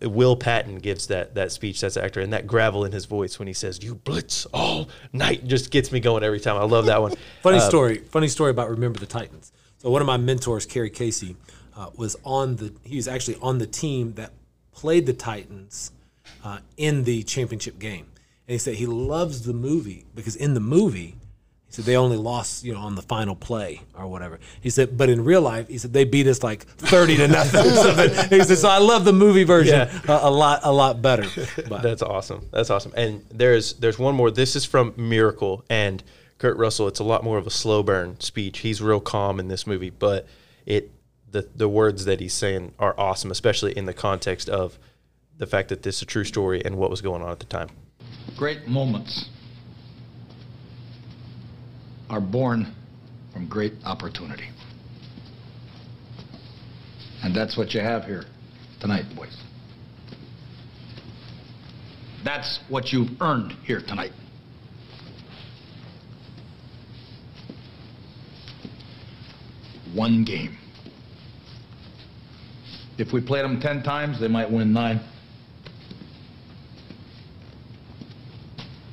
Will 0.00 0.36
Patton 0.36 0.78
gives 0.78 1.06
that 1.08 1.34
that 1.34 1.52
speech. 1.52 1.80
That's 1.80 1.94
the 1.94 2.04
actor, 2.04 2.20
and 2.20 2.32
that 2.32 2.46
gravel 2.46 2.84
in 2.84 2.92
his 2.92 3.04
voice 3.04 3.38
when 3.38 3.46
he 3.46 3.54
says 3.54 3.82
"You 3.82 3.94
blitz 3.94 4.46
all 4.46 4.88
night" 5.12 5.46
just 5.46 5.70
gets 5.70 5.92
me 5.92 6.00
going 6.00 6.24
every 6.24 6.40
time. 6.40 6.56
I 6.56 6.64
love 6.64 6.86
that 6.86 7.00
one. 7.00 7.12
Funny 7.42 7.58
Uh, 7.58 7.68
story. 7.68 7.98
Funny 7.98 8.28
story 8.28 8.50
about 8.50 8.70
Remember 8.70 8.98
the 8.98 9.06
Titans. 9.06 9.52
So 9.78 9.90
one 9.90 10.00
of 10.00 10.06
my 10.06 10.16
mentors, 10.16 10.64
Kerry 10.66 10.90
Casey, 10.90 11.36
uh, 11.76 11.90
was 11.96 12.16
on 12.24 12.56
the. 12.56 12.72
He 12.84 12.96
was 12.96 13.06
actually 13.06 13.36
on 13.42 13.58
the 13.58 13.66
team 13.66 14.14
that 14.14 14.32
played 14.72 15.06
the 15.06 15.12
Titans 15.12 15.92
uh, 16.44 16.58
in 16.76 17.04
the 17.04 17.22
championship 17.24 17.78
game, 17.78 18.06
he 18.52 18.58
said 18.58 18.74
he 18.74 18.86
loves 18.86 19.42
the 19.42 19.52
movie 19.52 20.04
because 20.14 20.36
in 20.36 20.54
the 20.54 20.60
movie. 20.60 21.16
He 21.66 21.76
said 21.76 21.86
they 21.86 21.96
only 21.96 22.18
lost, 22.18 22.64
you 22.64 22.74
know, 22.74 22.80
on 22.80 22.96
the 22.96 23.00
final 23.02 23.34
play 23.34 23.80
or 23.98 24.06
whatever. 24.06 24.38
He 24.60 24.68
said, 24.68 24.98
but 24.98 25.08
in 25.08 25.24
real 25.24 25.40
life, 25.40 25.68
he 25.68 25.78
said 25.78 25.94
they 25.94 26.04
beat 26.04 26.26
us 26.26 26.42
like 26.42 26.64
thirty 26.66 27.16
to 27.16 27.26
nothing. 27.28 27.64
He 28.28 28.44
said, 28.44 28.58
so 28.58 28.68
I 28.68 28.76
love 28.76 29.06
the 29.06 29.14
movie 29.14 29.44
version 29.44 29.88
Yeah. 29.88 30.00
a, 30.06 30.28
a 30.28 30.30
lot, 30.30 30.60
a 30.64 30.70
lot 30.70 31.00
better. 31.00 31.24
But 31.70 31.80
That's 31.82 32.02
awesome. 32.02 32.46
That's 32.52 32.68
awesome. 32.68 32.92
And 32.94 33.24
there's 33.30 33.72
there's 33.74 33.98
one 33.98 34.14
more. 34.14 34.30
This 34.30 34.54
is 34.54 34.66
from 34.66 34.92
Miracle 34.98 35.64
and 35.70 36.02
Kurt 36.36 36.58
Russell. 36.58 36.88
It's 36.88 37.00
a 37.00 37.04
lot 37.04 37.24
more 37.24 37.38
of 37.38 37.46
a 37.46 37.50
slow 37.50 37.82
burn 37.82 38.20
speech. 38.20 38.58
He's 38.58 38.82
real 38.82 39.00
calm 39.00 39.40
in 39.40 39.48
this 39.48 39.66
movie, 39.66 39.88
but 39.88 40.26
it 40.66 40.90
the 41.30 41.48
the 41.56 41.70
words 41.70 42.04
that 42.04 42.20
he's 42.20 42.34
saying 42.34 42.74
are 42.78 42.94
awesome, 42.98 43.30
especially 43.30 43.72
in 43.78 43.86
the 43.86 43.94
context 43.94 44.50
of 44.50 44.78
the 45.38 45.46
fact 45.46 45.70
that 45.70 45.84
this 45.84 45.96
is 45.96 46.02
a 46.02 46.06
true 46.06 46.24
story 46.24 46.62
and 46.62 46.76
what 46.76 46.90
was 46.90 47.00
going 47.00 47.22
on 47.22 47.30
at 47.30 47.38
the 47.40 47.46
time. 47.46 47.70
Great 48.38 48.66
moments 48.66 49.28
are 52.08 52.20
born 52.20 52.74
from 53.32 53.48
great 53.48 53.72
opportunity. 53.84 54.48
And 57.22 57.34
that's 57.34 57.56
what 57.56 57.72
you 57.72 57.80
have 57.80 58.04
here 58.04 58.24
tonight, 58.80 59.04
boys. 59.16 59.36
That's 62.24 62.60
what 62.68 62.92
you've 62.92 63.20
earned 63.20 63.52
here 63.64 63.80
tonight. 63.80 64.12
One 69.94 70.24
game. 70.24 70.58
If 72.98 73.12
we 73.12 73.20
played 73.20 73.44
them 73.44 73.60
10 73.60 73.82
times, 73.82 74.20
they 74.20 74.28
might 74.28 74.50
win 74.50 74.72
nine. 74.72 75.00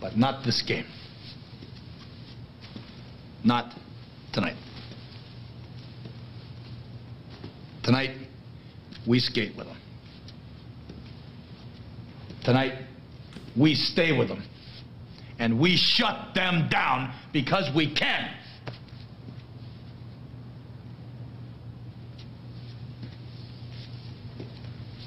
But 0.01 0.17
not 0.17 0.45
this 0.45 0.61
game. 0.61 0.85
Not 3.43 3.73
tonight. 4.33 4.55
Tonight, 7.83 8.11
we 9.07 9.19
skate 9.19 9.55
with 9.57 9.67
them. 9.67 9.77
Tonight, 12.43 12.73
we 13.57 13.75
stay 13.75 14.17
with 14.17 14.27
them. 14.27 14.43
And 15.39 15.59
we 15.59 15.77
shut 15.77 16.33
them 16.35 16.67
down 16.69 17.13
because 17.31 17.73
we 17.75 17.93
can. 17.93 18.35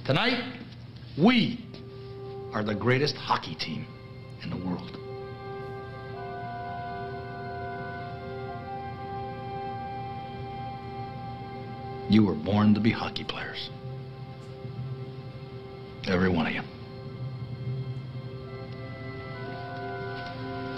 Tonight, 0.06 0.58
we 1.18 1.64
are 2.52 2.64
the 2.64 2.74
greatest 2.74 3.14
hockey 3.14 3.54
team 3.54 3.86
in 4.42 4.50
the 4.50 4.56
world. 4.56 4.98
You 12.10 12.26
were 12.26 12.34
born 12.34 12.74
to 12.74 12.80
be 12.80 12.90
hockey 12.90 13.24
players. 13.24 13.70
Every 16.06 16.28
one 16.28 16.46
of 16.46 16.52
you. 16.52 16.62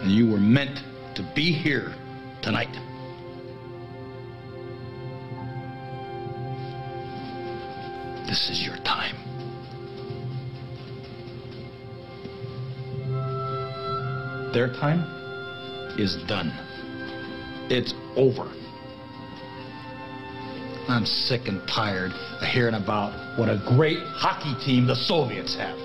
And 0.03 0.13
you 0.13 0.31
were 0.31 0.39
meant 0.39 0.79
to 1.17 1.23
be 1.35 1.53
here 1.53 1.95
tonight. 2.43 2.73
This 8.27 8.51
is 8.51 8.63
your 8.63 8.77
time. 8.85 9.34
Their 14.55 14.69
time 14.69 15.01
is 15.99 16.15
done. 16.29 16.53
It's 17.69 17.93
over. 18.15 18.53
I'm 20.89 21.05
sick 21.05 21.49
and 21.49 21.61
tired 21.67 22.13
of 22.13 22.47
hearing 22.47 22.75
about 22.77 23.37
what 23.37 23.49
a 23.49 23.61
great 23.77 23.99
hockey 23.99 24.55
team 24.65 24.87
the 24.87 24.95
Soviets 24.95 25.57
have. 25.57 25.77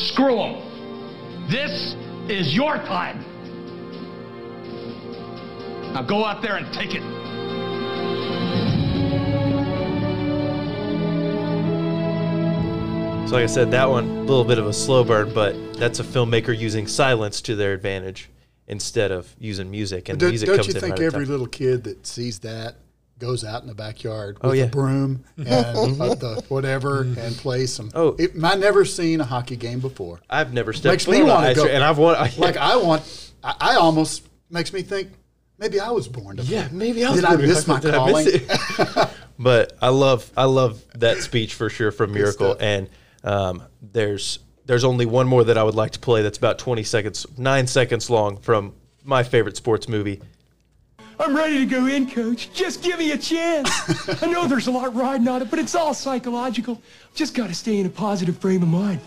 Screw 0.00 0.36
them. 0.36 1.48
This 1.50 1.94
is 2.30 2.54
your 2.54 2.76
time. 2.76 3.22
Now 5.92 6.02
go 6.02 6.24
out 6.24 6.40
there 6.40 6.56
and 6.56 6.72
take 6.72 6.94
it. 6.94 7.23
So, 13.26 13.36
like 13.36 13.44
I 13.44 13.46
said, 13.46 13.70
that 13.70 13.88
one 13.88 14.04
a 14.04 14.20
little 14.20 14.44
bit 14.44 14.58
of 14.58 14.66
a 14.66 14.72
slow 14.72 15.02
burn, 15.02 15.32
but 15.32 15.54
that's 15.78 15.98
a 15.98 16.04
filmmaker 16.04 16.56
using 16.56 16.86
silence 16.86 17.40
to 17.42 17.56
their 17.56 17.72
advantage 17.72 18.28
instead 18.68 19.10
of 19.10 19.34
using 19.38 19.70
music. 19.70 20.10
And 20.10 20.20
Don't, 20.20 20.28
music 20.30 20.46
don't 20.46 20.56
comes 20.56 20.68
you 20.68 20.74
in 20.74 20.80
think 20.80 20.98
right 20.98 21.02
every 21.02 21.24
little 21.24 21.46
kid 21.46 21.84
that 21.84 22.06
sees 22.06 22.40
that 22.40 22.76
goes 23.18 23.42
out 23.42 23.62
in 23.62 23.68
the 23.68 23.74
backyard 23.74 24.36
Oh, 24.42 24.50
with 24.50 24.58
yeah. 24.58 24.64
a 24.66 24.68
broom 24.68 25.24
and 25.38 25.46
the 25.46 26.44
whatever 26.48 27.02
and 27.02 27.34
play 27.36 27.64
some? 27.64 27.90
Oh. 27.94 28.14
it, 28.18 28.32
I 28.42 28.56
never 28.56 28.84
seen 28.84 29.20
a 29.22 29.24
hockey 29.24 29.56
game 29.56 29.80
before. 29.80 30.20
I've 30.28 30.52
never 30.52 30.74
stepped 30.74 30.92
makes 30.92 31.08
me 31.08 31.22
want 31.22 31.46
to 31.48 31.54
go, 31.54 31.66
and 31.66 31.82
I've 31.82 31.98
won. 31.98 32.16
like 32.36 32.58
I 32.58 32.76
want. 32.76 33.32
I, 33.42 33.54
I 33.58 33.74
almost 33.76 34.28
makes 34.50 34.70
me 34.72 34.82
think 34.82 35.10
maybe 35.58 35.80
I 35.80 35.90
was 35.90 36.08
born 36.08 36.36
to. 36.36 36.42
Yeah, 36.42 36.68
play. 36.68 36.76
maybe 36.76 37.04
I 37.06 37.10
was 37.10 37.20
Did 37.22 37.30
I 37.30 37.36
miss 37.36 37.66
my 37.66 37.80
Did 37.80 37.94
I 37.94 37.96
calling? 37.96 38.24
miss 38.26 39.08
but 39.38 39.76
I 39.80 39.88
love 39.88 40.30
I 40.36 40.44
love 40.44 40.84
that 40.96 41.18
speech 41.22 41.54
for 41.54 41.70
sure 41.70 41.90
from 41.90 42.12
Miracle. 42.12 42.56
And 42.60 42.90
um, 43.24 43.62
there's 43.82 44.38
there's 44.66 44.84
only 44.84 45.04
one 45.06 45.26
more 45.26 45.44
that 45.44 45.58
I 45.58 45.62
would 45.62 45.74
like 45.74 45.90
to 45.92 45.98
play. 45.98 46.22
That's 46.22 46.38
about 46.38 46.58
20 46.58 46.84
seconds, 46.84 47.26
nine 47.36 47.66
seconds 47.66 48.08
long 48.08 48.38
from 48.38 48.74
my 49.02 49.22
favorite 49.22 49.56
sports 49.56 49.88
movie. 49.88 50.22
I'm 51.20 51.36
ready 51.36 51.60
to 51.60 51.66
go 51.66 51.86
in, 51.86 52.10
coach. 52.10 52.52
Just 52.52 52.82
give 52.82 52.98
me 52.98 53.12
a 53.12 53.18
chance. 53.18 53.70
I 54.22 54.26
know 54.26 54.46
there's 54.48 54.66
a 54.66 54.70
lot 54.72 54.94
riding 54.96 55.28
on 55.28 55.42
it, 55.42 55.50
but 55.50 55.58
it's 55.60 55.74
all 55.74 55.94
psychological. 55.94 56.80
Just 57.14 57.34
got 57.34 57.48
to 57.48 57.54
stay 57.54 57.78
in 57.78 57.86
a 57.86 57.90
positive 57.90 58.36
frame 58.38 58.62
of 58.62 58.68
mind. 58.68 59.00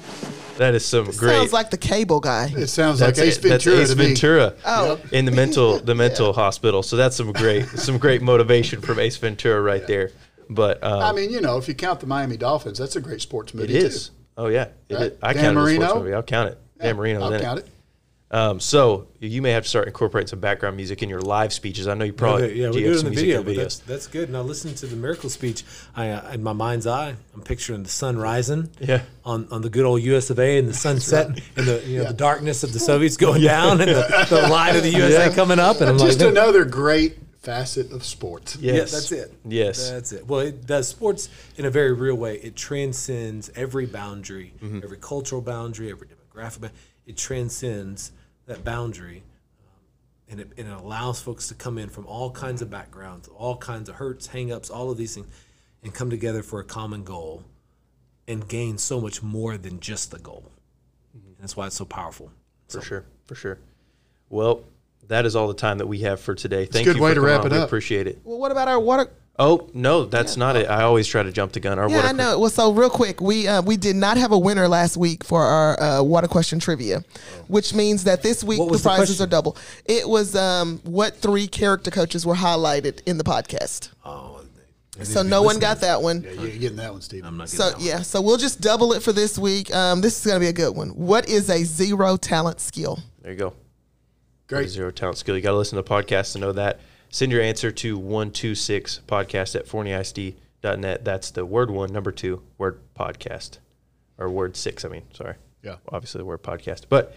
That 0.58 0.74
is 0.74 0.86
some 0.86 1.06
great. 1.06 1.36
Sounds 1.36 1.54
like 1.54 1.70
the 1.70 1.78
cable 1.78 2.20
guy. 2.22 2.52
It 2.56 2.68
sounds 2.68 3.00
That's 3.00 3.20
like 3.20 3.28
Ace 3.28 3.38
it. 3.38 3.44
That's 3.50 3.64
Ventura 3.66 3.82
Ace 3.84 3.90
to 3.90 3.96
me. 3.98 4.06
Ventura 4.06 4.54
Oh. 4.66 5.00
in 5.12 5.26
the 5.26 5.32
mental 5.32 5.80
the 5.84 5.96
mental 5.96 6.32
hospital. 6.34 6.82
So 6.82 6.96
that's 6.96 7.16
some 7.16 7.32
great 7.34 7.66
some 7.68 7.98
great 7.98 8.22
motivation 8.22 8.80
from 8.82 9.00
Ace 9.00 9.18
Ventura 9.18 9.62
right 9.62 9.86
there. 9.86 10.12
But 10.50 10.84
um, 10.84 11.00
I 11.02 11.12
mean, 11.12 11.30
you 11.32 11.42
know, 11.42 11.58
if 11.58 11.68
you 11.68 11.74
count 11.74 12.00
the 12.00 12.08
Miami 12.08 12.38
Dolphins, 12.38 12.78
that's 12.78 12.96
a 12.96 13.02
great 13.02 13.22
sports 13.22 13.54
movie 13.54 13.76
is. 13.76 14.10
too. 14.10 14.16
Oh 14.38 14.48
yeah, 14.48 14.68
it 14.90 14.96
Right? 14.96 15.02
is. 15.14 15.18
I 15.22 15.34
Dan 15.34 15.44
count 15.44 15.58
it 15.58 15.60
as 15.60 15.66
a 15.66 15.72
Marino? 15.72 15.86
sports 15.88 16.00
movie. 16.04 16.14
I'll 16.14 16.24
count 16.24 16.50
it. 16.50 16.58
Dan 16.80 16.96
Marino's 16.96 17.24
I'll 17.24 17.40
count 17.40 17.60
it. 17.60 17.66
it. 17.66 17.72
Um, 18.30 18.60
so 18.60 19.08
you 19.22 19.42
may 19.42 19.52
have 19.52 19.64
to 19.64 19.70
start 19.70 19.88
incorporating 19.88 20.28
some 20.28 20.42
background 20.42 20.76
music 20.76 21.02
in 21.02 21.08
your 21.08 21.22
live 21.22 21.54
speeches. 21.54 21.88
I 21.88 21.94
know 21.94 22.04
you 22.04 22.12
probably 22.12 22.60
yeah, 22.62 22.68
do 22.68 22.74
we 22.74 22.80
you 22.82 22.88
do 22.88 22.92
it 22.94 23.00
in 23.00 23.06
the 23.06 23.12
video, 23.12 23.42
but 23.42 23.56
that's, 23.56 23.80
that's 23.80 24.08
good. 24.08 24.30
Now 24.30 24.42
listen 24.42 24.76
to 24.76 24.86
the 24.86 24.98
miracle 24.98 25.30
speech. 25.30 25.64
I, 25.96 26.10
uh, 26.10 26.34
in 26.34 26.44
my 26.44 26.52
mind's 26.52 26.86
eye, 26.86 27.16
I'm 27.34 27.42
picturing 27.42 27.84
the 27.84 27.90
sun 27.90 28.18
rising. 28.18 28.70
Yeah. 28.82 29.04
On, 29.24 29.48
on 29.50 29.62
the 29.62 29.70
good 29.70 29.86
old 29.86 30.02
U.S. 30.02 30.30
of 30.30 30.40
A. 30.40 30.58
and 30.58 30.68
the 30.68 30.74
sunset 30.74 31.28
and 31.56 31.66
the 31.66 31.82
you 31.88 32.00
know 32.00 32.04
the 32.10 32.14
darkness 32.14 32.64
of 32.66 32.74
the 32.74 32.80
Soviets 32.80 33.16
going 33.16 33.42
down 33.56 33.80
and 33.80 33.92
the, 33.92 34.28
the 34.30 34.48
light 34.50 34.76
of 34.76 34.84
the 34.84 34.92
USA 34.92 35.30
Yeah. 35.30 35.34
coming 35.36 35.58
up 35.60 35.80
and 35.80 35.90
I'm 35.90 35.98
Just 35.98 36.20
like, 36.20 36.30
another 36.30 36.66
great 36.66 37.18
facet 37.48 37.94
of 37.94 38.04
sports. 38.04 38.58
Yes. 38.58 38.76
Yeah, 38.76 38.80
that's 39.00 39.12
it. 39.14 39.34
Yes. 39.46 39.90
That's 39.90 40.12
it. 40.12 40.28
Well, 40.28 40.42
it 40.42 40.66
does 40.68 40.88
sports 40.90 41.30
in 41.56 41.64
a 41.64 41.70
very 41.70 41.94
real 41.94 42.16
way. 42.16 42.36
It 42.40 42.58
transcends 42.58 43.50
every 43.56 43.86
boundary, 43.86 44.54
Mm-hmm. 44.62 44.82
every 44.84 44.98
cultural 44.98 45.42
boundary, 45.42 45.90
every 45.90 46.08
demographic. 46.08 46.72
It 47.06 47.16
transcends 47.16 48.12
that 48.48 48.66
boundary, 48.66 49.24
um, 49.62 49.76
and, 50.30 50.40
it, 50.42 50.50
and 50.58 50.68
it 50.68 50.74
allows 50.74 51.22
folks 51.22 51.48
to 51.48 51.54
come 51.54 51.78
in 51.78 51.88
from 51.90 52.06
all 52.06 52.32
kinds 52.32 52.62
of 52.62 52.70
backgrounds, 52.70 53.30
all 53.30 53.56
kinds 53.56 53.88
of 53.88 53.96
hurts, 53.96 54.28
hangups, 54.28 54.70
all 54.70 54.92
of 54.92 54.98
these 54.98 55.16
things, 55.16 55.28
and 55.84 55.94
come 55.94 56.10
together 56.10 56.44
for 56.44 56.60
a 56.60 56.66
common 56.66 57.06
goal, 57.06 57.46
and 58.28 58.46
gain 58.50 58.78
so 58.78 59.00
much 59.00 59.24
more 59.24 59.58
than 59.58 59.80
just 59.80 60.12
the 60.12 60.20
goal. 60.20 60.44
And 61.14 61.24
that's 61.40 61.56
why 61.56 61.68
it's 61.68 61.76
so 61.78 61.86
powerful. 61.86 62.30
For 62.68 62.82
sure, 62.82 63.06
for 63.26 63.36
sure. 63.36 63.58
Well, 64.30 64.64
that 65.08 65.26
is 65.26 65.36
all 65.36 65.48
the 65.48 65.54
time 65.54 65.78
that 65.80 65.88
we 65.88 66.00
have 66.00 66.20
for 66.20 66.36
today. 66.36 66.66
Thank 66.66 66.86
good 66.86 66.98
you 66.98 67.02
way 67.04 67.12
for 67.12 67.16
to 67.16 67.22
coming 67.22 67.36
wrap 67.36 67.46
on. 67.46 67.52
it 67.52 67.56
We 67.56 67.62
up. 67.62 67.68
appreciate 67.68 68.08
it. 68.08 68.20
Well, 68.24 68.38
what 68.38 68.52
about 68.52 68.68
our 68.68 68.80
water? 68.80 69.10
Oh 69.40 69.70
no, 69.76 70.06
that's 70.06 70.36
not 70.36 70.56
it. 70.56 70.68
I 70.68 70.82
always 70.82 71.08
try 71.08 71.22
to 71.22 71.32
jump 71.32 71.52
the 71.52 71.60
gun. 71.60 71.78
Our 71.78 71.88
Yeah, 71.90 71.98
water 71.98 72.08
I 72.08 72.12
know. 72.12 72.40
Well, 72.40 72.50
so 72.50 72.72
real 72.74 72.90
quick, 72.90 73.22
we 73.22 73.48
uh, 73.48 73.62
we 73.62 73.78
did 73.78 73.96
not 73.96 74.18
have 74.18 74.32
a 74.32 74.38
winner 74.40 74.68
last 74.68 74.98
week 74.98 75.24
for 75.24 75.44
our 75.44 75.80
uh, 75.80 76.02
water 76.04 76.28
question 76.28 76.60
trivia, 76.60 77.04
which 77.48 77.72
means 77.74 78.04
that 78.06 78.24
this 78.24 78.44
week 78.44 78.58
the 78.58 78.66
was 78.66 78.82
the 78.82 78.90
prizes 78.90 79.22
are 79.22 79.28
double. 79.28 79.56
It 79.86 80.10
was 80.10 80.36
um, 80.36 80.80
what 80.86 81.18
three 81.18 81.48
character 81.48 81.92
coaches 81.92 82.26
were 82.26 82.34
highlighted 82.34 83.02
in 83.06 83.20
the 83.20 83.24
podcast. 83.24 83.90
Oh, 84.04 84.42
So 85.04 85.22
no 85.22 85.44
one 85.44 85.60
got 85.60 85.82
that 85.82 86.02
one. 86.02 86.24
Yeah, 86.24 86.32
you're 86.42 86.58
getting 86.58 86.78
that 86.78 86.92
one, 86.92 87.02
Steve. 87.02 87.24
I'm 87.24 87.38
not 87.38 87.44
getting 87.46 87.60
So 87.60 87.70
that 87.70 87.78
one. 87.78 87.86
yeah, 87.86 88.02
so 88.02 88.20
we'll 88.24 88.38
just 88.38 88.60
double 88.60 88.94
it 88.94 89.04
for 89.04 89.14
this 89.14 89.38
week. 89.38 89.72
Um, 89.74 90.02
this 90.02 90.18
is 90.18 90.26
going 90.26 90.38
to 90.38 90.44
be 90.44 90.48
a 90.50 90.54
good 90.54 90.76
one. 90.76 90.90
What 90.90 91.30
is 91.30 91.52
a 91.52 91.64
zero 91.64 92.18
talent 92.18 92.60
skill? 92.60 92.98
There 93.22 93.32
you 93.34 93.38
go. 93.38 93.54
Great. 94.48 94.70
Zero 94.70 94.92
talent 94.92 95.18
skill. 95.18 95.36
You 95.36 95.42
got 95.42 95.52
to 95.52 95.58
listen 95.58 95.76
to 95.76 95.82
the 95.82 95.90
podcast 95.90 96.34
to 96.34 96.40
know 96.40 96.54
that. 96.54 96.80
Send 97.10 97.32
your 97.32 97.42
answer 97.42 97.72
to 97.72 97.98
126 97.98 99.02
podcast 99.08 99.56
at 99.56 99.66
forneyisd.net. 99.66 101.06
That's 101.06 101.32
the 101.32 101.46
word 101.46 101.72
one, 101.72 101.92
number 101.92 102.12
two, 102.12 102.42
word 102.58 102.80
podcast. 102.98 103.60
Or 104.18 104.30
word 104.30 104.56
six, 104.56 104.84
I 104.84 104.90
mean, 104.90 105.04
sorry. 105.14 105.36
Yeah. 105.62 105.76
Obviously, 105.90 106.20
the 106.20 106.26
word 106.26 106.44
podcast. 106.44 106.84
But 106.90 107.16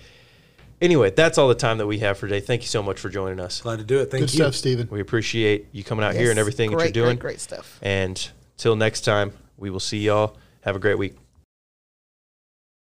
anyway, 0.80 1.10
that's 1.10 1.38
all 1.38 1.48
the 1.48 1.54
time 1.54 1.78
that 1.78 1.86
we 1.86 2.00
have 2.00 2.18
for 2.18 2.28
today. 2.28 2.40
Thank 2.40 2.62
you 2.62 2.68
so 2.68 2.82
much 2.82 2.98
for 3.00 3.08
joining 3.08 3.40
us. 3.40 3.60
Glad 3.60 3.78
to 3.78 3.84
do 3.84 4.00
it. 4.00 4.10
Thank 4.10 4.22
Good 4.22 4.34
you. 4.34 4.44
stuff, 4.44 4.54
Stephen. 4.54 4.88
We 4.90 5.00
appreciate 5.00 5.68
you 5.72 5.82
coming 5.84 6.04
out 6.04 6.14
here 6.14 6.30
and 6.30 6.38
everything 6.38 6.70
that 6.72 6.78
you're 6.78 6.90
doing. 6.90 7.16
Great, 7.16 7.34
great 7.34 7.40
stuff. 7.40 7.78
And 7.82 8.30
till 8.56 8.76
next 8.76 9.02
time, 9.02 9.32
we 9.56 9.70
will 9.70 9.80
see 9.80 9.98
y'all. 9.98 10.36
Have 10.62 10.76
a 10.76 10.80
great 10.80 10.98
week. 10.98 11.16